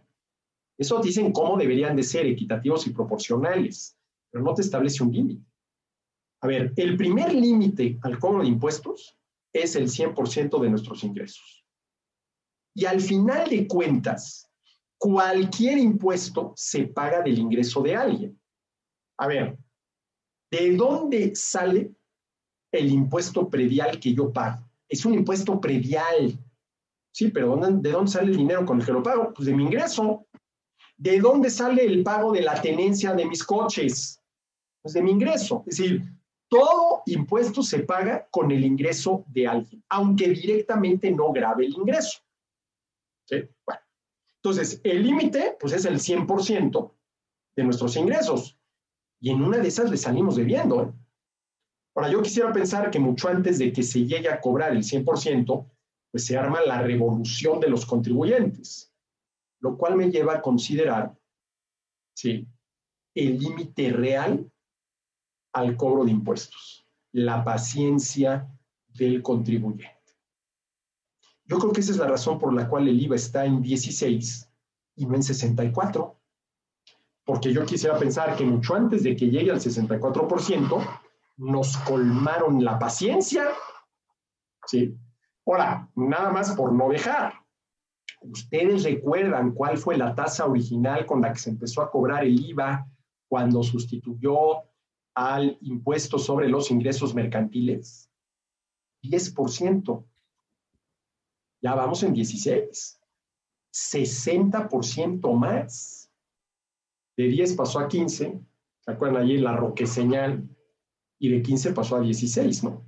Eso 0.78 0.99
dicen 0.99 1.32
cómo 1.32 1.58
deberían 1.58 1.95
de 1.95 2.04
ser 2.04 2.28
equitativos 2.28 2.86
y 2.86 2.91
proporcionales, 2.91 3.97
pero 4.30 4.43
no 4.43 4.54
te 4.54 4.62
establece 4.62 5.01
un 5.01 5.12
límite. 5.12 5.43
A 6.41 6.47
ver, 6.47 6.72
el 6.76 6.95
primer 6.95 7.34
límite 7.34 7.97
al 8.04 8.20
cobro 8.20 8.43
de 8.43 8.49
impuestos 8.49 9.18
es 9.51 9.76
el 9.76 9.89
100% 9.89 10.62
de 10.62 10.70
nuestros 10.70 11.04
ingresos. 11.04 11.66
Y 12.76 12.86
al 12.86 13.01
final 13.01 13.49
de 13.49 13.68
cuentas, 13.68 14.47
cualquier 14.99 15.80
impuesto 15.80 16.54
se 16.56 16.84
paga 16.86 17.24
del 17.24 17.39
ingreso 17.39 17.82
de 17.82 17.95
alguien. 17.95 18.39
A 19.18 19.26
ver, 19.26 19.58
¿de 20.51 20.76
dónde 20.76 21.34
sale 21.34 21.95
el 22.74 22.92
impuesto 22.92 23.50
predial 23.50 24.00
que 24.00 24.14
yo 24.14 24.32
pago? 24.32 24.64
Es 24.90 25.06
un 25.06 25.14
impuesto 25.14 25.60
predial. 25.62 26.38
Sí, 27.12 27.30
pero 27.30 27.56
¿de 27.56 27.92
dónde 27.92 28.12
sale 28.12 28.32
el 28.32 28.38
dinero 28.38 28.66
con 28.66 28.80
el 28.80 28.86
que 28.86 28.92
lo 28.92 29.04
pago? 29.04 29.34
Pues 29.34 29.46
de 29.46 29.54
mi 29.54 29.64
ingreso. 29.64 30.26
¿De 30.98 31.20
dónde 31.20 31.50
sale 31.50 31.86
el 31.86 32.04
pago 32.04 32.32
de 32.32 32.42
la 32.42 32.60
tenencia 32.62 33.14
de 33.14 33.26
mis 33.26 33.44
coches? 33.44 34.20
Pues 34.82 34.94
de 34.94 35.02
mi 35.02 35.12
ingreso. 35.12 35.64
Es 35.68 35.78
decir, 35.78 36.04
todo 36.50 37.04
impuesto 37.06 37.64
se 37.64 37.80
paga 37.80 38.28
con 38.30 38.52
el 38.52 38.64
ingreso 38.64 39.24
de 39.28 39.48
alguien, 39.48 39.84
aunque 39.90 40.30
directamente 40.30 41.12
no 41.12 41.32
grave 41.32 41.66
el 41.66 41.74
ingreso. 41.74 42.20
¿Sí? 43.26 43.38
Bueno, 43.66 43.82
entonces, 44.44 44.82
el 44.84 45.04
límite, 45.04 45.56
pues 45.60 45.72
es 45.72 45.86
el 45.86 46.00
100% 46.00 46.92
de 47.56 47.64
nuestros 47.64 47.96
ingresos. 47.96 48.58
Y 49.22 49.30
en 49.30 49.42
una 49.42 49.58
de 49.60 49.70
esas 49.70 49.90
le 49.90 49.96
salimos 49.96 50.36
debiendo. 50.36 50.84
¿eh? 50.84 50.92
Ahora, 51.96 52.10
yo 52.10 52.22
quisiera 52.22 52.52
pensar 52.52 52.89
que 52.89 53.00
mucho 53.00 53.28
antes 53.28 53.60
de 53.60 53.72
que 53.72 53.84
se 53.84 54.06
llegue 54.06 54.30
a 54.30 54.41
cobrar 54.41 54.72
el 54.72 54.84
100%, 54.84 55.70
pues 56.12 56.26
se 56.26 56.38
arma 56.38 56.62
la 56.62 56.82
revolución 56.82 57.60
de 57.60 57.70
los 57.70 57.86
contribuyentes, 57.86 58.91
lo 59.60 59.78
cual 59.78 59.96
me 59.96 60.10
lleva 60.10 60.36
a 60.36 60.41
considerar, 60.41 61.16
¿sí? 62.16 62.48
El 63.16 63.38
límite 63.39 63.91
real 63.91 64.52
al 65.54 65.78
cobro 65.78 66.04
de 66.06 66.12
impuestos, 66.12 66.88
la 67.12 67.44
paciencia 67.44 68.48
del 68.88 69.22
contribuyente. 69.22 69.94
Yo 71.46 71.60
creo 71.60 71.72
que 71.72 71.82
esa 71.82 71.91
es 71.91 71.98
la 71.98 72.08
razón 72.08 72.39
por 72.39 72.54
la 72.54 72.68
cual 72.68 72.88
el 72.88 73.02
IVA 73.02 73.16
está 73.16 73.46
en 73.46 73.62
16 73.62 74.50
y 74.96 75.06
no 75.06 75.16
en 75.16 75.24
64. 75.24 76.20
Porque 77.26 77.54
yo 77.54 77.66
quisiera 77.66 77.98
pensar 77.98 78.36
que 78.36 78.46
mucho 78.46 78.76
antes 78.76 79.04
de 79.04 79.16
que 79.16 79.30
llegue 79.30 79.52
al 79.52 79.60
64%, 79.60 81.02
nos 81.38 81.78
colmaron 81.78 82.64
la 82.64 82.80
paciencia. 82.80 83.46
¿Sí? 84.66 84.96
Ahora, 85.46 85.90
nada 85.96 86.32
más 86.32 86.56
por 86.56 86.72
no 86.74 86.90
dejar. 86.90 87.34
¿Ustedes 88.22 88.84
recuerdan 88.84 89.52
cuál 89.52 89.78
fue 89.78 89.98
la 89.98 90.16
tasa 90.16 90.46
original 90.46 91.06
con 91.06 91.22
la 91.22 91.34
que 91.34 91.40
se 91.40 91.50
empezó 91.50 91.82
a 91.82 91.92
cobrar 91.92 92.24
el 92.24 92.40
IVA 92.40 92.88
cuando 93.28 93.62
sustituyó 93.64 94.64
al 95.14 95.58
impuesto 95.62 96.18
sobre 96.18 96.48
los 96.48 96.72
ingresos 96.72 97.14
mercantiles? 97.14 98.10
10%. 99.04 100.06
Ya 101.62 101.76
vamos 101.76 102.04
en 102.04 102.14
16. 102.14 103.02
60% 103.74 105.34
más. 105.38 106.10
De 107.18 107.26
10 107.26 107.56
pasó 107.56 107.80
a 107.80 107.88
15. 107.88 108.40
¿Se 108.80 108.92
acuerdan 108.92 109.24
allí 109.24 109.38
la 109.38 109.56
roque 109.56 109.86
señal? 109.86 110.48
Y 111.20 111.30
de 111.30 111.41
15 111.41 111.74
pasó 111.74 111.95
a 111.95 112.01
16, 112.01 112.64
¿no? 112.64 112.86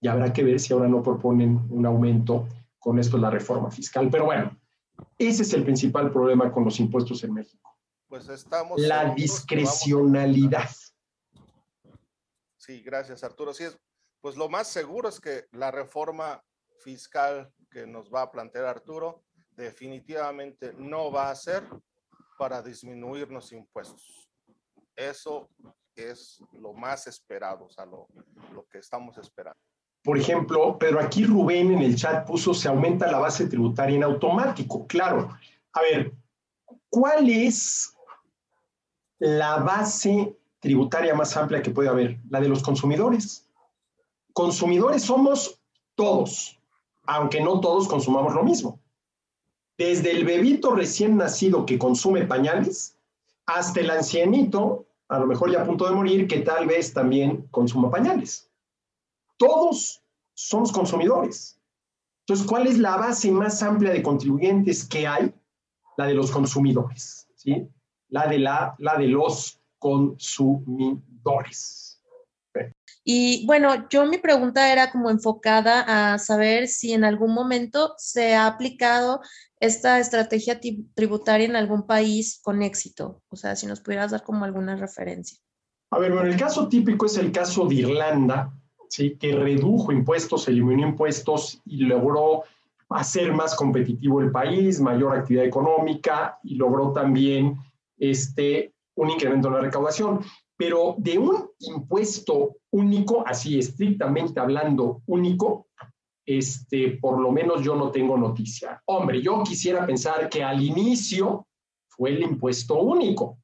Y 0.00 0.08
habrá 0.08 0.32
que 0.32 0.42
ver 0.42 0.58
si 0.58 0.72
ahora 0.72 0.88
no 0.88 1.02
proponen 1.02 1.66
un 1.70 1.86
aumento 1.86 2.48
con 2.78 2.98
esto 2.98 3.16
de 3.16 3.22
la 3.22 3.30
reforma 3.30 3.70
fiscal. 3.70 4.08
Pero 4.10 4.24
bueno, 4.24 4.58
ese 5.18 5.42
es 5.42 5.52
el 5.52 5.64
principal 5.64 6.10
problema 6.10 6.52
con 6.52 6.64
los 6.64 6.80
impuestos 6.80 7.22
en 7.24 7.34
México. 7.34 7.70
Pues 8.08 8.28
estamos. 8.28 8.80
La 8.80 9.14
discrecionalidad. 9.14 10.70
Sí, 12.56 12.80
gracias 12.82 13.24
Arturo. 13.24 13.54
Sí, 13.54 13.64
pues 14.20 14.36
lo 14.36 14.48
más 14.48 14.68
seguro 14.68 15.08
es 15.08 15.20
que 15.20 15.46
la 15.52 15.70
reforma 15.70 16.42
fiscal 16.80 17.52
que 17.70 17.86
nos 17.86 18.12
va 18.12 18.22
a 18.22 18.30
plantear 18.30 18.66
Arturo 18.66 19.24
definitivamente 19.56 20.72
no 20.78 21.10
va 21.10 21.30
a 21.30 21.34
ser 21.34 21.68
para 22.38 22.62
disminuir 22.62 23.30
los 23.30 23.52
impuestos. 23.52 24.28
Eso 24.96 25.48
es 25.94 26.42
lo 26.52 26.72
más 26.72 27.06
esperado, 27.06 27.66
o 27.66 27.70
sea, 27.70 27.84
lo, 27.86 28.08
lo 28.52 28.66
que 28.66 28.78
estamos 28.78 29.16
esperando. 29.18 29.58
Por 30.02 30.18
ejemplo, 30.18 30.76
pero 30.78 31.00
aquí 31.00 31.24
Rubén 31.24 31.72
en 31.72 31.80
el 31.80 31.96
chat 31.96 32.26
puso 32.26 32.52
se 32.52 32.68
aumenta 32.68 33.10
la 33.10 33.20
base 33.20 33.46
tributaria 33.46 33.96
en 33.96 34.02
automático. 34.02 34.86
Claro. 34.88 35.28
A 35.72 35.80
ver, 35.80 36.12
¿cuál 36.88 37.30
es 37.30 37.94
la 39.18 39.58
base 39.58 40.36
tributaria 40.58 41.14
más 41.14 41.36
amplia 41.36 41.62
que 41.62 41.70
puede 41.70 41.88
haber? 41.88 42.18
La 42.28 42.40
de 42.40 42.48
los 42.48 42.62
consumidores. 42.62 43.48
Consumidores 44.32 45.02
somos 45.02 45.60
todos, 45.94 46.58
aunque 47.04 47.40
no 47.40 47.60
todos 47.60 47.86
consumamos 47.86 48.34
lo 48.34 48.42
mismo. 48.42 48.80
Desde 49.78 50.10
el 50.10 50.24
bebito 50.24 50.74
recién 50.74 51.16
nacido 51.16 51.64
que 51.64 51.78
consume 51.78 52.26
pañales 52.26 52.96
hasta 53.46 53.80
el 53.80 53.90
ancianito, 53.90 54.86
a 55.12 55.18
lo 55.18 55.26
mejor 55.26 55.52
ya 55.52 55.60
a 55.60 55.66
punto 55.66 55.86
de 55.86 55.94
morir, 55.94 56.26
que 56.26 56.40
tal 56.40 56.66
vez 56.66 56.94
también 56.94 57.46
consuma 57.50 57.90
pañales. 57.90 58.50
Todos 59.36 60.02
somos 60.32 60.72
consumidores. 60.72 61.60
Entonces, 62.20 62.46
¿cuál 62.46 62.66
es 62.66 62.78
la 62.78 62.96
base 62.96 63.30
más 63.30 63.62
amplia 63.62 63.92
de 63.92 64.02
contribuyentes 64.02 64.88
que 64.88 65.06
hay? 65.06 65.34
La 65.98 66.06
de 66.06 66.14
los 66.14 66.30
consumidores, 66.30 67.28
¿sí? 67.34 67.68
La 68.08 68.26
de, 68.26 68.38
la, 68.38 68.74
la 68.78 68.96
de 68.96 69.08
los 69.08 69.60
consumidores. 69.78 71.91
Y 73.04 73.44
bueno, 73.46 73.88
yo 73.88 74.06
mi 74.06 74.18
pregunta 74.18 74.72
era 74.72 74.92
como 74.92 75.10
enfocada 75.10 76.14
a 76.14 76.18
saber 76.18 76.68
si 76.68 76.92
en 76.92 77.04
algún 77.04 77.34
momento 77.34 77.94
se 77.98 78.34
ha 78.34 78.46
aplicado 78.46 79.20
esta 79.58 79.98
estrategia 79.98 80.60
tributaria 80.94 81.46
en 81.46 81.56
algún 81.56 81.86
país 81.86 82.40
con 82.42 82.62
éxito. 82.62 83.22
O 83.28 83.36
sea, 83.36 83.56
si 83.56 83.66
nos 83.66 83.80
pudieras 83.80 84.12
dar 84.12 84.22
como 84.22 84.44
alguna 84.44 84.76
referencia. 84.76 85.38
A 85.90 85.98
ver, 85.98 86.12
bueno, 86.12 86.28
el 86.28 86.36
caso 86.36 86.68
típico 86.68 87.06
es 87.06 87.16
el 87.18 87.32
caso 87.32 87.66
de 87.66 87.76
Irlanda, 87.76 88.52
¿sí? 88.88 89.16
que 89.18 89.34
redujo 89.34 89.92
impuestos, 89.92 90.48
eliminó 90.48 90.86
impuestos 90.86 91.60
y 91.64 91.84
logró 91.84 92.44
hacer 92.88 93.32
más 93.32 93.54
competitivo 93.54 94.20
el 94.20 94.30
país, 94.30 94.80
mayor 94.80 95.16
actividad 95.16 95.44
económica 95.44 96.38
y 96.42 96.54
logró 96.54 96.92
también 96.92 97.56
este, 97.98 98.72
un 98.94 99.10
incremento 99.10 99.48
en 99.48 99.54
la 99.54 99.60
recaudación. 99.60 100.20
Pero 100.56 100.94
de 100.98 101.18
un 101.18 101.50
impuesto 101.58 102.56
único, 102.72 103.26
así 103.26 103.58
estrictamente 103.58 104.40
hablando 104.40 105.02
único, 105.06 105.68
este, 106.24 106.98
por 107.00 107.20
lo 107.20 107.30
menos 107.32 107.62
yo 107.62 107.76
no 107.76 107.90
tengo 107.90 108.16
noticia. 108.16 108.82
Hombre, 108.86 109.20
yo 109.20 109.42
quisiera 109.42 109.86
pensar 109.86 110.28
que 110.28 110.42
al 110.42 110.62
inicio 110.62 111.46
fue 111.88 112.10
el 112.10 112.22
impuesto 112.22 112.80
único, 112.80 113.38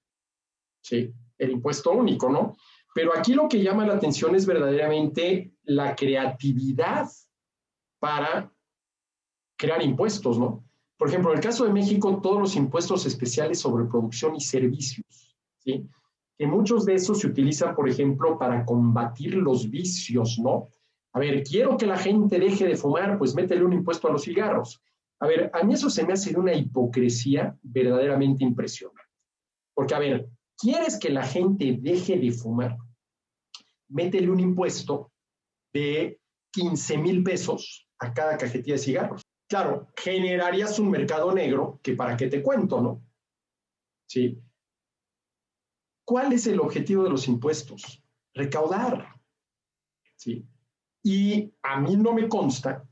¿sí? 0.83 1.13
El 1.37 1.51
impuesto 1.51 1.93
único, 1.93 2.29
¿no? 2.31 2.57
Pero 2.95 3.17
aquí 3.17 3.35
lo 3.35 3.49
que 3.49 3.63
llama 3.63 3.87
la 3.87 3.95
atención 3.95 4.35
es 4.35 4.47
verdaderamente 4.47 5.53
la 5.65 5.95
creatividad 5.95 7.09
para 8.01 8.53
crear 9.57 9.83
impuestos, 9.83 10.39
¿no? 10.39 10.65
Por 10.97 11.09
ejemplo, 11.09 11.31
en 11.31 11.39
el 11.39 11.45
caso 11.45 11.65
de 11.65 11.73
México, 11.73 12.21
todos 12.23 12.41
los 12.41 12.57
impuestos 12.57 13.07
especiales 13.07 13.61
sobre 13.61 13.85
producción 13.85 14.35
y 14.35 14.41
servicios, 14.41 15.37
¿sí? 15.59 15.87
Que 16.39 16.47
muchos 16.47 16.85
de 16.85 16.95
esos 16.95 17.21
se 17.21 17.27
utilizan, 17.27 17.75
por 17.75 17.89
ejemplo, 17.89 18.39
para 18.39 18.65
combatir 18.65 19.35
los 19.35 19.69
vicios, 19.69 20.39
¿no? 20.39 20.69
A 21.13 21.19
ver, 21.19 21.43
quiero 21.43 21.77
que 21.77 21.87
la 21.87 21.99
gente 21.99 22.39
deje 22.39 22.67
de 22.67 22.77
fumar, 22.77 23.19
pues 23.19 23.35
métele 23.35 23.65
un 23.65 23.73
impuesto 23.73 24.09
a 24.09 24.13
los 24.13 24.23
cigarros. 24.23 24.81
A 25.21 25.27
ver, 25.27 25.51
a 25.53 25.65
mí 25.65 25.75
eso 25.75 25.91
se 25.91 26.07
me 26.07 26.13
hace 26.13 26.39
una 26.39 26.55
hipocresía 26.55 27.59
verdaderamente 27.63 28.45
impresionante. 28.45 29.03
Porque, 29.75 29.95
a 29.95 29.99
ver, 29.99 30.29
¿quieres 30.57 30.99
que 30.99 31.11
la 31.11 31.25
gente 31.25 31.77
deje 31.81 32.19
de 32.19 32.31
fumar? 32.31 32.77
métele 33.89 34.31
un 34.31 34.41
impuesto 34.41 35.13
de 35.73 36.21
15 36.53 36.99
mil 36.99 37.23
pesos 37.23 37.89
a 37.99 38.13
cada 38.13 38.37
cajetilla 38.37 38.75
de 38.75 38.83
cigarros. 38.83 39.23
Claro, 39.49 39.89
generarías 39.97 40.79
un 40.79 40.91
mercado 40.91 41.33
negro 41.33 41.81
que 41.83 41.95
para 41.95 42.17
qué 42.17 42.29
te 42.29 42.43
cuento, 42.43 42.81
¿no? 42.81 43.03
Sí. 44.07 44.41
¿Cuál 46.09 46.33
es 46.33 46.47
el 46.47 46.59
objetivo 46.59 47.05
de 47.05 47.11
los 47.11 47.29
impuestos? 47.29 48.03
Recaudar. 48.33 49.21
¿Sí? 50.17 50.43
Y 51.03 51.53
a 51.63 51.79
mí 51.79 51.99
no 51.99 52.15
me 52.15 52.31
consta, 52.31 52.83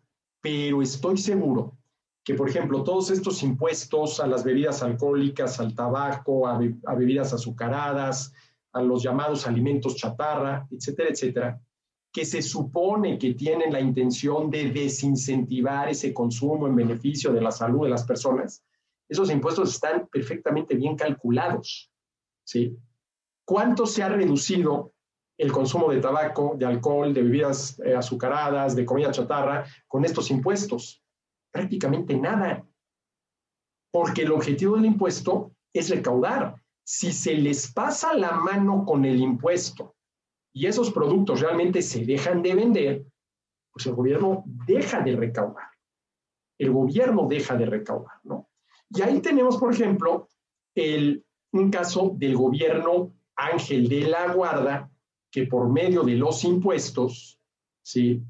pero 0.42 0.82
estoy 0.82 1.16
seguro 1.16 1.78
que, 2.22 2.34
por 2.34 2.50
ejemplo, 2.50 2.84
todos 2.84 3.10
estos 3.10 3.42
impuestos 3.42 4.20
a 4.20 4.26
las 4.26 4.44
bebidas 4.44 4.82
alcohólicas, 4.82 5.58
al 5.60 5.74
tabaco, 5.74 6.46
a, 6.46 6.60
a 6.84 6.94
bebidas 6.94 7.32
azucaradas, 7.32 8.34
a 8.74 8.82
los 8.82 9.02
llamados 9.02 9.46
alimentos 9.46 9.96
chatarra, 9.96 10.68
etcétera, 10.70 11.08
etcétera, 11.08 11.62
que 12.12 12.26
se 12.26 12.42
supone 12.42 13.18
que 13.18 13.32
tienen 13.32 13.72
la 13.72 13.80
intención 13.80 14.50
de 14.50 14.70
desincentivar 14.70 15.88
ese 15.88 16.12
consumo 16.12 16.66
en 16.66 16.76
beneficio 16.76 17.32
de 17.32 17.40
la 17.40 17.50
salud 17.50 17.84
de 17.84 17.90
las 17.90 18.04
personas, 18.04 18.62
esos 19.08 19.30
impuestos 19.30 19.70
están 19.72 20.06
perfectamente 20.08 20.74
bien 20.74 20.96
calculados. 20.96 21.90
¿sí? 22.44 22.76
¿Cuánto 23.46 23.86
se 23.86 24.02
ha 24.02 24.08
reducido 24.08 24.92
el 25.38 25.52
consumo 25.52 25.92
de 25.92 26.00
tabaco, 26.00 26.56
de 26.58 26.66
alcohol, 26.66 27.14
de 27.14 27.22
bebidas 27.22 27.78
eh, 27.78 27.94
azucaradas, 27.94 28.74
de 28.74 28.84
comida 28.84 29.12
chatarra 29.12 29.64
con 29.86 30.04
estos 30.04 30.32
impuestos? 30.32 31.00
Prácticamente 31.52 32.16
nada. 32.16 32.66
Porque 33.92 34.22
el 34.22 34.32
objetivo 34.32 34.74
del 34.74 34.86
impuesto 34.86 35.52
es 35.72 35.90
recaudar 35.90 36.60
si 36.84 37.12
se 37.12 37.34
les 37.34 37.72
pasa 37.72 38.14
la 38.14 38.32
mano 38.32 38.84
con 38.84 39.04
el 39.04 39.20
impuesto 39.20 39.94
y 40.52 40.66
esos 40.66 40.90
productos 40.90 41.40
realmente 41.40 41.82
se 41.82 42.04
dejan 42.04 42.42
de 42.42 42.54
vender, 42.54 43.06
pues 43.72 43.86
el 43.86 43.94
gobierno 43.94 44.42
deja 44.46 45.02
de 45.02 45.14
recaudar. 45.14 45.68
El 46.58 46.72
gobierno 46.72 47.28
deja 47.28 47.54
de 47.54 47.66
recaudar, 47.66 48.18
¿no? 48.24 48.48
Y 48.90 49.02
ahí 49.02 49.20
tenemos, 49.20 49.58
por 49.58 49.72
ejemplo, 49.72 50.28
el, 50.74 51.24
un 51.52 51.70
caso 51.70 52.12
del 52.16 52.36
gobierno 52.36 53.12
Ángel 53.36 53.88
de 53.88 54.02
la 54.02 54.32
Guarda, 54.32 54.90
que 55.30 55.46
por 55.46 55.68
medio 55.70 56.02
de 56.02 56.14
los 56.14 56.44
impuestos, 56.44 57.38
¿sí? 57.82 58.22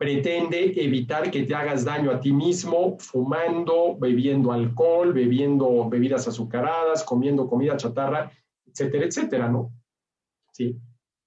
pretende 0.00 0.72
evitar 0.82 1.30
que 1.30 1.42
te 1.42 1.54
hagas 1.54 1.84
daño 1.84 2.10
a 2.10 2.20
ti 2.20 2.32
mismo 2.32 2.96
fumando, 2.98 3.98
bebiendo 3.98 4.50
alcohol, 4.50 5.12
bebiendo 5.12 5.90
bebidas 5.90 6.26
azucaradas, 6.26 7.04
comiendo 7.04 7.46
comida 7.46 7.76
chatarra, 7.76 8.32
etcétera, 8.64 9.04
etcétera, 9.04 9.48
¿no? 9.50 9.74
Sí. 10.54 10.74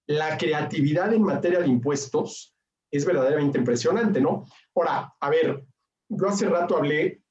La 0.07 0.39
creatividad 0.39 1.13
en 1.13 1.21
materia 1.21 1.59
de 1.59 1.67
impuestos 1.67 2.55
es 2.89 3.05
verdaderamente 3.05 3.59
impresionante, 3.59 4.19
¿no? 4.19 4.45
Ahora, 4.73 5.13
a 5.19 5.29
ver, 5.29 5.63
yo 6.09 6.27
hace 6.27 6.49
rato 6.49 6.75
hablé 6.75 7.21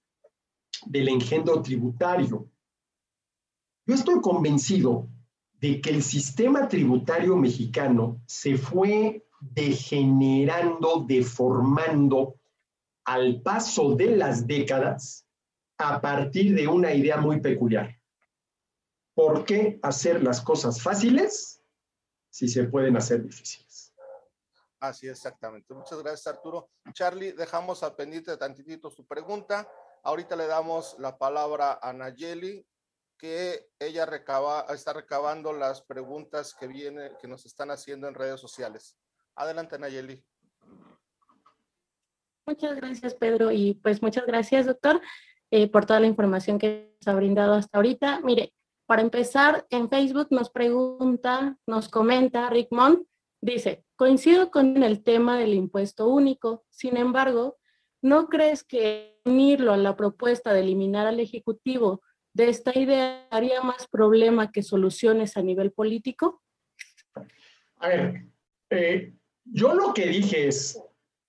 del 0.87 1.09
engendro 1.09 1.61
tributario. 1.61 2.49
Yo 3.85 3.95
estoy 3.97 4.21
convencido 4.21 5.09
de 5.63 5.81
que 5.81 5.91
el 5.91 6.03
sistema 6.03 6.67
tributario 6.67 7.37
mexicano 7.37 8.21
se 8.27 8.59
fue 8.59 9.25
degenerando, 9.41 11.05
deformando 11.07 12.35
al 13.05 13.41
paso 13.43 13.95
de 13.95 14.17
las 14.17 14.45
décadas 14.45 15.25
a 15.79 16.01
partir 16.01 16.57
de 16.57 16.67
una 16.67 16.93
idea 16.93 17.19
muy 17.19 17.41
peculiar. 17.41 17.97
¿Por 19.15 19.45
qué 19.45 19.79
hacer 19.83 20.21
las 20.25 20.41
cosas 20.41 20.83
fáciles 20.83 21.63
si 22.29 22.49
se 22.49 22.65
pueden 22.65 22.97
hacer 22.97 23.23
difíciles? 23.23 23.95
Así 24.81 25.07
exactamente. 25.07 25.73
Muchas 25.75 26.03
gracias, 26.03 26.27
Arturo. 26.27 26.71
Charlie, 26.93 27.35
dejamos 27.35 27.85
al 27.85 27.95
pendiente 27.95 28.37
tantitito 28.37 28.91
su 28.91 29.07
pregunta. 29.07 29.69
Ahorita 30.03 30.35
le 30.35 30.49
damos 30.49 30.97
la 30.99 31.17
palabra 31.17 31.79
a 31.81 31.93
Nayeli, 31.93 32.67
que 33.23 33.69
ella 33.79 34.05
recaba, 34.05 34.67
está 34.71 34.93
recabando 34.93 35.53
las 35.53 35.81
preguntas 35.81 36.57
que 36.59 36.67
viene, 36.67 37.13
que 37.21 37.29
nos 37.29 37.47
están 37.47 37.71
haciendo 37.71 38.09
en 38.09 38.15
redes 38.15 38.41
sociales. 38.41 38.99
Adelante, 39.37 39.79
Nayeli. 39.79 40.21
Muchas 42.45 42.75
gracias, 42.75 43.15
Pedro, 43.15 43.53
y 43.53 43.75
pues 43.75 44.03
muchas 44.03 44.27
gracias, 44.27 44.67
doctor, 44.67 45.01
eh, 45.53 45.71
por 45.71 45.87
toda 45.87 46.01
la 46.01 46.09
información 46.09 46.59
que 46.59 46.97
nos 47.01 47.15
ha 47.15 47.17
brindado 47.17 47.55
hasta 47.55 47.79
ahorita. 47.79 48.21
Mire, 48.25 48.53
para 48.87 49.03
empezar, 49.03 49.69
en 49.71 49.89
Facebook 49.89 50.27
nos 50.33 50.51
pregunta, 50.51 51.57
nos 51.65 51.89
comenta 51.89 52.51
Rick 52.51 52.73
Mon, 52.73 53.07
dice, 53.41 53.85
coincido 53.95 54.51
con 54.51 54.83
el 54.83 55.05
tema 55.05 55.39
del 55.39 55.55
impuesto 55.55 56.09
único, 56.09 56.65
sin 56.71 56.97
embargo, 56.97 57.57
¿no 58.03 58.27
crees 58.27 58.65
que 58.65 59.21
unirlo 59.25 59.73
a 59.73 59.77
la 59.77 59.95
propuesta 59.95 60.53
de 60.53 60.63
eliminar 60.63 61.07
al 61.07 61.21
Ejecutivo 61.21 62.03
de 62.35 62.49
esta 62.49 62.77
idea 62.79 63.27
haría 63.31 63.63
más 63.63 63.87
problema 63.89 64.51
que 64.51 64.63
soluciones 64.63 65.37
a 65.37 65.43
nivel 65.43 65.73
político? 65.73 66.43
A 67.77 67.89
ver, 67.89 68.27
eh, 68.71 69.13
yo 69.45 69.75
lo 69.75 69.93
que 69.93 70.07
dije 70.07 70.49
es, 70.49 70.81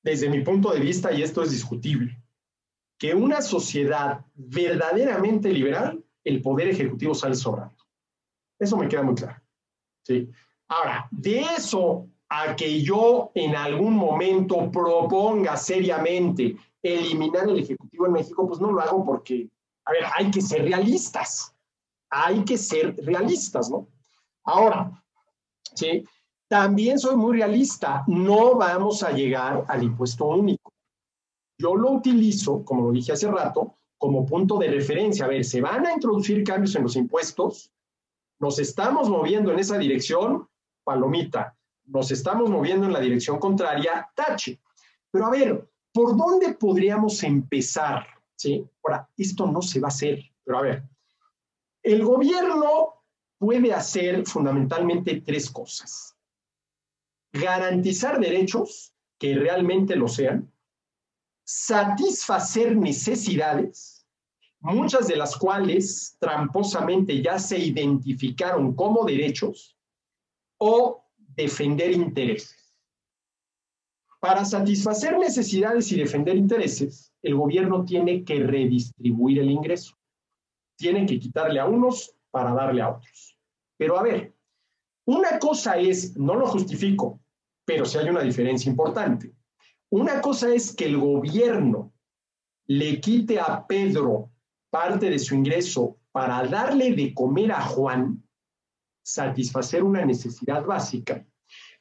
desde 0.01 0.29
mi 0.29 0.41
punto 0.41 0.71
de 0.71 0.79
vista, 0.79 1.11
y 1.11 1.21
esto 1.21 1.43
es 1.43 1.51
discutible, 1.51 2.21
que 2.97 3.13
una 3.13 3.41
sociedad 3.41 4.25
verdaderamente 4.35 5.51
liberal, 5.51 6.03
el 6.23 6.41
poder 6.41 6.69
ejecutivo 6.69 7.13
sale 7.13 7.35
sobrando. 7.35 7.75
Eso 8.59 8.77
me 8.77 8.87
queda 8.87 9.03
muy 9.03 9.15
claro. 9.15 9.41
¿sí? 10.03 10.29
Ahora, 10.67 11.07
de 11.11 11.41
eso 11.41 12.07
a 12.29 12.55
que 12.55 12.81
yo 12.81 13.31
en 13.35 13.55
algún 13.55 13.95
momento 13.95 14.71
proponga 14.71 15.55
seriamente 15.57 16.55
eliminar 16.81 17.47
el 17.47 17.59
Ejecutivo 17.59 18.07
en 18.07 18.13
México, 18.13 18.47
pues 18.47 18.59
no 18.59 18.71
lo 18.71 18.81
hago 18.81 19.05
porque, 19.05 19.49
a 19.86 19.91
ver, 19.91 20.03
hay 20.15 20.31
que 20.31 20.41
ser 20.41 20.63
realistas. 20.63 21.53
Hay 22.09 22.43
que 22.45 22.57
ser 22.57 22.95
realistas, 22.97 23.69
¿no? 23.69 23.88
Ahora, 24.43 25.03
¿sí? 25.73 26.03
También 26.47 26.99
soy 26.99 27.15
muy 27.15 27.38
realista, 27.38 28.03
no 28.07 28.55
vamos 28.55 29.01
a 29.01 29.11
llegar 29.11 29.65
al 29.67 29.84
impuesto 29.84 30.25
único. 30.25 30.71
Yo 31.57 31.75
lo 31.75 31.91
utilizo, 31.91 32.63
como 32.63 32.84
lo 32.84 32.91
dije 32.91 33.13
hace 33.13 33.29
rato, 33.31 33.77
como 33.97 34.25
punto 34.25 34.57
de 34.57 34.69
referencia. 34.69 35.25
A 35.25 35.29
ver, 35.29 35.43
se 35.43 35.61
van 35.61 35.86
a 35.88 35.93
introducir 35.93 36.43
cambios 36.43 36.75
en 36.75 36.84
los 36.84 36.95
impuestos, 36.95 37.71
nos 38.39 38.59
estamos 38.59 39.09
moviendo 39.09 39.51
en 39.51 39.59
esa 39.59 39.77
dirección, 39.77 40.47
palomita, 40.84 41.57
nos 41.86 42.11
estamos 42.11 42.49
moviendo 42.49 42.86
en 42.86 42.93
la 42.93 42.99
dirección 42.99 43.39
contraria, 43.39 44.09
tache. 44.13 44.59
Pero 45.09 45.25
a 45.27 45.29
ver, 45.31 45.69
¿por 45.93 46.15
dónde 46.15 46.53
podríamos 46.53 47.23
empezar? 47.23 48.05
¿Sí? 48.36 48.65
Ahora, 48.84 49.09
esto 49.17 49.47
no 49.47 49.61
se 49.61 49.79
va 49.79 49.88
a 49.88 49.89
hacer, 49.89 50.23
pero 50.43 50.57
a 50.57 50.61
ver, 50.61 50.84
el 51.81 52.03
gobierno 52.03 53.03
puede 53.38 53.73
hacer 53.73 54.25
fundamentalmente 54.25 55.21
tres 55.21 55.49
cosas 55.49 56.13
garantizar 57.34 58.19
derechos 58.19 58.93
que 59.17 59.36
realmente 59.36 59.95
lo 59.95 60.07
sean, 60.07 60.51
satisfacer 61.43 62.75
necesidades, 62.77 64.05
muchas 64.59 65.07
de 65.07 65.17
las 65.17 65.36
cuales 65.36 66.15
tramposamente 66.19 67.21
ya 67.21 67.39
se 67.39 67.57
identificaron 67.57 68.75
como 68.75 69.03
derechos, 69.03 69.77
o 70.57 71.03
defender 71.17 71.91
intereses. 71.91 72.62
Para 74.24 74.45
satisfacer 74.45 75.17
necesidades 75.17 75.91
y 75.91 75.97
defender 75.97 76.38
intereses, 76.38 77.11
el 77.21 77.36
gobierno 77.36 77.84
tiene 77.84 78.24
que 78.24 78.39
redistribuir 78.39 79.39
el 79.39 79.51
ingreso. 79.51 79.97
Tiene 80.78 81.05
que 81.05 81.19
quitarle 81.19 81.59
a 81.59 81.65
unos 81.65 82.15
para 82.32 82.53
darle 82.53 82.82
a 82.82 82.91
otros. 82.91 83.38
Pero 83.78 83.99
a 83.99 84.01
ver, 84.01 84.34
una 85.05 85.38
cosa 85.39 85.76
es, 85.76 86.15
no 86.15 86.36
lo 86.36 86.47
justifico, 86.47 87.19
pero 87.65 87.84
sí 87.84 87.97
hay 87.97 88.07
una 88.07 88.21
diferencia 88.21 88.69
importante. 88.69 89.36
Una 89.89 90.21
cosa 90.21 90.53
es 90.53 90.74
que 90.74 90.86
el 90.86 90.97
gobierno 90.97 91.91
le 92.67 93.01
quite 93.01 93.41
a 93.41 93.67
Pedro 93.67 94.32
parte 94.69 95.09
de 95.09 95.19
su 95.19 95.36
ingreso 95.36 95.97
para 96.13 96.47
darle 96.47 96.93
de 96.93 97.13
comer 97.13 97.51
a 97.51 97.59
Juan, 97.59 98.26
satisfacer 99.03 99.84
una 99.84 100.05
necesidad 100.05 100.63
básica. 100.63 101.28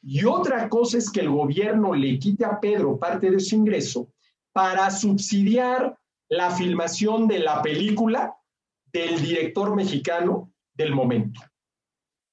Y 0.03 0.25
otra 0.25 0.69
cosa 0.69 0.99
es 0.99 1.11
que 1.11 1.21
el 1.21 1.31
gobierno 1.31 1.95
le 1.95 2.19
quite 2.19 2.45
a 2.45 2.59
Pedro 2.59 2.99
parte 2.99 3.31
de 3.31 3.39
su 3.39 3.55
ingreso 3.55 4.13
para 4.53 4.91
subsidiar 4.91 5.97
la 6.29 6.51
filmación 6.51 7.29
de 7.29 7.39
la 7.39 7.63
película 7.63 8.37
del 8.93 9.23
director 9.23 9.75
mexicano 9.75 10.53
del 10.75 10.95
momento. 10.95 11.41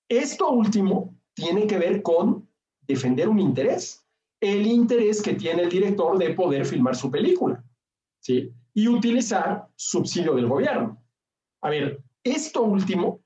Esto 0.10 0.50
último 0.50 1.16
tiene 1.34 1.68
que 1.68 1.78
ver 1.78 2.02
con 2.02 2.50
defender 2.82 3.30
un 3.30 3.40
interés, 3.40 4.04
el 4.42 4.66
interés 4.66 5.22
que 5.22 5.36
tiene 5.36 5.64
el 5.64 5.70
director 5.70 6.18
de 6.18 6.34
poder 6.34 6.66
filmar 6.66 6.96
su 6.96 7.12
película, 7.12 7.64
¿sí? 8.20 8.52
Y 8.74 8.88
utilizar 8.88 9.68
subsidio 9.76 10.34
del 10.36 10.48
gobierno. 10.48 11.02
A 11.62 11.70
ver, 11.70 12.02
esto 12.24 12.64
último, 12.64 13.22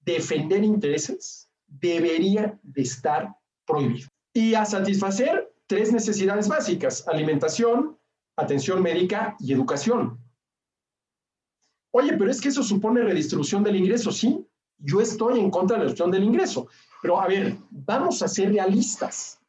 defender 0.00 0.62
intereses, 0.62 1.48
debería 1.66 2.58
de 2.62 2.82
estar 2.82 3.34
prohibido. 3.66 4.08
Y 4.32 4.54
a 4.54 4.64
satisfacer 4.64 5.52
tres 5.66 5.92
necesidades 5.92 6.48
básicas, 6.48 7.06
alimentación, 7.08 7.98
atención 8.36 8.82
médica 8.82 9.36
y 9.40 9.52
educación. 9.52 10.18
Oye, 11.92 12.16
pero 12.16 12.30
es 12.30 12.40
que 12.40 12.48
eso 12.48 12.62
supone 12.62 13.02
redistribución 13.02 13.64
del 13.64 13.76
ingreso, 13.76 14.12
sí. 14.12 14.46
Yo 14.78 15.00
estoy 15.00 15.40
en 15.40 15.50
contra 15.50 15.76
de 15.76 15.78
la 15.78 15.84
redistribución 15.84 16.10
del 16.10 16.24
ingreso, 16.24 16.68
pero 17.00 17.20
a 17.20 17.26
ver, 17.26 17.56
vamos 17.70 18.22
a 18.22 18.28
ser 18.28 18.50
realistas. 18.50 19.40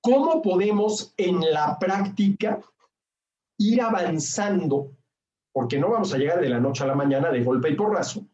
¿Cómo 0.00 0.40
podemos 0.42 1.12
en 1.16 1.40
la 1.52 1.78
práctica 1.78 2.60
ir 3.58 3.80
avanzando, 3.80 4.92
porque 5.52 5.78
no 5.78 5.90
vamos 5.90 6.12
a 6.12 6.18
llegar 6.18 6.40
de 6.40 6.48
la 6.48 6.60
noche 6.60 6.84
a 6.84 6.88
la 6.88 6.94
mañana 6.94 7.30
de 7.30 7.42
golpe 7.42 7.70
y 7.70 7.74
porrazo, 7.74 8.26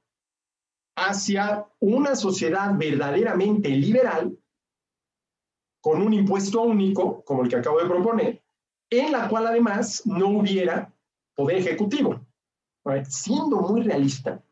hacia 0.96 1.66
una 1.78 2.16
sociedad 2.16 2.76
verdaderamente 2.76 3.70
liberal, 3.70 4.36
con 5.81 6.03
un 6.03 6.12
impuesto 6.12 6.62
único, 6.62 7.24
como 7.24 7.43
el 7.43 7.49
que 7.49 7.57
acabo 7.57 7.81
de 7.81 7.89
proponer, 7.89 8.43
en 8.91 9.12
la 9.12 9.28
cual 9.28 9.47
además 9.47 10.03
no 10.05 10.28
hubiera 10.28 10.93
poder 11.35 11.59
ejecutivo. 11.59 12.20
Siendo 13.09 13.61
muy 13.61 13.83
realista, 13.83 14.43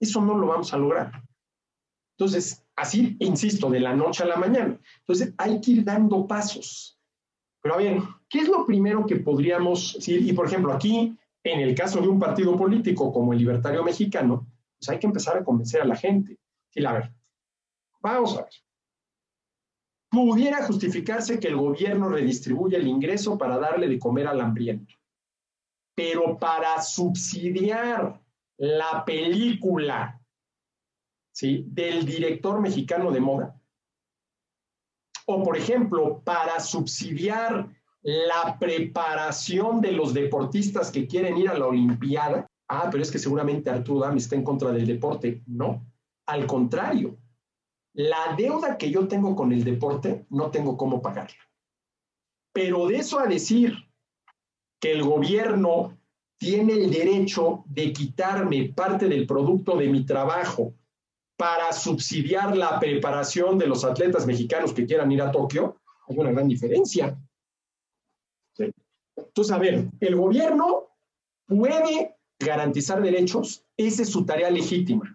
eso 0.00 0.20
no 0.20 0.36
lo 0.36 0.46
vamos 0.46 0.72
a 0.72 0.78
lograr. 0.78 1.22
Entonces, 2.16 2.64
así, 2.76 3.16
insisto, 3.20 3.68
de 3.70 3.80
la 3.80 3.94
noche 3.94 4.22
a 4.22 4.26
la 4.26 4.36
mañana. 4.36 4.78
Entonces, 5.00 5.34
hay 5.36 5.60
que 5.60 5.72
ir 5.72 5.84
dando 5.84 6.26
pasos. 6.26 6.98
Pero 7.60 7.74
a 7.74 7.78
ver, 7.78 7.98
¿qué 8.28 8.40
es 8.40 8.48
lo 8.48 8.64
primero 8.66 9.04
que 9.06 9.16
podríamos 9.16 9.94
decir? 9.94 10.26
Y 10.26 10.32
por 10.32 10.46
ejemplo, 10.46 10.72
aquí, 10.72 11.16
en 11.42 11.60
el 11.60 11.74
caso 11.74 12.00
de 12.00 12.08
un 12.08 12.18
partido 12.18 12.56
político 12.56 13.12
como 13.12 13.32
el 13.32 13.38
Libertario 13.38 13.82
Mexicano, 13.82 14.46
pues 14.78 14.88
hay 14.88 14.98
que 14.98 15.06
empezar 15.06 15.38
a 15.38 15.44
convencer 15.44 15.80
a 15.80 15.86
la 15.86 15.96
gente. 15.96 16.38
Y 16.74 16.84
a 16.84 16.92
ver, 16.92 17.12
vamos 18.00 18.36
a 18.36 18.42
ver. 18.42 18.52
Pudiera 20.14 20.64
justificarse 20.64 21.40
que 21.40 21.48
el 21.48 21.56
gobierno 21.56 22.08
redistribuya 22.08 22.78
el 22.78 22.86
ingreso 22.86 23.36
para 23.36 23.58
darle 23.58 23.88
de 23.88 23.98
comer 23.98 24.28
al 24.28 24.40
hambriento. 24.40 24.94
Pero 25.96 26.38
para 26.38 26.80
subsidiar 26.80 28.20
la 28.56 29.04
película 29.04 30.20
¿sí? 31.32 31.64
del 31.66 32.06
director 32.06 32.60
mexicano 32.60 33.10
de 33.10 33.20
moda. 33.20 33.60
O, 35.26 35.42
por 35.42 35.56
ejemplo, 35.56 36.22
para 36.22 36.60
subsidiar 36.60 37.68
la 38.02 38.56
preparación 38.60 39.80
de 39.80 39.90
los 39.90 40.14
deportistas 40.14 40.92
que 40.92 41.08
quieren 41.08 41.38
ir 41.38 41.48
a 41.48 41.58
la 41.58 41.66
Olimpiada. 41.66 42.46
Ah, 42.68 42.88
pero 42.88 43.02
es 43.02 43.10
que 43.10 43.18
seguramente 43.18 43.68
Arturo 43.68 44.00
Dam 44.00 44.16
está 44.16 44.36
en 44.36 44.44
contra 44.44 44.70
del 44.70 44.86
deporte. 44.86 45.42
No, 45.46 45.84
al 46.26 46.46
contrario. 46.46 47.18
La 47.94 48.34
deuda 48.36 48.76
que 48.76 48.90
yo 48.90 49.06
tengo 49.06 49.36
con 49.36 49.52
el 49.52 49.62
deporte 49.62 50.26
no 50.30 50.50
tengo 50.50 50.76
cómo 50.76 51.00
pagarla. 51.00 51.38
Pero 52.52 52.86
de 52.88 52.96
eso 52.96 53.18
a 53.18 53.26
decir 53.26 53.72
que 54.80 54.92
el 54.92 55.02
gobierno 55.02 55.96
tiene 56.36 56.74
el 56.74 56.90
derecho 56.90 57.64
de 57.66 57.92
quitarme 57.92 58.72
parte 58.74 59.08
del 59.08 59.26
producto 59.26 59.76
de 59.76 59.88
mi 59.88 60.04
trabajo 60.04 60.74
para 61.36 61.72
subsidiar 61.72 62.56
la 62.56 62.78
preparación 62.78 63.58
de 63.58 63.66
los 63.66 63.84
atletas 63.84 64.26
mexicanos 64.26 64.72
que 64.72 64.86
quieran 64.86 65.10
ir 65.10 65.22
a 65.22 65.32
Tokio, 65.32 65.80
hay 66.08 66.18
una 66.18 66.32
gran 66.32 66.48
diferencia. 66.48 67.18
Entonces, 69.16 69.52
a 69.52 69.58
ver, 69.58 69.88
el 70.00 70.16
gobierno 70.16 70.88
puede 71.46 72.16
garantizar 72.38 73.00
derechos, 73.00 73.64
esa 73.76 74.02
es 74.02 74.10
su 74.10 74.24
tarea 74.24 74.50
legítima. 74.50 75.13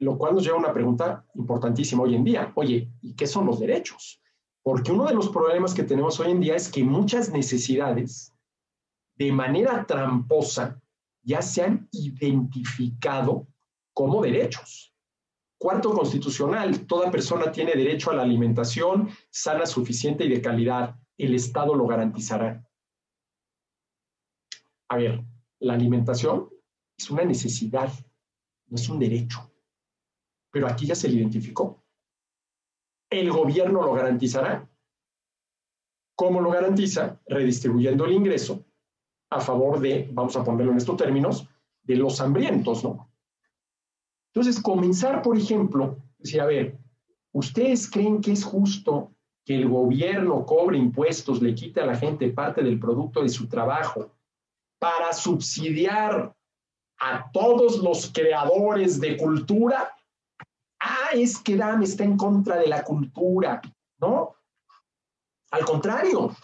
Lo 0.00 0.16
cual 0.16 0.34
nos 0.34 0.44
lleva 0.44 0.56
a 0.56 0.60
una 0.60 0.72
pregunta 0.72 1.26
importantísima 1.34 2.02
hoy 2.02 2.14
en 2.14 2.24
día. 2.24 2.52
Oye, 2.54 2.90
¿y 3.02 3.14
qué 3.14 3.26
son 3.26 3.46
los 3.46 3.60
derechos? 3.60 4.20
Porque 4.62 4.92
uno 4.92 5.04
de 5.04 5.14
los 5.14 5.28
problemas 5.28 5.74
que 5.74 5.84
tenemos 5.84 6.18
hoy 6.20 6.30
en 6.30 6.40
día 6.40 6.56
es 6.56 6.70
que 6.70 6.82
muchas 6.82 7.30
necesidades, 7.30 8.34
de 9.16 9.30
manera 9.30 9.84
tramposa, 9.86 10.80
ya 11.22 11.42
se 11.42 11.62
han 11.62 11.88
identificado 11.92 13.46
como 13.92 14.22
derechos. 14.22 14.94
Cuarto 15.58 15.92
constitucional, 15.92 16.86
toda 16.86 17.10
persona 17.10 17.52
tiene 17.52 17.74
derecho 17.74 18.10
a 18.10 18.14
la 18.14 18.22
alimentación 18.22 19.10
sana, 19.28 19.66
suficiente 19.66 20.24
y 20.24 20.30
de 20.30 20.40
calidad. 20.40 20.96
El 21.18 21.34
Estado 21.34 21.74
lo 21.74 21.86
garantizará. 21.86 22.66
A 24.88 24.96
ver, 24.96 25.22
la 25.58 25.74
alimentación 25.74 26.48
es 26.96 27.10
una 27.10 27.24
necesidad, 27.24 27.92
no 28.66 28.76
es 28.76 28.88
un 28.88 28.98
derecho. 28.98 29.49
Pero 30.50 30.66
aquí 30.66 30.86
ya 30.86 30.94
se 30.94 31.08
le 31.08 31.16
identificó. 31.16 31.82
El 33.08 33.30
gobierno 33.30 33.82
lo 33.82 33.92
garantizará. 33.92 34.68
¿Cómo 36.16 36.40
lo 36.40 36.50
garantiza? 36.50 37.20
Redistribuyendo 37.26 38.04
el 38.04 38.12
ingreso 38.12 38.64
a 39.30 39.40
favor 39.40 39.80
de, 39.80 40.08
vamos 40.12 40.36
a 40.36 40.44
ponerlo 40.44 40.72
en 40.72 40.78
estos 40.78 40.96
términos, 40.96 41.48
de 41.82 41.96
los 41.96 42.20
hambrientos, 42.20 42.84
¿no? 42.84 43.10
Entonces, 44.32 44.62
comenzar, 44.62 45.22
por 45.22 45.36
ejemplo, 45.36 45.96
decir, 46.18 46.40
a 46.40 46.46
ver, 46.46 46.78
¿ustedes 47.32 47.90
creen 47.90 48.20
que 48.20 48.32
es 48.32 48.44
justo 48.44 49.12
que 49.44 49.56
el 49.56 49.68
gobierno 49.68 50.44
cobre 50.44 50.78
impuestos, 50.78 51.40
le 51.42 51.54
quite 51.54 51.80
a 51.80 51.86
la 51.86 51.96
gente 51.96 52.30
parte 52.30 52.62
del 52.62 52.78
producto 52.78 53.22
de 53.22 53.28
su 53.28 53.48
trabajo 53.48 54.12
para 54.78 55.12
subsidiar 55.12 56.34
a 56.98 57.30
todos 57.32 57.78
los 57.78 58.10
creadores 58.12 59.00
de 59.00 59.16
cultura? 59.16 59.96
Es 61.12 61.38
que 61.38 61.56
DAM 61.56 61.82
está 61.82 62.04
en 62.04 62.16
contra 62.16 62.56
de 62.56 62.68
la 62.68 62.84
cultura, 62.84 63.60
¿no? 63.98 64.36
Al 65.50 65.64
contrario, 65.64 66.34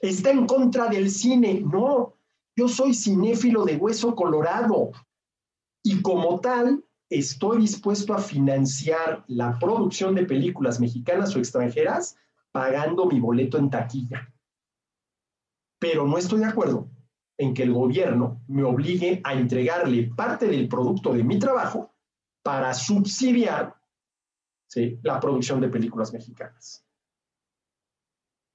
está 0.00 0.30
en 0.30 0.46
contra 0.46 0.88
del 0.88 1.10
cine. 1.10 1.60
No, 1.60 2.14
yo 2.56 2.68
soy 2.68 2.94
cinéfilo 2.94 3.64
de 3.64 3.76
hueso 3.76 4.14
colorado 4.14 4.92
y 5.82 6.02
como 6.02 6.40
tal 6.40 6.84
estoy 7.10 7.58
dispuesto 7.58 8.14
a 8.14 8.18
financiar 8.18 9.24
la 9.28 9.58
producción 9.58 10.14
de 10.14 10.26
películas 10.26 10.78
mexicanas 10.80 11.34
o 11.34 11.38
extranjeras 11.38 12.16
pagando 12.52 13.06
mi 13.06 13.20
boleto 13.20 13.58
en 13.58 13.70
taquilla. 13.70 14.32
Pero 15.80 16.06
no 16.06 16.18
estoy 16.18 16.40
de 16.40 16.46
acuerdo 16.46 16.90
en 17.38 17.54
que 17.54 17.62
el 17.62 17.72
gobierno 17.72 18.42
me 18.48 18.64
obligue 18.64 19.20
a 19.24 19.34
entregarle 19.34 20.10
parte 20.16 20.46
del 20.46 20.68
producto 20.68 21.12
de 21.12 21.22
mi 21.22 21.38
trabajo 21.38 21.94
para 22.42 22.72
subsidiar 22.74 23.74
la 25.02 25.18
producción 25.18 25.60
de 25.60 25.68
películas 25.68 26.12
mexicanas. 26.12 26.84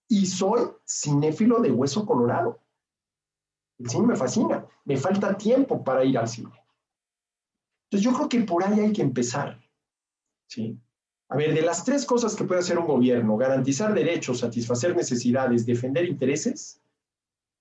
Y 0.08 0.26
soy 0.26 0.70
cinéfilo 0.88 1.60
de 1.60 1.72
hueso 1.72 2.06
colorado. 2.06 2.62
El 3.80 3.90
cine 3.90 4.08
me 4.08 4.16
fascina. 4.16 4.66
Me 4.86 4.98
falta 4.98 5.36
tiempo 5.38 5.84
para 5.84 6.04
ir 6.04 6.18
al 6.18 6.28
cine. 6.28 6.52
Entonces 7.86 8.04
yo 8.04 8.14
creo 8.14 8.30
que 8.30 8.42
por 8.42 8.64
ahí 8.64 8.80
hay 8.80 8.94
que 8.94 9.02
empezar. 9.02 9.60
¿sí? 10.48 10.80
A 11.30 11.36
ver, 11.36 11.54
de 11.54 11.62
las 11.62 11.84
tres 11.84 12.06
cosas 12.06 12.36
que 12.36 12.44
puede 12.44 12.62
hacer 12.62 12.78
un 12.78 12.86
gobierno, 12.86 13.38
garantizar 13.38 13.94
derechos, 13.94 14.40
satisfacer 14.40 14.96
necesidades, 14.96 15.66
defender 15.66 16.06
intereses, 16.06 16.80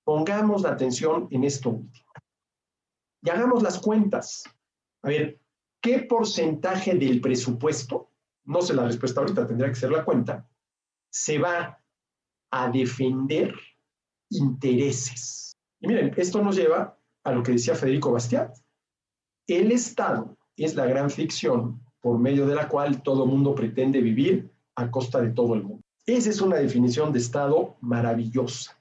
pongamos 0.04 0.62
la 0.62 0.70
atención 0.70 1.28
en 1.30 1.44
esto 1.44 1.70
último. 1.70 2.12
Y 3.22 3.30
hagamos 3.30 3.62
las 3.62 3.78
cuentas. 3.78 4.44
A 5.02 5.08
ver, 5.08 5.40
¿qué 5.82 5.98
porcentaje 5.98 6.94
del 6.94 7.20
presupuesto, 7.20 8.08
no 8.44 8.62
sé 8.62 8.72
la 8.72 8.86
respuesta 8.86 9.20
ahorita, 9.20 9.46
tendría 9.46 9.68
que 9.68 9.74
ser 9.74 9.90
la 9.90 10.04
cuenta, 10.04 10.48
se 11.10 11.38
va 11.38 11.78
a 12.50 12.70
defender 12.70 13.54
intereses? 14.30 15.52
Y 15.80 15.88
miren, 15.88 16.14
esto 16.16 16.42
nos 16.42 16.56
lleva 16.56 16.96
a 17.24 17.32
lo 17.32 17.42
que 17.42 17.52
decía 17.52 17.74
Federico 17.74 18.12
Bastiat. 18.12 18.56
El 19.46 19.72
Estado 19.72 20.38
es 20.56 20.74
la 20.76 20.86
gran 20.86 21.10
ficción 21.10 21.82
por 22.00 22.18
medio 22.18 22.46
de 22.46 22.54
la 22.54 22.68
cual 22.68 23.02
todo 23.02 23.26
mundo 23.26 23.54
pretende 23.54 24.00
vivir 24.00 24.50
a 24.76 24.90
costa 24.90 25.20
de 25.20 25.30
todo 25.30 25.54
el 25.54 25.64
mundo. 25.64 25.82
Esa 26.06 26.30
es 26.30 26.40
una 26.40 26.56
definición 26.56 27.12
de 27.12 27.18
Estado 27.18 27.76
maravillosa 27.80 28.78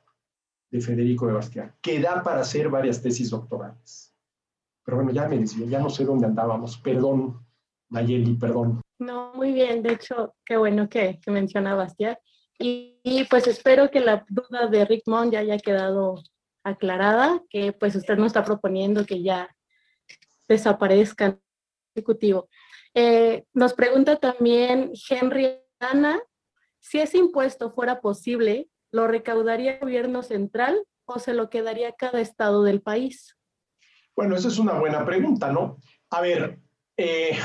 de 0.71 0.81
Federico 0.81 1.27
de 1.27 1.33
Bastián, 1.33 1.75
que 1.81 1.99
da 1.99 2.23
para 2.23 2.41
hacer 2.41 2.69
varias 2.69 3.01
tesis 3.01 3.29
doctorales. 3.29 4.10
Pero 4.91 5.03
bueno, 5.03 5.13
ya 5.13 5.29
me 5.29 5.37
decía, 5.37 5.65
ya 5.67 5.79
no 5.79 5.89
sé 5.89 6.03
dónde 6.03 6.25
andábamos. 6.25 6.77
Perdón, 6.79 7.47
Nayeli, 7.91 8.33
perdón. 8.33 8.81
No, 8.99 9.31
muy 9.35 9.53
bien. 9.53 9.81
De 9.81 9.93
hecho, 9.93 10.35
qué 10.43 10.57
bueno 10.57 10.89
que, 10.89 11.17
que 11.23 11.31
menciona 11.31 11.75
Bastián. 11.75 12.17
Y, 12.59 12.99
y, 13.01 13.23
pues 13.23 13.47
espero 13.47 13.89
que 13.89 14.01
la 14.01 14.25
duda 14.27 14.67
de 14.67 14.83
Rick 14.83 15.03
Mon 15.05 15.31
ya 15.31 15.39
haya 15.39 15.57
quedado 15.59 16.21
aclarada, 16.65 17.41
que 17.49 17.71
pues 17.71 17.95
usted 17.95 18.17
no 18.17 18.25
está 18.25 18.43
proponiendo 18.43 19.05
que 19.05 19.23
ya 19.23 19.55
desaparezca 20.49 21.27
el 21.27 21.39
ejecutivo. 21.95 22.49
Eh, 22.93 23.45
nos 23.53 23.73
pregunta 23.73 24.17
también 24.17 24.91
Henry 25.09 25.57
Ana, 25.79 26.21
si 26.81 26.99
ese 26.99 27.17
impuesto 27.17 27.71
fuera 27.71 28.01
posible, 28.01 28.67
¿lo 28.91 29.07
recaudaría 29.07 29.75
el 29.75 29.79
gobierno 29.79 30.21
central 30.21 30.83
o 31.05 31.17
se 31.17 31.33
lo 31.33 31.49
quedaría 31.49 31.93
cada 31.93 32.19
estado 32.19 32.63
del 32.63 32.81
país? 32.81 33.37
Bueno, 34.15 34.35
esa 34.35 34.49
es 34.49 34.59
una 34.59 34.73
buena 34.73 35.05
pregunta, 35.05 35.51
¿no? 35.51 35.77
A 36.09 36.21
ver, 36.21 36.59
eh, 36.97 37.37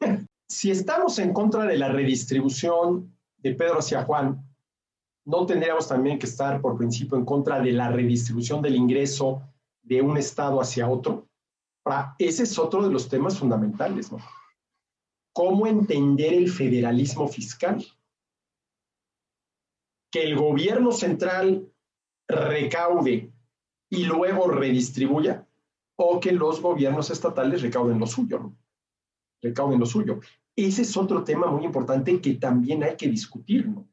si 0.48 0.70
estamos 0.70 1.18
en 1.18 1.32
contra 1.32 1.64
de 1.64 1.76
la 1.76 1.88
redistribución 1.88 3.16
de 3.38 3.54
Pedro 3.54 3.78
hacia 3.78 4.04
Juan, 4.04 4.44
¿no 5.24 5.46
tendríamos 5.46 5.88
también 5.88 6.18
que 6.18 6.26
estar 6.26 6.60
por 6.60 6.76
principio 6.76 7.16
en 7.16 7.24
contra 7.24 7.60
de 7.60 7.72
la 7.72 7.90
redistribución 7.90 8.60
del 8.60 8.76
ingreso 8.76 9.42
de 9.82 10.02
un 10.02 10.16
estado 10.16 10.60
hacia 10.60 10.88
otro? 10.88 11.26
ese 12.18 12.44
es 12.44 12.58
otro 12.58 12.82
de 12.82 12.90
los 12.90 13.08
temas 13.08 13.38
fundamentales, 13.38 14.12
¿no? 14.12 14.18
¿Cómo 15.32 15.66
entender 15.66 16.34
el 16.34 16.50
federalismo 16.50 17.26
fiscal? 17.26 17.84
Que 20.12 20.22
el 20.22 20.36
gobierno 20.36 20.92
central 20.92 21.72
recaude 22.28 23.32
y 23.88 24.04
luego 24.04 24.48
redistribuya, 24.48 25.39
o 26.02 26.18
que 26.18 26.32
los 26.32 26.62
gobiernos 26.62 27.10
estatales 27.10 27.60
recauden 27.60 27.98
lo 27.98 28.06
suyo, 28.06 28.38
¿no? 28.38 28.56
Recauden 29.42 29.78
lo 29.78 29.84
suyo. 29.84 30.18
Ese 30.56 30.80
es 30.80 30.96
otro 30.96 31.22
tema 31.22 31.48
muy 31.48 31.66
importante 31.66 32.18
que 32.22 32.34
también 32.34 32.82
hay 32.82 32.96
que 32.96 33.06
discutir, 33.06 33.68
¿no? 33.68 33.86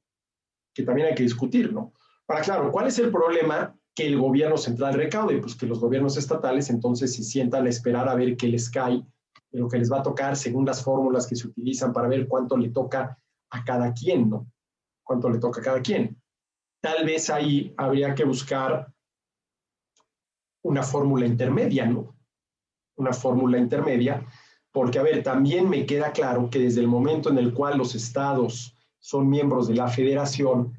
Que 0.73 0.83
también 0.83 1.07
hay 1.07 1.15
que 1.15 1.23
discutir, 1.23 1.73
¿no? 1.73 1.91
Para 2.25 2.41
claro, 2.41 2.71
¿cuál 2.71 2.87
es 2.87 2.97
el 2.99 3.11
problema 3.11 3.77
que 3.93 4.07
el 4.07 4.17
gobierno 4.17 4.57
central 4.57 4.93
recaude, 4.93 5.39
pues 5.39 5.55
que 5.55 5.65
los 5.65 5.81
gobiernos 5.81 6.15
estatales 6.15 6.69
entonces 6.69 7.13
se 7.13 7.23
sientan 7.23 7.65
a 7.65 7.69
esperar 7.69 8.07
a 8.07 8.15
ver 8.15 8.37
qué 8.37 8.47
les 8.47 8.69
cae, 8.69 9.03
de 9.51 9.59
lo 9.59 9.67
que 9.67 9.77
les 9.77 9.91
va 9.91 9.99
a 9.99 10.03
tocar 10.03 10.37
según 10.37 10.65
las 10.65 10.81
fórmulas 10.81 11.27
que 11.27 11.35
se 11.35 11.47
utilizan 11.47 11.91
para 11.91 12.07
ver 12.07 12.25
cuánto 12.29 12.55
le 12.55 12.69
toca 12.69 13.19
a 13.49 13.63
cada 13.65 13.93
quien, 13.93 14.29
¿no? 14.29 14.49
Cuánto 15.03 15.29
le 15.29 15.39
toca 15.39 15.59
a 15.59 15.63
cada 15.63 15.81
quien. 15.81 16.21
Tal 16.81 17.05
vez 17.05 17.29
ahí 17.29 17.73
habría 17.75 18.15
que 18.15 18.23
buscar 18.23 18.93
una 20.67 20.83
fórmula 20.83 21.25
intermedia, 21.25 21.85
¿no? 21.85 22.15
Una 22.97 23.13
fórmula 23.13 23.57
intermedia, 23.57 24.25
porque, 24.71 24.99
a 24.99 25.03
ver, 25.03 25.23
también 25.23 25.69
me 25.69 25.85
queda 25.85 26.11
claro 26.11 26.49
que 26.49 26.59
desde 26.59 26.81
el 26.81 26.87
momento 26.87 27.29
en 27.29 27.37
el 27.37 27.53
cual 27.53 27.77
los 27.77 27.95
estados 27.95 28.75
son 28.99 29.29
miembros 29.29 29.67
de 29.67 29.75
la 29.75 29.87
federación, 29.87 30.73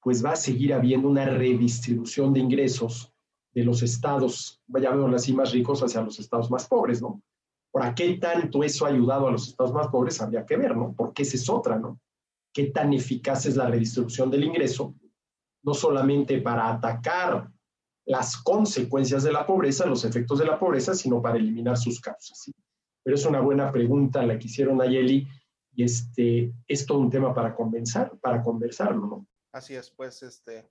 pues 0.00 0.24
va 0.24 0.32
a 0.32 0.36
seguir 0.36 0.72
habiendo 0.72 1.08
una 1.08 1.26
redistribución 1.26 2.32
de 2.32 2.40
ingresos 2.40 3.12
de 3.52 3.64
los 3.64 3.82
estados, 3.82 4.62
llamémoslo 4.66 5.16
así, 5.16 5.32
más 5.32 5.52
ricos 5.52 5.82
hacia 5.82 6.00
los 6.00 6.18
estados 6.18 6.50
más 6.50 6.66
pobres, 6.66 7.02
¿no? 7.02 7.22
¿Por 7.70 7.94
qué 7.94 8.14
tanto 8.14 8.64
eso 8.64 8.86
ha 8.86 8.88
ayudado 8.88 9.28
a 9.28 9.32
los 9.32 9.48
estados 9.48 9.72
más 9.72 9.88
pobres? 9.88 10.20
Habría 10.20 10.46
que 10.46 10.56
ver, 10.56 10.76
¿no? 10.76 10.94
Porque 10.96 11.22
esa 11.22 11.36
es 11.36 11.48
otra, 11.50 11.78
¿no? 11.78 12.00
¿Qué 12.52 12.66
tan 12.66 12.92
eficaz 12.92 13.46
es 13.46 13.56
la 13.56 13.66
redistribución 13.66 14.30
del 14.30 14.44
ingreso? 14.44 14.94
No 15.62 15.74
solamente 15.74 16.40
para 16.40 16.70
atacar 16.72 17.50
las 18.06 18.36
consecuencias 18.36 19.22
de 19.22 19.32
la 19.32 19.46
pobreza, 19.46 19.86
los 19.86 20.04
efectos 20.04 20.38
de 20.38 20.46
la 20.46 20.58
pobreza, 20.58 20.94
sino 20.94 21.22
para 21.22 21.38
eliminar 21.38 21.76
sus 21.76 22.00
causas. 22.00 22.38
¿sí? 22.38 22.52
Pero 23.02 23.16
es 23.16 23.24
una 23.24 23.40
buena 23.40 23.72
pregunta 23.72 24.24
la 24.24 24.38
que 24.38 24.46
hicieron 24.46 24.80
Ayeli 24.80 25.26
y 25.72 25.84
este, 25.84 26.52
es 26.66 26.86
todo 26.86 26.98
un 26.98 27.10
tema 27.10 27.34
para 27.34 27.54
conversar, 27.54 28.16
para 28.20 28.42
conversarlo, 28.42 29.06
¿no? 29.06 29.26
Así 29.52 29.74
es, 29.74 29.90
pues 29.90 30.22
este, 30.22 30.68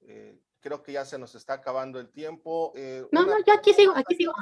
eh, 0.00 0.38
creo 0.60 0.82
que 0.82 0.92
ya 0.92 1.04
se 1.04 1.18
nos 1.18 1.34
está 1.34 1.54
acabando 1.54 2.00
el 2.00 2.10
tiempo. 2.10 2.72
Eh, 2.74 3.06
no, 3.12 3.24
no, 3.26 3.36
yo 3.44 3.52
aquí 3.52 3.72
sigo, 3.72 3.92
aquí 3.94 4.14
sigo. 4.14 4.32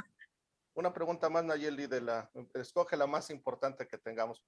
Una 0.74 0.92
pregunta 0.92 1.28
más, 1.28 1.44
Nayeli, 1.44 1.86
de 1.86 2.00
la, 2.00 2.30
escoge 2.54 2.96
la 2.96 3.06
más 3.06 3.30
importante 3.30 3.86
que 3.86 3.98
tengamos. 3.98 4.42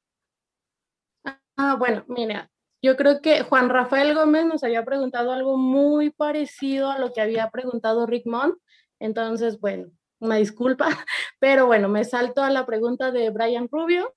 Ah, 1.57 1.77
bueno, 1.79 2.05
mira, 2.09 2.51
yo 2.83 2.97
creo 2.97 3.21
que 3.21 3.43
Juan 3.45 3.69
Rafael 3.71 4.15
Gómez 4.15 4.45
nos 4.45 4.65
había 4.65 4.85
preguntado 4.85 5.33
algo 5.33 5.57
muy 5.57 6.11
parecido 6.11 6.91
a 6.91 6.99
lo 6.99 7.13
que 7.13 7.21
había 7.21 7.49
preguntado 7.51 8.07
Rick 8.07 8.27
Mont. 8.27 8.59
Entonces, 8.99 9.61
bueno, 9.61 9.89
una 10.19 10.37
disculpa, 10.37 10.89
pero 11.39 11.67
bueno, 11.67 11.89
me 11.89 12.05
salto 12.05 12.43
a 12.43 12.51
la 12.51 12.67
pregunta 12.67 13.13
de 13.13 13.31
Brian 13.31 13.69
Rubio. 13.71 14.13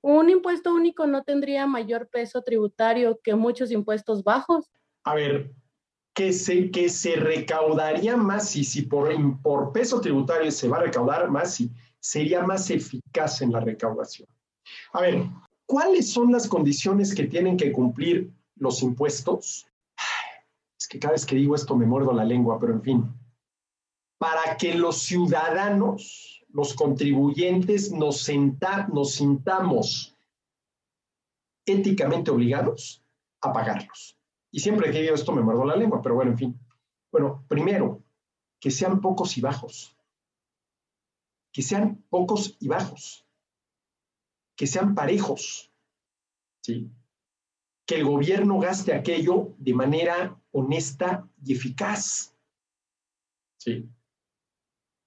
¿Un 0.00 0.30
impuesto 0.30 0.72
único 0.72 1.06
no 1.06 1.24
tendría 1.24 1.66
mayor 1.66 2.08
peso 2.08 2.42
tributario 2.42 3.18
que 3.22 3.34
muchos 3.34 3.70
impuestos 3.70 4.22
bajos? 4.22 4.70
A 5.02 5.14
ver, 5.14 5.50
que 6.14 6.32
se, 6.32 6.70
que 6.70 6.88
se 6.88 7.16
recaudaría 7.16 8.16
más 8.16 8.54
y 8.54 8.64
si 8.64 8.82
por, 8.82 9.10
por 9.42 9.72
peso 9.72 10.00
tributario 10.00 10.50
se 10.52 10.68
va 10.68 10.76
a 10.76 10.82
recaudar 10.82 11.30
más 11.30 11.60
y 11.60 11.72
sería 11.98 12.42
más 12.42 12.70
eficaz 12.70 13.42
en 13.42 13.50
la 13.50 13.60
recaudación. 13.60 14.28
A 14.92 15.00
ver, 15.00 15.24
¿cuáles 15.74 16.12
son 16.12 16.30
las 16.30 16.46
condiciones 16.46 17.12
que 17.16 17.24
tienen 17.24 17.56
que 17.56 17.72
cumplir 17.72 18.32
los 18.54 18.80
impuestos? 18.84 19.66
Es 20.78 20.86
que 20.86 21.00
cada 21.00 21.14
vez 21.14 21.26
que 21.26 21.34
digo 21.34 21.56
esto 21.56 21.74
me 21.74 21.84
muerdo 21.84 22.12
la 22.12 22.24
lengua, 22.24 22.60
pero 22.60 22.74
en 22.74 22.80
fin. 22.80 23.12
Para 24.16 24.56
que 24.56 24.72
los 24.76 25.00
ciudadanos, 25.00 26.44
los 26.50 26.74
contribuyentes, 26.74 27.90
nos, 27.90 28.18
senta, 28.20 28.86
nos 28.86 29.14
sintamos 29.14 30.16
éticamente 31.66 32.30
obligados 32.30 33.02
a 33.40 33.52
pagarlos. 33.52 34.16
Y 34.52 34.60
siempre 34.60 34.92
que 34.92 35.02
digo 35.02 35.16
esto 35.16 35.32
me 35.32 35.42
muerdo 35.42 35.64
la 35.64 35.74
lengua, 35.74 36.00
pero 36.00 36.14
bueno, 36.14 36.30
en 36.30 36.38
fin. 36.38 36.60
Bueno, 37.10 37.44
primero, 37.48 38.00
que 38.60 38.70
sean 38.70 39.00
pocos 39.00 39.36
y 39.38 39.40
bajos. 39.40 39.96
Que 41.52 41.62
sean 41.62 42.04
pocos 42.10 42.56
y 42.60 42.68
bajos. 42.68 43.23
Que 44.56 44.66
sean 44.66 44.94
parejos. 44.94 45.70
¿Sí? 46.62 46.90
Que 47.86 47.96
el 47.96 48.04
gobierno 48.04 48.58
gaste 48.58 48.94
aquello 48.94 49.54
de 49.58 49.74
manera 49.74 50.40
honesta 50.52 51.28
y 51.44 51.54
eficaz. 51.54 52.34
¿Sí? 53.58 53.88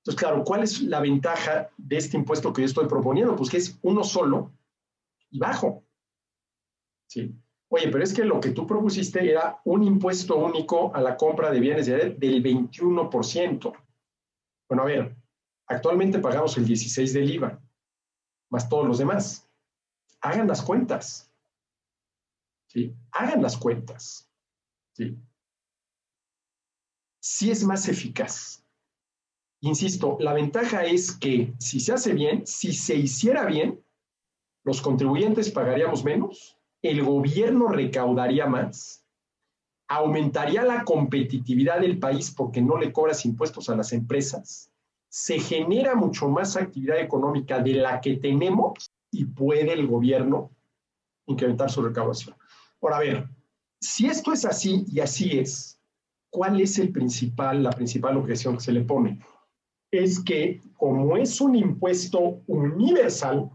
Entonces, 0.07 0.19
claro, 0.19 0.43
¿cuál 0.43 0.63
es 0.63 0.81
la 0.81 1.01
ventaja 1.01 1.69
de 1.77 1.97
este 1.97 2.15
impuesto 2.15 2.53
que 2.53 2.61
yo 2.61 2.65
estoy 2.65 2.87
proponiendo? 2.87 3.35
Pues 3.35 3.49
que 3.49 3.57
es 3.57 3.77
uno 3.81 4.03
solo 4.03 4.53
y 5.29 5.39
bajo. 5.39 5.83
¿Sí? 7.07 7.35
Oye, 7.69 7.89
pero 7.89 8.03
es 8.03 8.13
que 8.13 8.23
lo 8.23 8.39
que 8.39 8.51
tú 8.51 8.65
propusiste 8.65 9.29
era 9.29 9.59
un 9.65 9.83
impuesto 9.83 10.37
único 10.37 10.95
a 10.95 11.01
la 11.01 11.17
compra 11.17 11.51
de 11.51 11.59
bienes 11.59 11.87
del 11.87 12.17
21%. 12.17 13.73
Bueno, 14.69 14.83
a 14.83 14.85
ver, 14.85 15.15
actualmente 15.67 16.19
pagamos 16.19 16.57
el 16.57 16.65
16 16.65 17.13
del 17.13 17.29
IVA, 17.29 17.61
más 18.49 18.69
todos 18.69 18.87
los 18.87 18.97
demás. 18.97 19.47
Hagan 20.21 20.47
las 20.47 20.61
cuentas. 20.61 21.31
¿Sí? 22.67 22.93
Hagan 23.11 23.41
las 23.41 23.57
cuentas. 23.57 24.29
¿Sí? 24.93 25.17
Sí 27.19 27.51
es 27.51 27.63
más 27.63 27.87
eficaz. 27.87 28.63
Insisto, 29.61 30.17
la 30.19 30.33
ventaja 30.33 30.85
es 30.85 31.11
que 31.11 31.53
si 31.59 31.79
se 31.79 31.93
hace 31.93 32.13
bien, 32.13 32.45
si 32.45 32.73
se 32.73 32.95
hiciera 32.95 33.45
bien, 33.45 33.83
los 34.63 34.81
contribuyentes 34.81 35.49
pagaríamos 35.49 36.03
menos 36.03 36.57
el 36.81 37.03
gobierno 37.03 37.67
recaudaría 37.67 38.45
más, 38.45 39.05
aumentaría 39.87 40.63
la 40.63 40.83
competitividad 40.83 41.79
del 41.79 41.99
país 41.99 42.31
porque 42.31 42.61
no 42.61 42.77
le 42.77 42.91
cobras 42.91 43.25
impuestos 43.25 43.69
a 43.69 43.75
las 43.75 43.93
empresas, 43.93 44.71
se 45.09 45.39
genera 45.39 45.95
mucho 45.95 46.27
más 46.27 46.55
actividad 46.55 46.99
económica 46.99 47.59
de 47.59 47.73
la 47.73 48.01
que 48.01 48.17
tenemos 48.17 48.91
y 49.11 49.25
puede 49.25 49.73
el 49.73 49.87
gobierno 49.87 50.51
incrementar 51.27 51.69
su 51.69 51.81
recaudación. 51.81 52.35
Ahora, 52.81 52.97
a 52.97 52.99
ver, 52.99 53.29
si 53.79 54.07
esto 54.07 54.33
es 54.33 54.45
así 54.45 54.85
y 54.87 54.99
así 54.99 55.39
es, 55.39 55.79
¿cuál 56.29 56.59
es 56.61 56.77
el 56.79 56.91
principal, 56.91 57.63
la 57.63 57.71
principal 57.71 58.17
objeción 58.17 58.55
que 58.55 58.63
se 58.63 58.71
le 58.71 58.81
pone? 58.81 59.19
Es 59.91 60.19
que 60.19 60.61
como 60.75 61.15
es 61.17 61.39
un 61.39 61.55
impuesto 61.55 62.41
universal 62.47 63.49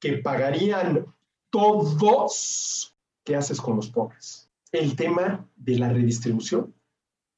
que 0.00 0.18
pagarían 0.18 1.06
todos, 1.50 2.96
¿qué 3.24 3.36
haces 3.36 3.60
con 3.60 3.76
los 3.76 3.90
pobres? 3.90 4.50
El 4.72 4.96
tema 4.96 5.48
de 5.56 5.78
la 5.78 5.88
redistribución. 5.88 6.74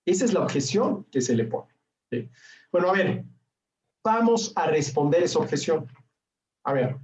Esa 0.04 0.24
es 0.24 0.32
la 0.32 0.42
objeción 0.42 1.04
que 1.10 1.20
se 1.20 1.34
le 1.34 1.44
pone. 1.44 1.77
Bueno, 2.72 2.90
a 2.90 2.92
ver, 2.92 3.24
vamos 4.04 4.52
a 4.56 4.66
responder 4.66 5.22
esa 5.22 5.38
objeción. 5.38 5.86
A 6.64 6.72
ver, 6.72 6.98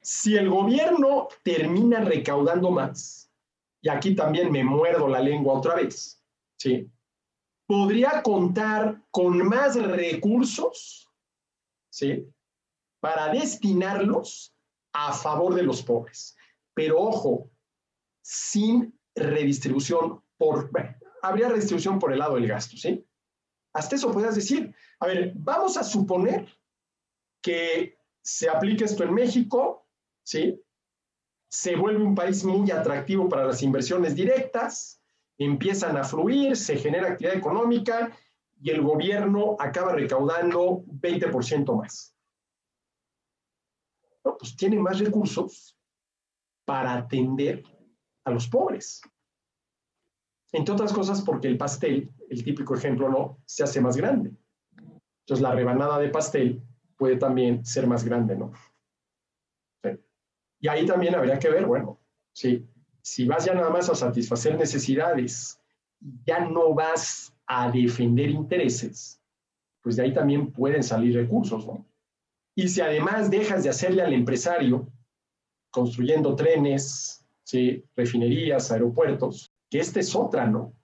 si 0.00 0.36
el 0.36 0.48
gobierno 0.48 1.28
termina 1.42 2.00
recaudando 2.00 2.70
más, 2.70 3.30
y 3.80 3.88
aquí 3.88 4.14
también 4.14 4.50
me 4.50 4.64
muerdo 4.64 5.08
la 5.08 5.20
lengua 5.20 5.54
otra 5.54 5.76
vez, 5.76 6.20
¿sí? 6.58 6.90
Podría 7.66 8.22
contar 8.22 9.02
con 9.10 9.46
más 9.46 9.76
recursos, 9.76 11.08
¿sí? 11.90 12.28
Para 13.00 13.28
destinarlos 13.32 14.54
a 14.92 15.12
favor 15.12 15.54
de 15.54 15.62
los 15.62 15.82
pobres. 15.82 16.36
Pero 16.74 17.00
ojo, 17.00 17.50
sin 18.22 18.98
redistribución 19.14 20.20
por, 20.36 20.70
habría 21.22 21.48
redistribución 21.48 21.98
por 22.00 22.12
el 22.12 22.18
lado 22.18 22.34
del 22.34 22.48
gasto, 22.48 22.76
¿sí? 22.76 23.05
Hasta 23.76 23.96
eso 23.96 24.10
puedes 24.12 24.34
decir, 24.34 24.74
a 25.00 25.06
ver, 25.06 25.32
vamos 25.36 25.76
a 25.76 25.84
suponer 25.84 26.48
que 27.42 27.98
se 28.22 28.48
aplique 28.48 28.84
esto 28.84 29.04
en 29.04 29.14
México, 29.14 29.86
¿sí? 30.24 30.60
Se 31.48 31.76
vuelve 31.76 32.02
un 32.02 32.14
país 32.14 32.44
muy 32.44 32.70
atractivo 32.70 33.28
para 33.28 33.44
las 33.44 33.62
inversiones 33.62 34.14
directas, 34.14 35.00
empiezan 35.38 35.96
a 35.96 36.04
fluir, 36.04 36.56
se 36.56 36.76
genera 36.76 37.08
actividad 37.08 37.36
económica 37.36 38.10
y 38.60 38.70
el 38.70 38.82
gobierno 38.82 39.56
acaba 39.58 39.92
recaudando 39.92 40.82
20% 40.86 41.76
más 41.76 42.16
pues 44.38 44.56
tiene 44.56 44.78
más 44.78 44.98
recursos 44.98 45.76
para 46.64 46.94
atender 46.94 47.62
a 48.24 48.30
los 48.30 48.48
pobres. 48.48 49.00
Entre 50.52 50.72
otras 50.72 50.92
cosas 50.92 51.22
porque 51.22 51.48
el 51.48 51.58
pastel, 51.58 52.10
el 52.30 52.44
típico 52.44 52.74
ejemplo, 52.74 53.08
¿no? 53.08 53.38
Se 53.46 53.64
hace 53.64 53.80
más 53.80 53.96
grande. 53.96 54.32
Entonces 55.20 55.42
la 55.42 55.54
rebanada 55.54 55.98
de 55.98 56.08
pastel 56.08 56.62
puede 56.96 57.16
también 57.16 57.64
ser 57.64 57.86
más 57.86 58.04
grande, 58.04 58.36
¿no? 58.36 58.52
Y 60.60 60.68
ahí 60.68 60.86
también 60.86 61.14
habría 61.14 61.38
que 61.38 61.50
ver, 61.50 61.66
bueno, 61.66 62.00
si, 62.32 62.66
vas 63.26 63.44
ya 63.44 63.54
nada 63.54 63.70
más 63.70 63.88
a 63.90 63.94
satisfacer 63.94 64.56
necesidades, 64.56 65.60
ya 66.24 66.40
no 66.40 66.74
vas 66.74 67.32
a 67.46 67.70
defender 67.70 68.30
intereses, 68.30 69.20
pues 69.82 69.96
de 69.96 70.04
ahí 70.04 70.12
también 70.12 70.52
pueden 70.52 70.82
salir 70.82 71.14
recursos, 71.14 71.66
¿no? 71.66 71.86
Y 72.54 72.68
si 72.68 72.80
además 72.80 73.30
dejas 73.30 73.64
de 73.64 73.70
hacerle 73.70 74.02
al 74.02 74.14
empresario, 74.14 74.90
construyendo 75.70 76.34
trenes, 76.34 77.24
¿sí? 77.44 77.84
refinerías, 77.94 78.72
aeropuertos, 78.72 79.52
que 79.76 79.82
esta 79.82 80.00
es 80.00 80.16
otra, 80.16 80.46
¿no? 80.46 80.74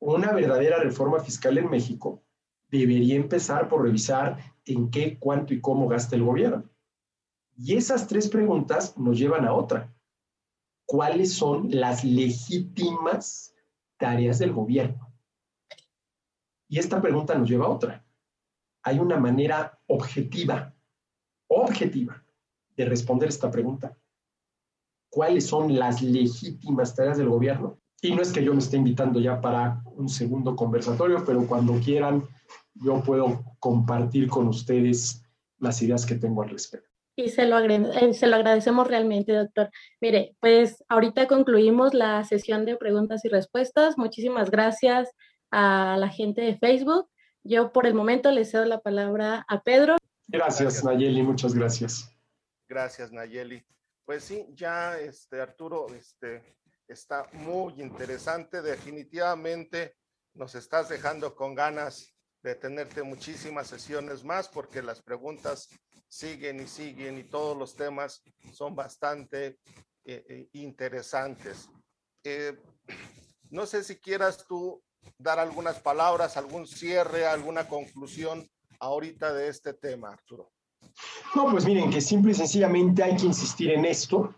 Una 0.00 0.32
verdadera 0.32 0.78
reforma 0.78 1.20
fiscal 1.20 1.58
en 1.58 1.68
México 1.68 2.24
debería 2.70 3.16
empezar 3.16 3.68
por 3.68 3.82
revisar 3.82 4.38
en 4.64 4.90
qué, 4.90 5.18
cuánto 5.18 5.52
y 5.52 5.60
cómo 5.60 5.86
gasta 5.86 6.16
el 6.16 6.24
gobierno. 6.24 6.70
Y 7.54 7.76
esas 7.76 8.06
tres 8.08 8.30
preguntas 8.30 8.96
nos 8.96 9.18
llevan 9.18 9.44
a 9.44 9.52
otra. 9.52 9.94
¿Cuáles 10.86 11.34
son 11.34 11.68
las 11.70 12.02
legítimas 12.02 13.54
tareas 13.98 14.38
del 14.38 14.54
gobierno? 14.54 15.12
Y 16.66 16.78
esta 16.78 17.00
pregunta 17.02 17.34
nos 17.34 17.48
lleva 17.48 17.66
a 17.66 17.70
otra 17.70 18.04
hay 18.84 18.98
una 18.98 19.18
manera 19.18 19.80
objetiva, 19.86 20.74
objetiva, 21.48 22.22
de 22.76 22.84
responder 22.84 23.30
esta 23.30 23.50
pregunta. 23.50 23.96
¿Cuáles 25.14 25.46
son 25.46 25.78
las 25.78 26.02
legítimas 26.02 26.94
tareas 26.94 27.18
del 27.18 27.28
gobierno? 27.28 27.78
Y 28.02 28.14
no 28.14 28.20
es 28.20 28.32
que 28.32 28.44
yo 28.44 28.52
me 28.52 28.58
esté 28.58 28.76
invitando 28.76 29.20
ya 29.20 29.40
para 29.40 29.82
un 29.96 30.08
segundo 30.08 30.56
conversatorio, 30.56 31.24
pero 31.24 31.46
cuando 31.46 31.74
quieran, 31.74 32.24
yo 32.74 33.02
puedo 33.02 33.44
compartir 33.60 34.28
con 34.28 34.48
ustedes 34.48 35.22
las 35.58 35.80
ideas 35.82 36.04
que 36.04 36.16
tengo 36.16 36.42
al 36.42 36.50
respecto. 36.50 36.88
Y 37.16 37.28
se 37.28 37.46
lo, 37.46 37.58
eh, 37.60 38.12
se 38.12 38.26
lo 38.26 38.34
agradecemos 38.34 38.88
realmente, 38.88 39.32
doctor. 39.32 39.70
Mire, 40.00 40.34
pues 40.40 40.84
ahorita 40.88 41.28
concluimos 41.28 41.94
la 41.94 42.24
sesión 42.24 42.64
de 42.64 42.76
preguntas 42.76 43.24
y 43.24 43.28
respuestas. 43.28 43.96
Muchísimas 43.96 44.50
gracias 44.50 45.10
a 45.52 45.96
la 45.96 46.08
gente 46.08 46.42
de 46.42 46.56
Facebook 46.58 47.08
yo 47.44 47.72
por 47.72 47.86
el 47.86 47.94
momento 47.94 48.30
le 48.30 48.44
cedo 48.46 48.64
la 48.64 48.80
palabra 48.80 49.44
a 49.48 49.62
Pedro. 49.62 49.96
Gracias, 50.28 50.82
Nayeli, 50.82 51.22
muchas 51.22 51.54
gracias. 51.54 52.10
Gracias, 52.66 53.12
Nayeli. 53.12 53.62
Pues 54.04 54.24
sí, 54.24 54.46
ya 54.52 54.98
este 54.98 55.40
Arturo 55.40 55.86
este 55.94 56.58
está 56.86 57.26
muy 57.32 57.80
interesante, 57.80 58.60
definitivamente 58.60 59.96
nos 60.34 60.54
estás 60.54 60.90
dejando 60.90 61.34
con 61.34 61.54
ganas 61.54 62.14
de 62.42 62.54
tenerte 62.54 63.02
muchísimas 63.02 63.68
sesiones 63.68 64.22
más 64.22 64.48
porque 64.48 64.82
las 64.82 65.00
preguntas 65.00 65.70
siguen 66.06 66.60
y 66.60 66.66
siguen 66.66 67.18
y 67.18 67.24
todos 67.24 67.56
los 67.56 67.74
temas 67.74 68.22
son 68.52 68.76
bastante 68.76 69.58
eh, 70.04 70.24
eh, 70.28 70.48
interesantes. 70.52 71.70
Eh, 72.22 72.60
no 73.48 73.64
sé 73.64 73.82
si 73.82 73.96
quieras 73.96 74.44
tú 74.46 74.82
dar 75.16 75.38
algunas 75.38 75.80
palabras, 75.80 76.36
algún 76.36 76.66
cierre, 76.66 77.26
alguna 77.26 77.66
conclusión 77.66 78.46
ahorita 78.80 79.32
de 79.32 79.48
este 79.48 79.72
tema, 79.72 80.10
Arturo. 80.10 80.52
No, 81.34 81.50
pues 81.50 81.66
miren, 81.66 81.90
que 81.90 82.00
simple 82.00 82.32
y 82.32 82.34
sencillamente 82.34 83.02
hay 83.02 83.16
que 83.16 83.26
insistir 83.26 83.70
en 83.70 83.84
esto, 83.84 84.34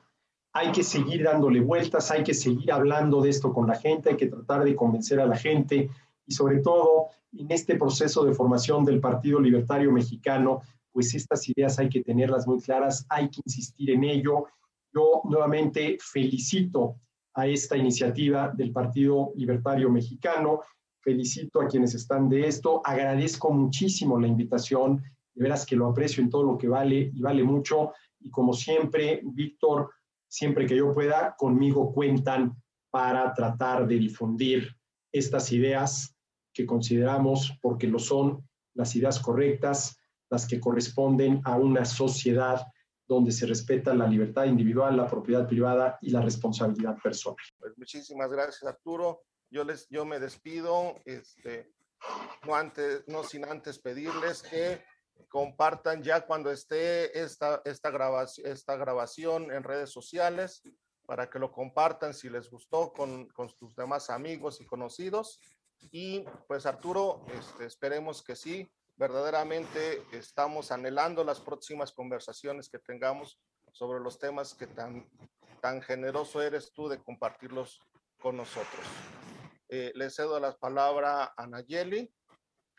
hay 0.52 0.72
que 0.72 0.82
seguir 0.82 1.24
dándole 1.24 1.60
vueltas, 1.60 2.10
hay 2.10 2.24
que 2.24 2.32
seguir 2.32 2.72
hablando 2.72 3.20
de 3.20 3.30
esto 3.30 3.52
con 3.52 3.66
la 3.66 3.74
gente, 3.74 4.10
hay 4.10 4.16
que 4.16 4.28
tratar 4.28 4.64
de 4.64 4.74
convencer 4.74 5.20
a 5.20 5.26
la 5.26 5.36
gente 5.36 5.90
y 6.26 6.32
sobre 6.32 6.60
todo 6.60 7.08
en 7.32 7.50
este 7.50 7.76
proceso 7.76 8.24
de 8.24 8.34
formación 8.34 8.84
del 8.84 9.00
Partido 9.00 9.40
Libertario 9.40 9.92
Mexicano, 9.92 10.62
pues 10.92 11.14
estas 11.14 11.46
ideas 11.48 11.78
hay 11.78 11.90
que 11.90 12.02
tenerlas 12.02 12.46
muy 12.46 12.60
claras, 12.60 13.04
hay 13.10 13.28
que 13.28 13.42
insistir 13.44 13.90
en 13.90 14.04
ello. 14.04 14.46
Yo 14.94 15.20
nuevamente 15.24 15.98
felicito 16.00 16.96
a 17.34 17.46
esta 17.46 17.76
iniciativa 17.76 18.48
del 18.48 18.72
Partido 18.72 19.32
Libertario 19.36 19.90
Mexicano, 19.90 20.62
felicito 21.00 21.60
a 21.60 21.68
quienes 21.68 21.94
están 21.94 22.30
de 22.30 22.48
esto, 22.48 22.80
agradezco 22.82 23.52
muchísimo 23.52 24.18
la 24.18 24.26
invitación, 24.26 25.02
de 25.36 25.42
veras 25.42 25.66
que 25.66 25.76
lo 25.76 25.86
aprecio 25.86 26.22
en 26.22 26.30
todo 26.30 26.42
lo 26.42 26.58
que 26.58 26.66
vale 26.66 27.10
y 27.14 27.20
vale 27.20 27.44
mucho. 27.44 27.92
Y 28.18 28.30
como 28.30 28.54
siempre, 28.54 29.20
Víctor, 29.22 29.90
siempre 30.26 30.66
que 30.66 30.76
yo 30.76 30.92
pueda, 30.92 31.36
conmigo 31.38 31.92
cuentan 31.92 32.56
para 32.90 33.32
tratar 33.34 33.86
de 33.86 33.96
difundir 33.96 34.74
estas 35.12 35.52
ideas 35.52 36.16
que 36.52 36.64
consideramos, 36.64 37.52
porque 37.60 37.86
lo 37.86 37.98
son, 37.98 38.48
las 38.74 38.96
ideas 38.96 39.20
correctas, 39.20 39.98
las 40.30 40.46
que 40.46 40.58
corresponden 40.58 41.42
a 41.44 41.56
una 41.56 41.84
sociedad 41.84 42.66
donde 43.06 43.30
se 43.30 43.46
respeta 43.46 43.94
la 43.94 44.08
libertad 44.08 44.46
individual, 44.46 44.96
la 44.96 45.06
propiedad 45.06 45.46
privada 45.46 45.98
y 46.00 46.10
la 46.10 46.22
responsabilidad 46.22 46.96
personal. 47.00 47.36
Pues 47.58 47.72
muchísimas 47.76 48.30
gracias, 48.32 48.64
Arturo. 48.64 49.22
Yo, 49.50 49.62
les, 49.62 49.86
yo 49.90 50.04
me 50.04 50.18
despido, 50.18 51.00
este, 51.04 51.72
no, 52.46 52.54
antes, 52.54 53.06
no 53.06 53.22
sin 53.22 53.44
antes 53.44 53.78
pedirles 53.78 54.42
que 54.42 54.82
compartan 55.28 56.02
ya 56.02 56.26
cuando 56.26 56.50
esté 56.50 57.20
esta, 57.20 57.62
esta, 57.64 57.90
grabación, 57.90 58.46
esta 58.46 58.76
grabación 58.76 59.50
en 59.50 59.62
redes 59.62 59.90
sociales 59.90 60.62
para 61.06 61.30
que 61.30 61.38
lo 61.38 61.52
compartan 61.52 62.14
si 62.14 62.28
les 62.28 62.50
gustó 62.50 62.92
con, 62.92 63.28
con 63.28 63.48
sus 63.48 63.74
demás 63.76 64.10
amigos 64.10 64.60
y 64.60 64.66
conocidos. 64.66 65.40
Y 65.90 66.24
pues 66.48 66.66
Arturo, 66.66 67.24
este, 67.32 67.64
esperemos 67.66 68.22
que 68.22 68.34
sí, 68.34 68.68
verdaderamente 68.96 70.02
estamos 70.12 70.72
anhelando 70.72 71.22
las 71.22 71.40
próximas 71.40 71.92
conversaciones 71.92 72.68
que 72.68 72.78
tengamos 72.78 73.38
sobre 73.72 74.00
los 74.00 74.18
temas 74.18 74.54
que 74.54 74.66
tan, 74.66 75.08
tan 75.60 75.82
generoso 75.82 76.42
eres 76.42 76.72
tú 76.72 76.88
de 76.88 77.02
compartirlos 77.02 77.80
con 78.18 78.36
nosotros. 78.36 78.86
Eh, 79.68 79.92
le 79.94 80.10
cedo 80.10 80.40
la 80.40 80.56
palabra 80.56 81.34
a 81.36 81.46
Nayeli 81.46 82.10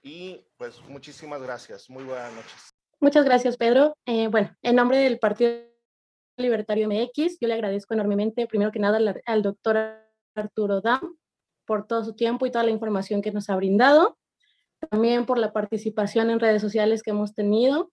y 0.04 0.46
pues 0.58 0.82
muchísimas 0.88 1.42
gracias. 1.42 1.90
Muy 1.90 2.04
buenas 2.04 2.34
noches. 2.34 2.76
Muchas 3.00 3.26
gracias, 3.26 3.58
Pedro. 3.58 3.96
Eh, 4.06 4.28
bueno, 4.28 4.56
en 4.62 4.76
nombre 4.76 4.98
del 4.98 5.20
Partido 5.20 5.52
Libertario 6.38 6.88
MX, 6.88 7.38
yo 7.40 7.48
le 7.48 7.54
agradezco 7.54 7.94
enormemente, 7.94 8.48
primero 8.48 8.72
que 8.72 8.80
nada, 8.80 8.98
al, 8.98 9.22
al 9.26 9.42
doctor 9.42 9.78
Arturo 10.36 10.82
Dam 10.82 11.18
por 11.66 11.86
todo 11.86 12.04
su 12.04 12.16
tiempo 12.16 12.46
y 12.46 12.52
toda 12.52 12.64
la 12.64 12.72
información 12.72 13.22
que 13.22 13.32
nos 13.32 13.50
ha 13.50 13.56
brindado, 13.56 14.18
también 14.90 15.26
por 15.26 15.38
la 15.38 15.52
participación 15.54 16.30
en 16.30 16.40
redes 16.40 16.62
sociales 16.62 17.04
que 17.04 17.12
hemos 17.12 17.36
tenido. 17.36 17.92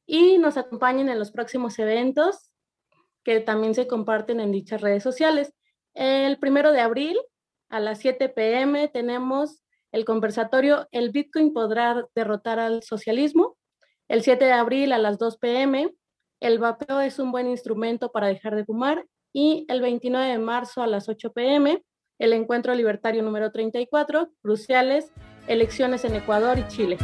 y 0.06 0.38
nos 0.38 0.58
acompañen 0.58 1.10
en 1.10 1.20
los 1.20 1.32
próximos 1.32 1.78
eventos 1.80 2.52
que 3.24 3.40
también 3.40 3.74
se 3.74 3.88
comparten 3.88 4.40
en 4.40 4.52
dichas 4.52 4.82
redes 4.82 5.04
sociales. 5.04 5.54
El 5.94 6.38
primero 6.38 6.72
de 6.72 6.80
abril 6.80 7.18
a 7.70 7.80
las 7.80 8.00
7 8.00 8.30
pm 8.30 8.88
tenemos 8.88 9.64
el 9.96 10.04
conversatorio 10.04 10.90
El 10.92 11.12
Bitcoin 11.12 11.54
podrá 11.54 12.06
derrotar 12.14 12.60
al 12.60 12.84
socialismo. 12.84 13.56
El 14.10 14.24
7 14.24 14.44
de 14.44 14.52
abril 14.52 14.92
a 14.92 14.98
las 14.98 15.18
2 15.18 15.38
pm, 15.38 15.90
el 16.42 16.60
vapeo 16.60 17.00
es 17.00 17.18
un 17.18 17.32
buen 17.32 17.48
instrumento 17.48 18.12
para 18.12 18.28
dejar 18.28 18.58
de 18.58 18.66
fumar. 18.66 19.06
Y 19.34 19.66
el 19.70 19.80
29 19.80 20.28
de 20.28 20.38
marzo 20.38 20.84
a 20.84 20.88
las 20.88 21.08
8 21.08 21.32
pm, 21.32 21.82
el 22.20 22.34
encuentro 22.34 22.76
libertario 22.76 23.24
número 23.24 23.54
34, 23.54 24.32
cruciales, 24.42 25.14
elecciones 25.48 26.04
en 26.04 26.16
Ecuador 26.16 26.60
y 26.60 26.68
Chile. 26.68 26.98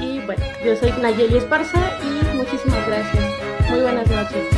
Y 0.00 0.18
bueno, 0.26 0.42
yo 0.64 0.74
soy 0.74 0.90
Nayeli 1.00 1.36
Esparza 1.36 1.78
y 2.02 2.36
muchísimas 2.36 2.84
gracias. 2.88 3.70
Muy 3.70 3.82
buenas 3.82 4.10
noches. 4.10 4.53